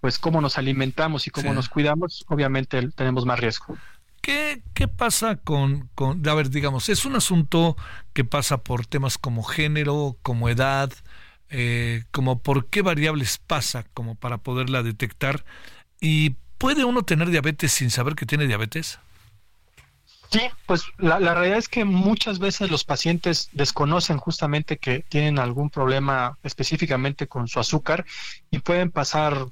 [0.00, 3.78] pues cómo nos alimentamos y cómo nos cuidamos, obviamente tenemos más riesgo.
[4.24, 7.76] ¿Qué, ¿Qué, pasa con, con, a ver, digamos, es un asunto
[8.14, 10.90] que pasa por temas como género, como edad,
[11.50, 15.44] eh, como por qué variables pasa como para poderla detectar
[16.00, 18.98] y puede uno tener diabetes sin saber que tiene diabetes?
[20.30, 25.38] Sí, pues la, la, realidad es que muchas veces los pacientes desconocen justamente que tienen
[25.38, 28.06] algún problema específicamente con su azúcar
[28.50, 29.48] y pueden pasar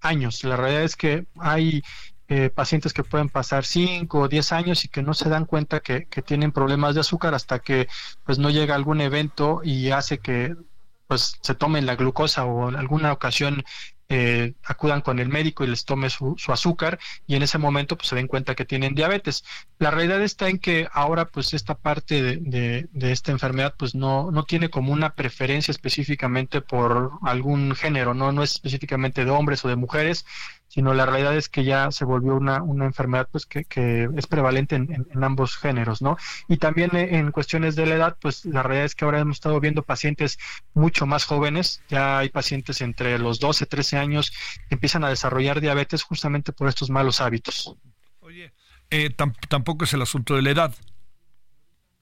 [0.00, 0.44] años.
[0.44, 1.82] La realidad es que hay
[2.28, 5.80] eh, pacientes que pueden pasar 5 o 10 años y que no se dan cuenta
[5.80, 7.88] que, que, tienen problemas de azúcar hasta que
[8.24, 10.56] pues no llega algún evento y hace que
[11.06, 13.64] pues se tomen la glucosa o en alguna ocasión
[14.08, 18.08] eh, acudan con el médico y les tome su, azúcar y en ese momento pues
[18.08, 19.44] se den cuenta que tienen diabetes.
[19.80, 23.96] La realidad está en que ahora pues esta parte de, de, de, esta enfermedad pues
[23.96, 29.30] no, no tiene como una preferencia específicamente por algún género, no, no es específicamente de
[29.32, 30.24] hombres o de mujeres,
[30.68, 34.26] sino la realidad es que ya se volvió una, una enfermedad pues que, que es
[34.26, 36.16] prevalente en, en, ambos géneros, ¿no?
[36.48, 39.60] Y también en cuestiones de la edad, pues la realidad es que ahora hemos estado
[39.60, 40.38] viendo pacientes
[40.74, 44.32] mucho más jóvenes, ya hay pacientes entre los 12, 13 años
[44.68, 47.76] que empiezan a desarrollar diabetes justamente por estos malos hábitos.
[48.20, 48.52] Oye,
[48.90, 49.10] eh,
[49.48, 50.74] tampoco es el asunto de la edad.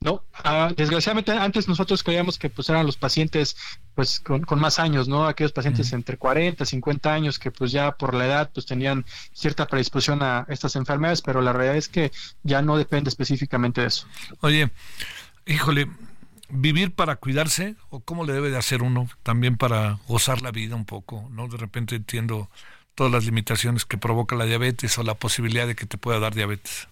[0.05, 3.57] No, uh, desgraciadamente antes nosotros creíamos que pues eran los pacientes
[3.95, 5.27] pues con, con más años, ¿no?
[5.27, 9.67] Aquellos pacientes entre 40, 50 años que pues ya por la edad pues tenían cierta
[9.67, 12.13] predisposición a estas enfermedades, pero la realidad es que
[12.43, 14.07] ya no depende específicamente de eso.
[14.41, 14.71] Oye,
[15.47, 15.89] híjole,
[16.51, 20.77] vivir para cuidarse o cómo le debe de hacer uno también para gozar la vida
[20.77, 21.49] un poco, ¿no?
[21.49, 22.51] De repente entiendo
[22.95, 26.35] todas las limitaciones que provoca la diabetes o la posibilidad de que te pueda dar
[26.35, 26.89] diabetes.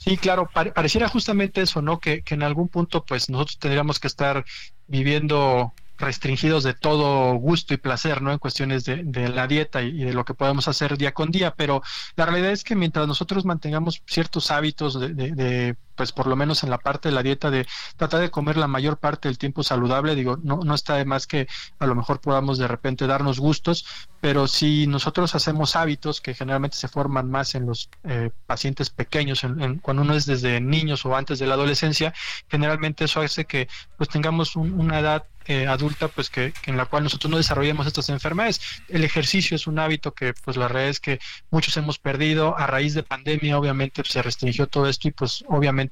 [0.00, 1.98] Sí, claro, pare pareciera justamente eso, ¿no?
[1.98, 4.44] Que, que en algún punto, pues nosotros tendríamos que estar
[4.86, 8.30] viviendo restringidos de todo gusto y placer, ¿no?
[8.32, 11.32] En cuestiones de, de la dieta y, y, de lo que podemos hacer día con
[11.32, 11.82] día, pero
[12.16, 16.36] la realidad es que mientras nosotros mantengamos ciertos hábitos de, de, de pues por lo
[16.36, 17.66] menos en la parte de la dieta de
[17.96, 21.26] tratar de comer la mayor parte del tiempo saludable, digo, no, no está de más
[21.26, 21.48] que
[21.80, 23.84] a lo mejor podamos de repente darnos gustos,
[24.20, 29.42] pero si nosotros hacemos hábitos que generalmente se forman más en los eh, pacientes pequeños,
[29.42, 32.14] en, cuando uno es desde niños o antes de la adolescencia,
[32.48, 36.76] generalmente eso hace que pues tengamos un, una edad eh, adulta pues que, que, en
[36.76, 38.60] la cual nosotros no desarrollemos estas enfermedades.
[38.86, 41.20] El ejercicio es un hábito que pues la realidad es que
[41.50, 45.46] muchos hemos perdido a raíz de pandemia, obviamente pues, se restringió todo esto y pues
[45.48, 45.87] obviamente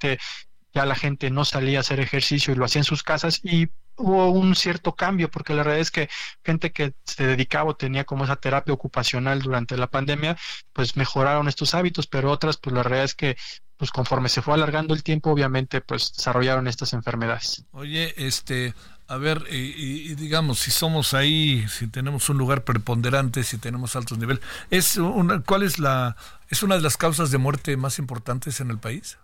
[0.77, 3.68] ya la gente no salía a hacer ejercicio y lo hacía en sus casas y
[3.97, 6.09] hubo un cierto cambio porque la realidad es que
[6.44, 10.36] gente que se dedicaba o tenía como esa terapia ocupacional durante la pandemia
[10.74, 13.36] pues mejoraron estos hábitos pero otras pues la realidad es que
[13.78, 17.64] pues conforme se fue alargando el tiempo obviamente pues desarrollaron estas enfermedades.
[17.73, 18.74] Oye este
[19.09, 23.97] a ver y, y digamos si somos ahí si tenemos un lugar preponderante si tenemos
[23.97, 26.16] altos niveles es una cuál es la
[26.51, 29.16] es una de las causas de muerte más importantes en el país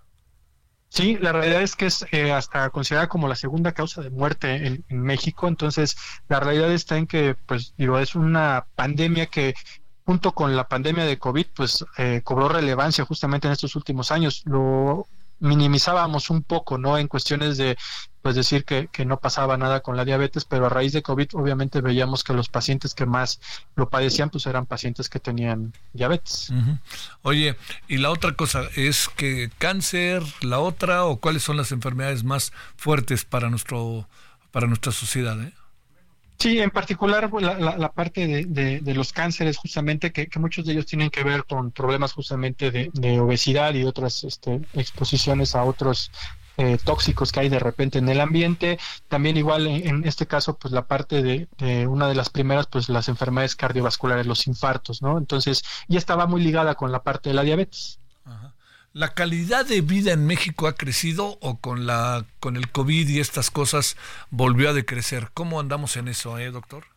[0.94, 4.82] Sí, la realidad es que es eh, hasta considerada como la segunda causa de muerte
[4.90, 5.48] en, México.
[5.48, 5.96] Entonces,
[6.28, 9.54] la realidad está en que, pues, digo, es una pandemia que
[10.04, 14.42] junto con la pandemia de COVID, pues, eh, cobró relevancia justamente en estos últimos años.
[14.44, 15.06] Lo
[15.38, 16.98] minimizábamos un poco, ¿no?
[16.98, 17.78] En cuestiones de,
[18.22, 21.28] pues decir que, que, no pasaba nada con la diabetes, pero a raíz de COVID
[21.34, 23.40] obviamente veíamos que los pacientes que más
[23.74, 26.50] lo padecían, pues eran pacientes que tenían diabetes.
[26.50, 26.78] Uh -huh.
[27.22, 27.56] Oye,
[27.88, 32.52] y la otra cosa es que cáncer, la otra, o cuáles son las enfermedades más
[32.76, 34.08] fuertes para nuestro,
[34.52, 35.52] para nuestra sociedad, ¿eh?
[36.38, 40.26] Sí, en particular pues, la, la, la parte de, de, de, los cánceres, justamente, que,
[40.26, 44.24] que, muchos de ellos tienen que ver con problemas justamente de, de obesidad y otras
[44.24, 46.10] este, exposiciones a otros
[46.56, 48.78] eh, tóxicos que hay de repente en el ambiente.
[49.08, 52.88] También igual en, este caso, pues la parte de, de, una de las primeras, pues
[52.88, 55.18] las enfermedades cardiovasculares, los infartos, ¿no?
[55.18, 58.00] Entonces, ya estaba muy ligada con la parte de la diabetes.
[58.24, 58.54] Ajá.
[58.94, 63.20] ¿La calidad de vida en México ha crecido o con la con el COVID y
[63.20, 63.96] estas cosas
[64.30, 65.30] volvió a decrecer?
[65.32, 66.91] ¿Cómo andamos en eso, eh, doctor?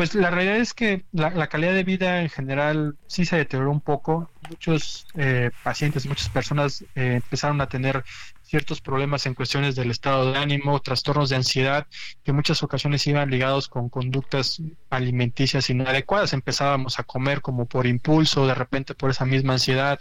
[0.00, 3.82] Pues la realidad es que la, calidad de vida en general sí se deterioró un
[3.82, 4.30] poco.
[4.48, 8.02] Muchos eh, pacientes, muchas personas eh, empezaron a tener
[8.50, 11.86] ciertos problemas en cuestiones del estado de ánimo, trastornos de ansiedad,
[12.24, 14.60] que en muchas ocasiones iban ligados con conductas
[14.90, 16.32] alimenticias inadecuadas.
[16.32, 20.00] Empezábamos a comer como por impulso, de repente por esa misma ansiedad,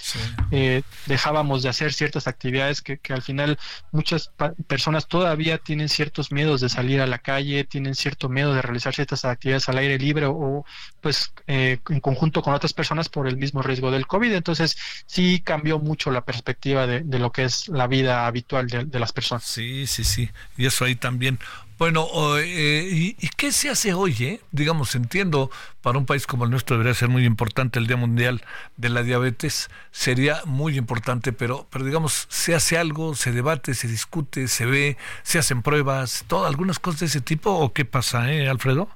[0.49, 3.59] eh, dejábamos de hacer ciertas actividades que, que al final
[3.91, 4.31] muchas
[4.65, 8.95] personas todavía tienen ciertos miedos de salir a la calle, tienen cierto miedo de realizar
[8.95, 10.65] ciertas actividades al aire libre o
[11.01, 14.33] pues eh, en conjunto con otras personas por el mismo riesgo del COVID.
[14.33, 18.99] Entonces sí cambió mucho la perspectiva de, de lo que es la vida habitual de,
[18.99, 19.43] las personas.
[19.43, 20.29] Sí, sí, sí.
[20.57, 21.39] Y eso ahí también.
[21.77, 22.07] Bueno,
[22.37, 24.13] eh, ¿y, qué se hace hoy?
[24.19, 24.41] Eh?
[24.51, 25.49] Digamos, entiendo,
[25.81, 28.43] para un país como el nuestro debería ser muy importante el Día Mundial
[28.75, 33.87] de la Diabetes, sería muy importante, pero, pero digamos, se hace algo, se debate, se
[33.87, 38.29] discute, se ve, se hacen pruebas, todo, algunas cosas de ese tipo, ¿o qué pasa,
[38.33, 38.89] eh, Alfredo?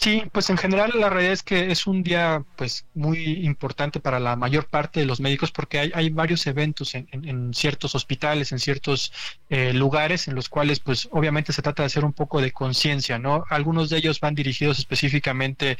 [0.00, 4.20] Sí, pues en general la realidad es que es un día pues muy importante para
[4.20, 8.52] la mayor parte de los médicos porque hay, hay varios eventos en, en, ciertos hospitales,
[8.52, 9.12] en ciertos
[9.50, 13.18] eh, lugares en los cuales pues obviamente se trata de hacer un poco de conciencia,
[13.18, 13.44] ¿no?
[13.50, 15.78] Algunos de ellos van dirigidos específicamente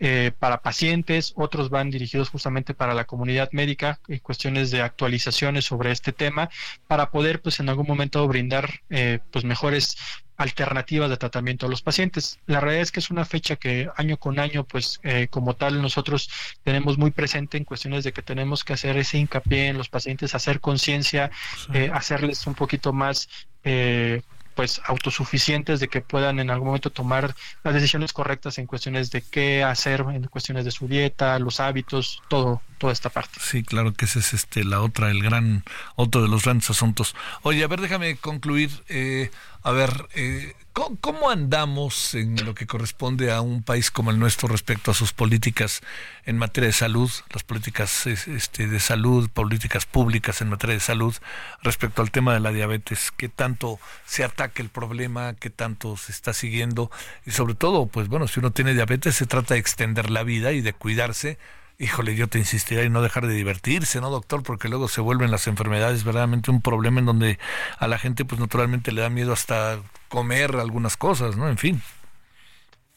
[0.00, 5.66] eh, para pacientes, otros van dirigidos justamente para la comunidad médica en cuestiones de actualizaciones
[5.66, 6.50] sobre este tema
[6.88, 9.96] para poder pues en algún momento brindar eh, pues mejores
[10.40, 12.38] alternativas de tratamiento a los pacientes.
[12.46, 15.82] La realidad es que es una fecha que año con año, pues eh, como tal,
[15.82, 16.30] nosotros
[16.64, 20.34] tenemos muy presente en cuestiones de que tenemos que hacer ese hincapié en los pacientes,
[20.34, 21.30] hacer conciencia,
[21.74, 23.28] eh, hacerles un poquito más
[23.64, 24.22] eh,
[24.54, 29.20] pues autosuficientes de que puedan en algún momento tomar las decisiones correctas en cuestiones de
[29.20, 33.38] qué hacer en cuestiones de su dieta, los hábitos, todo toda esta parte.
[33.40, 35.64] Sí, claro que ese es este la otra el gran
[35.96, 37.14] otro de los grandes asuntos.
[37.42, 39.30] Oye, a ver, déjame concluir eh,
[39.62, 44.48] a ver, eh, ¿cómo, andamos en lo que corresponde a un país como el nuestro
[44.48, 45.82] respecto a sus políticas
[46.24, 51.14] en materia de salud, las políticas este, de salud, políticas públicas en materia de salud
[51.62, 53.10] respecto al tema de la diabetes?
[53.14, 55.34] ¿Qué tanto se ataca el problema?
[55.34, 56.90] ¿Qué tanto se está siguiendo?
[57.26, 60.52] Y sobre todo, pues bueno, si uno tiene diabetes se trata de extender la vida
[60.52, 61.38] y de cuidarse
[61.80, 64.42] híjole, yo te insistiría y no dejar de divertirse, ¿no, doctor?
[64.42, 67.38] Porque luego se vuelven las enfermedades verdaderamente un problema en donde
[67.78, 71.48] a la gente, pues naturalmente le da miedo hasta comer algunas cosas, ¿no?
[71.48, 71.82] En fin.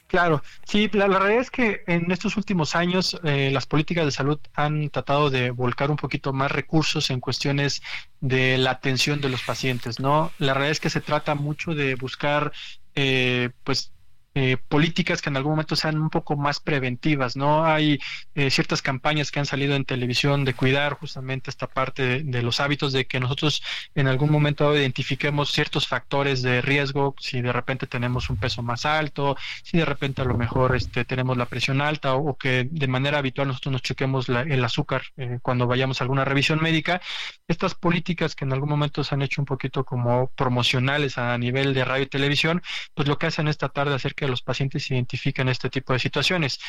[0.07, 4.39] Claro, sí, la, realidad es que en estos últimos años eh, las políticas de salud
[4.53, 7.81] han tratado de volcar un poquito más recursos en cuestiones
[8.19, 10.31] de la atención de los pacientes, ¿no?
[10.37, 12.51] La realidad es que se trata mucho de buscar,
[12.93, 13.92] eh, pues,
[14.35, 17.65] eh, políticas que en algún momento sean un poco más preventivas, ¿no?
[17.65, 17.99] Hay
[18.33, 22.59] eh, ciertas campañas que han salido en televisión de cuidar justamente esta parte de, los
[22.59, 23.61] hábitos, de que nosotros
[23.93, 28.87] en algún momento identifiquemos ciertos factores de riesgo, si de repente tenemos un peso más
[28.87, 32.87] alto, si de repente a lo mejor este, tenemos la presión alta o, que de
[32.87, 37.01] manera habitual nosotros nos chequemos el azúcar eh, cuando vayamos a alguna revisión médica.
[37.47, 41.75] Estas políticas que en algún momento se han hecho un poquito como promocionales a nivel
[41.75, 42.63] de radio y televisión,
[42.95, 46.59] pues lo que hacen esta tarde hacer que los pacientes identifican este tipo de situaciones.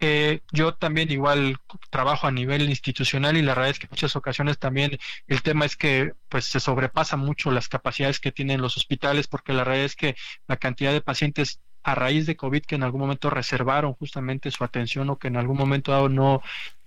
[0.00, 1.58] Eh, yo también igual
[1.90, 5.64] trabajo a nivel institucional y la verdad es que en muchas ocasiones también el tema
[5.64, 9.86] es que pues se sobrepasa mucho las capacidades que tienen los hospitales porque la realidad
[9.86, 10.14] es que
[10.46, 14.62] la cantidad de pacientes a raíz de COVID que en algún momento reservaron justamente su
[14.62, 16.42] atención o que en algún momento dado no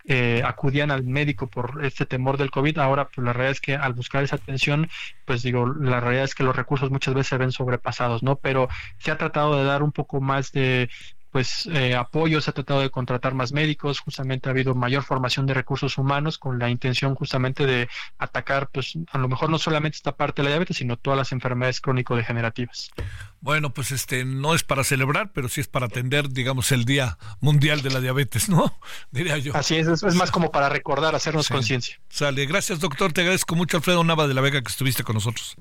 [0.06, 3.76] eh, acudían al médico por este temor del COVID, ahora pues la realidad es que
[3.76, 4.90] al buscar esa atención,
[5.26, 8.38] pues digo, la realidad es que los recursos muchas veces se ven sobrepasados, ¿no?
[8.38, 8.68] Pero
[8.98, 10.90] se ha tratado de dar un poco más de
[11.32, 15.46] pues eh, apoyo, se ha tratado de contratar más médicos, justamente ha habido mayor formación
[15.46, 17.88] de recursos humanos con la intención justamente de
[18.18, 21.32] atacar, pues a lo mejor no solamente esta parte de la diabetes, sino todas las
[21.32, 22.92] enfermedades crónico-degenerativas.
[23.40, 27.18] Bueno, pues este no es para celebrar, pero sí es para atender, digamos, el Día
[27.40, 28.78] Mundial de la Diabetes, ¿no?
[29.12, 29.56] Diría yo.
[29.56, 32.00] Así es, es, más como para recordar, hacernos conciencia.
[32.10, 35.56] Sale, gracias doctor, te agradezco mucho Alfredo Nava de la Vega que estuviste con nosotros.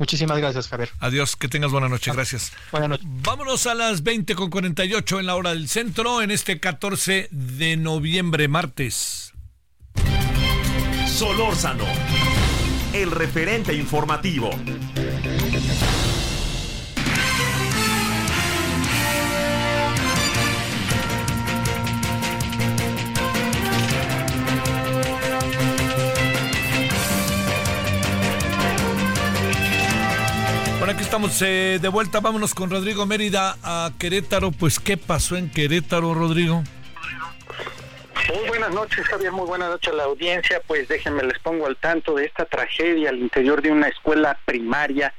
[0.00, 0.88] Muchísimas gracias, Javier.
[0.98, 2.52] Adiós, que tengas buena noche, gracias.
[2.72, 3.06] Buenas noches.
[3.06, 7.76] Vámonos a las 20 con 48 en la hora del centro, en este 14 de
[7.76, 9.34] noviembre, martes.
[11.06, 11.84] Solórzano,
[12.94, 14.48] el referente informativo.
[31.10, 32.20] Estamos eh, de vuelta.
[32.20, 34.52] Vámonos con Rodrigo Mérida a Querétaro.
[34.52, 36.62] Pues, ¿qué pasó en Querétaro, Rodrigo?
[38.32, 39.32] Muy buenas noches, Javier.
[39.32, 40.62] Muy buenas noches a la audiencia.
[40.68, 45.12] Pues déjenme les pongo al tanto de esta tragedia al interior de una escuela primaria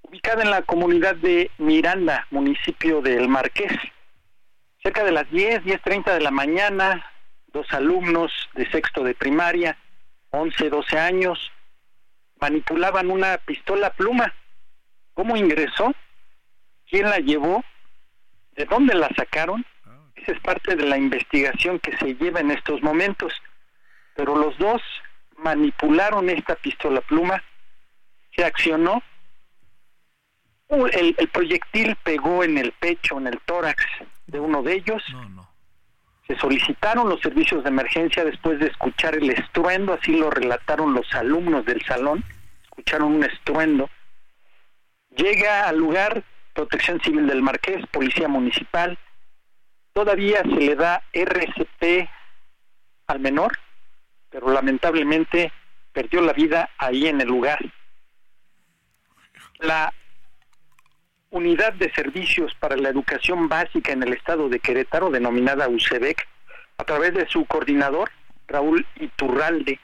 [0.00, 3.72] ubicada en la comunidad de Miranda, municipio del Marqués.
[4.82, 7.04] Cerca de las 10, 10.30 de la mañana,
[7.52, 9.76] dos alumnos de sexto de primaria,
[10.30, 11.52] 11, 12 años,
[12.40, 14.32] manipulaban una pistola pluma.
[15.14, 15.94] ¿Cómo ingresó?
[16.88, 17.64] ¿Quién la llevó?
[18.52, 19.64] ¿De dónde la sacaron?
[20.16, 23.32] Esa es parte de la investigación que se lleva en estos momentos.
[24.16, 24.82] Pero los dos
[25.38, 27.42] manipularon esta pistola pluma,
[28.36, 29.02] se accionó,
[30.70, 33.84] Uh, el, el proyectil pegó en el pecho, en el tórax
[34.28, 35.02] de uno de ellos.
[36.28, 41.12] Se solicitaron los servicios de emergencia después de escuchar el estruendo, así lo relataron los
[41.12, 42.22] alumnos del salón,
[42.62, 43.90] escucharon un estruendo.
[45.20, 46.24] Llega al lugar
[46.54, 48.98] Protección Civil del Marqués, Policía Municipal,
[49.92, 52.08] todavía se le da RCP
[53.06, 53.58] al menor,
[54.30, 55.52] pero lamentablemente
[55.92, 57.58] perdió la vida ahí en el lugar.
[59.58, 59.92] La
[61.28, 66.26] Unidad de Servicios para la Educación Básica en el Estado de Querétaro, denominada UCEBEC,
[66.78, 68.10] a través de su coordinador,
[68.48, 69.80] Raúl Iturralde,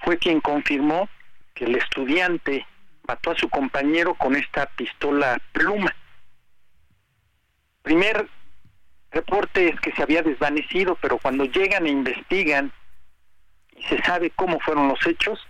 [0.00, 1.10] fue quien confirmó
[1.52, 2.66] que el estudiante
[3.08, 5.94] mató a su compañero con esta pistola pluma.
[7.82, 8.28] Primer
[9.10, 12.70] reporte es que se había desvanecido, pero cuando llegan e investigan
[13.74, 15.40] y se sabe cómo fueron los hechos,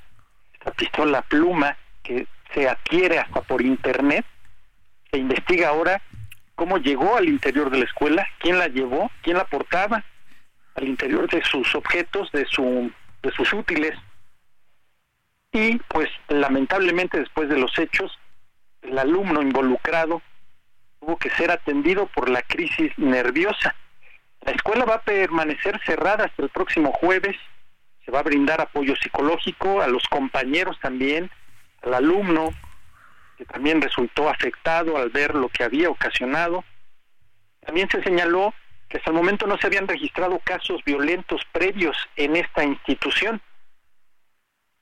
[0.52, 4.24] esta pistola pluma que se adquiere hasta por internet,
[5.10, 6.00] se investiga ahora
[6.54, 10.04] cómo llegó al interior de la escuela, quién la llevó, quién la portaba
[10.76, 13.98] al interior de sus objetos, de su de sus útiles.
[15.58, 18.16] Y pues lamentablemente después de los hechos,
[18.82, 20.22] el alumno involucrado
[21.00, 23.74] tuvo que ser atendido por la crisis nerviosa.
[24.42, 27.36] La escuela va a permanecer cerrada hasta el próximo jueves.
[28.04, 31.28] Se va a brindar apoyo psicológico a los compañeros también,
[31.82, 32.50] al alumno,
[33.36, 36.64] que también resultó afectado al ver lo que había ocasionado.
[37.66, 38.54] También se señaló
[38.88, 43.42] que hasta el momento no se habían registrado casos violentos previos en esta institución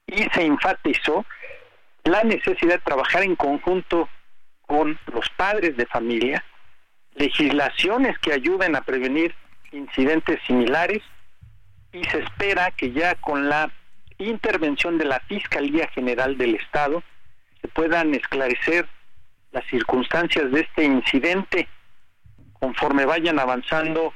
[0.07, 1.25] y se enfatizó
[2.05, 4.09] la necesidad de trabajar en conjunto
[4.67, 6.45] con los padres de familia,
[7.15, 9.35] legislaciones que ayuden a prevenir
[9.73, 11.03] incidentes similares
[11.93, 13.71] y se espera que ya con la
[14.19, 17.03] intervención de la Fiscalía General del Estado
[17.61, 18.87] se puedan esclarecer
[19.53, 21.69] las circunstancias de este incidente
[22.55, 24.13] conforme vayan avanzando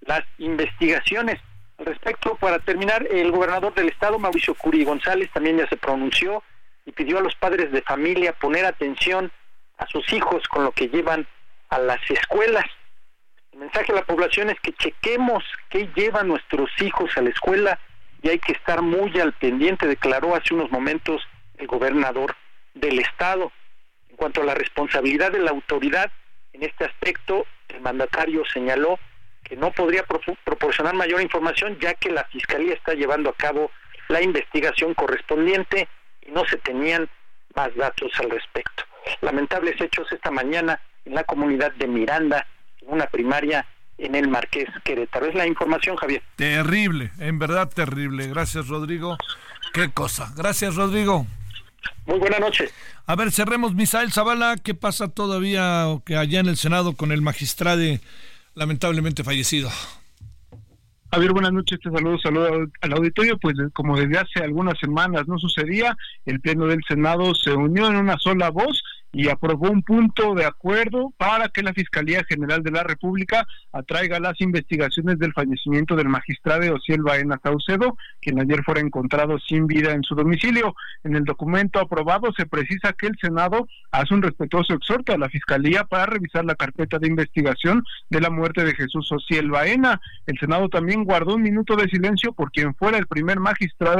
[0.00, 1.40] las investigaciones.
[1.80, 6.42] Al respecto, para terminar, el gobernador del estado, Mauricio Curi González, también ya se pronunció
[6.84, 9.32] y pidió a los padres de familia poner atención
[9.78, 11.26] a sus hijos con lo que llevan
[11.70, 12.66] a las escuelas.
[13.52, 17.78] El mensaje a la población es que chequemos qué llevan nuestros hijos a la escuela
[18.20, 21.22] y hay que estar muy al pendiente, declaró hace unos momentos
[21.56, 22.36] el gobernador
[22.74, 23.52] del Estado.
[24.10, 26.12] En cuanto a la responsabilidad de la autoridad,
[26.52, 28.98] en este aspecto, el mandatario señaló
[29.50, 33.72] que no podría pro proporcionar mayor información ya que la Fiscalía está llevando a cabo
[34.08, 35.88] la investigación correspondiente
[36.24, 37.08] y no se tenían
[37.56, 38.84] más datos al respecto.
[39.22, 42.46] Lamentables hechos esta mañana en la comunidad de Miranda,
[42.80, 43.66] en una primaria
[43.98, 45.26] en el Marqués Querétaro.
[45.26, 46.22] Es la información, Javier.
[46.36, 48.28] Terrible, en verdad terrible.
[48.28, 49.18] Gracias, Rodrigo.
[49.74, 50.32] Qué cosa.
[50.36, 51.26] Gracias, Rodrigo.
[52.06, 52.70] Muy buena noche.
[53.04, 54.54] A ver, cerremos, Misael Zavala.
[54.62, 57.98] ¿Qué pasa todavía o que allá en el Senado con el magistrado
[58.54, 59.70] lamentablemente fallecido?
[61.12, 63.36] Javier, buenas noches, te saludo, saludo al auditorio.
[63.38, 67.96] Pues como desde hace algunas semanas no sucedía, el Pleno del Senado se unió en
[67.96, 68.82] una sola voz
[69.12, 74.20] y aprobó un punto de acuerdo para que la Fiscalía General de la República atraiga
[74.20, 79.92] las investigaciones del fallecimiento del magistrado Ociel Baena Saucedo, quien ayer fue encontrado sin vida
[79.92, 80.74] en su domicilio.
[81.04, 85.28] En el documento aprobado se precisa que el Senado hace un respetuoso exhorto a la
[85.28, 90.00] Fiscalía para revisar la carpeta de investigación de la muerte de Jesús Ociel Baena.
[90.26, 93.90] El Senado también guardó un minuto de silencio por quien fuera el primer magistrado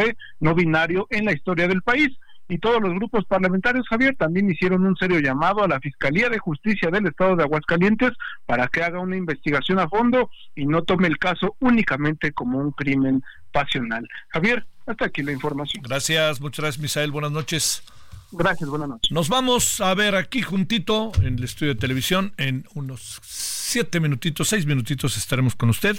[0.41, 2.11] no binario en la historia del país
[2.51, 6.39] y todos los grupos parlamentarios, Javier, también hicieron un serio llamado a la Fiscalía de
[6.39, 8.11] Justicia del Estado de Aguascalientes
[8.45, 12.73] para que haga una investigación a fondo y no tome el caso únicamente como un
[12.73, 13.23] crimen
[13.53, 14.07] pasional.
[14.31, 15.85] Javier, hasta aquí la información.
[15.87, 17.13] Gracias, muchas gracias, Misael.
[17.13, 17.85] Buenas noches.
[18.33, 19.13] Gracias, buenas noches.
[19.13, 22.33] Nos vamos a ver aquí juntito en el estudio de televisión.
[22.37, 25.97] En unos siete minutitos, seis minutitos estaremos con usted.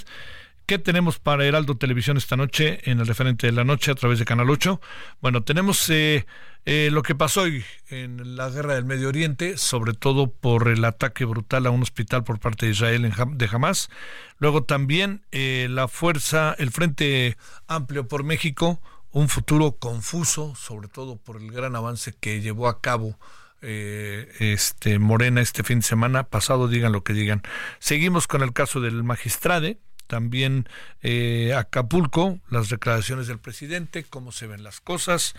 [0.65, 4.19] ¿Qué tenemos para Heraldo Televisión esta noche en el referente de la noche a través
[4.19, 4.79] de Canal 8?
[5.19, 6.25] Bueno, tenemos eh,
[6.65, 10.85] eh, lo que pasó hoy en la guerra del Medio Oriente, sobre todo por el
[10.85, 13.89] ataque brutal a un hospital por parte de Israel en, de Hamas.
[14.37, 17.35] Luego también eh, la fuerza, el Frente
[17.67, 18.81] Amplio por México,
[19.11, 23.19] un futuro confuso, sobre todo por el gran avance que llevó a cabo
[23.63, 27.43] este Morena este fin de semana pasado, digan lo que digan.
[27.77, 29.77] Seguimos con el caso del magistrade,
[30.11, 30.67] también
[31.03, 35.35] eh, Acapulco, las declaraciones del presidente, cómo se ven las cosas,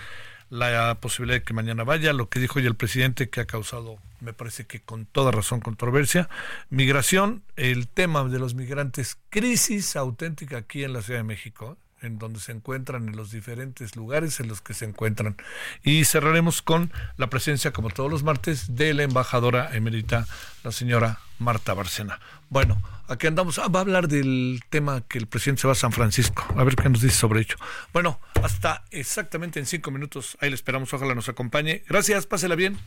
[0.49, 3.99] la posibilidad de que mañana vaya, lo que dijo hoy el presidente que ha causado,
[4.21, 6.31] me parece que con toda razón, controversia,
[6.71, 12.19] migración, el tema de los migrantes, crisis auténtica aquí en la Ciudad de México en
[12.19, 15.37] donde se encuentran en los diferentes lugares en los que se encuentran.
[15.83, 20.27] Y cerraremos con la presencia, como todos los martes, de la embajadora emérita,
[20.65, 22.21] la señora Marta Barcena.
[22.51, 23.59] Bueno, aquí andamos.
[23.59, 26.47] Ah, va a hablar del tema que el presidente se va a San Francisco.
[26.57, 27.57] A ver qué nos dice sobre ello.
[27.93, 30.37] Bueno, hasta exactamente en cinco minutos.
[30.41, 30.93] Ahí le esperamos.
[30.93, 31.83] Ojalá nos acompañe.
[31.89, 32.79] Gracias, pásela bien.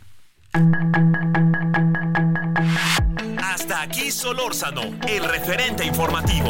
[3.43, 6.49] Hasta aquí Solórzano, el referente informativo.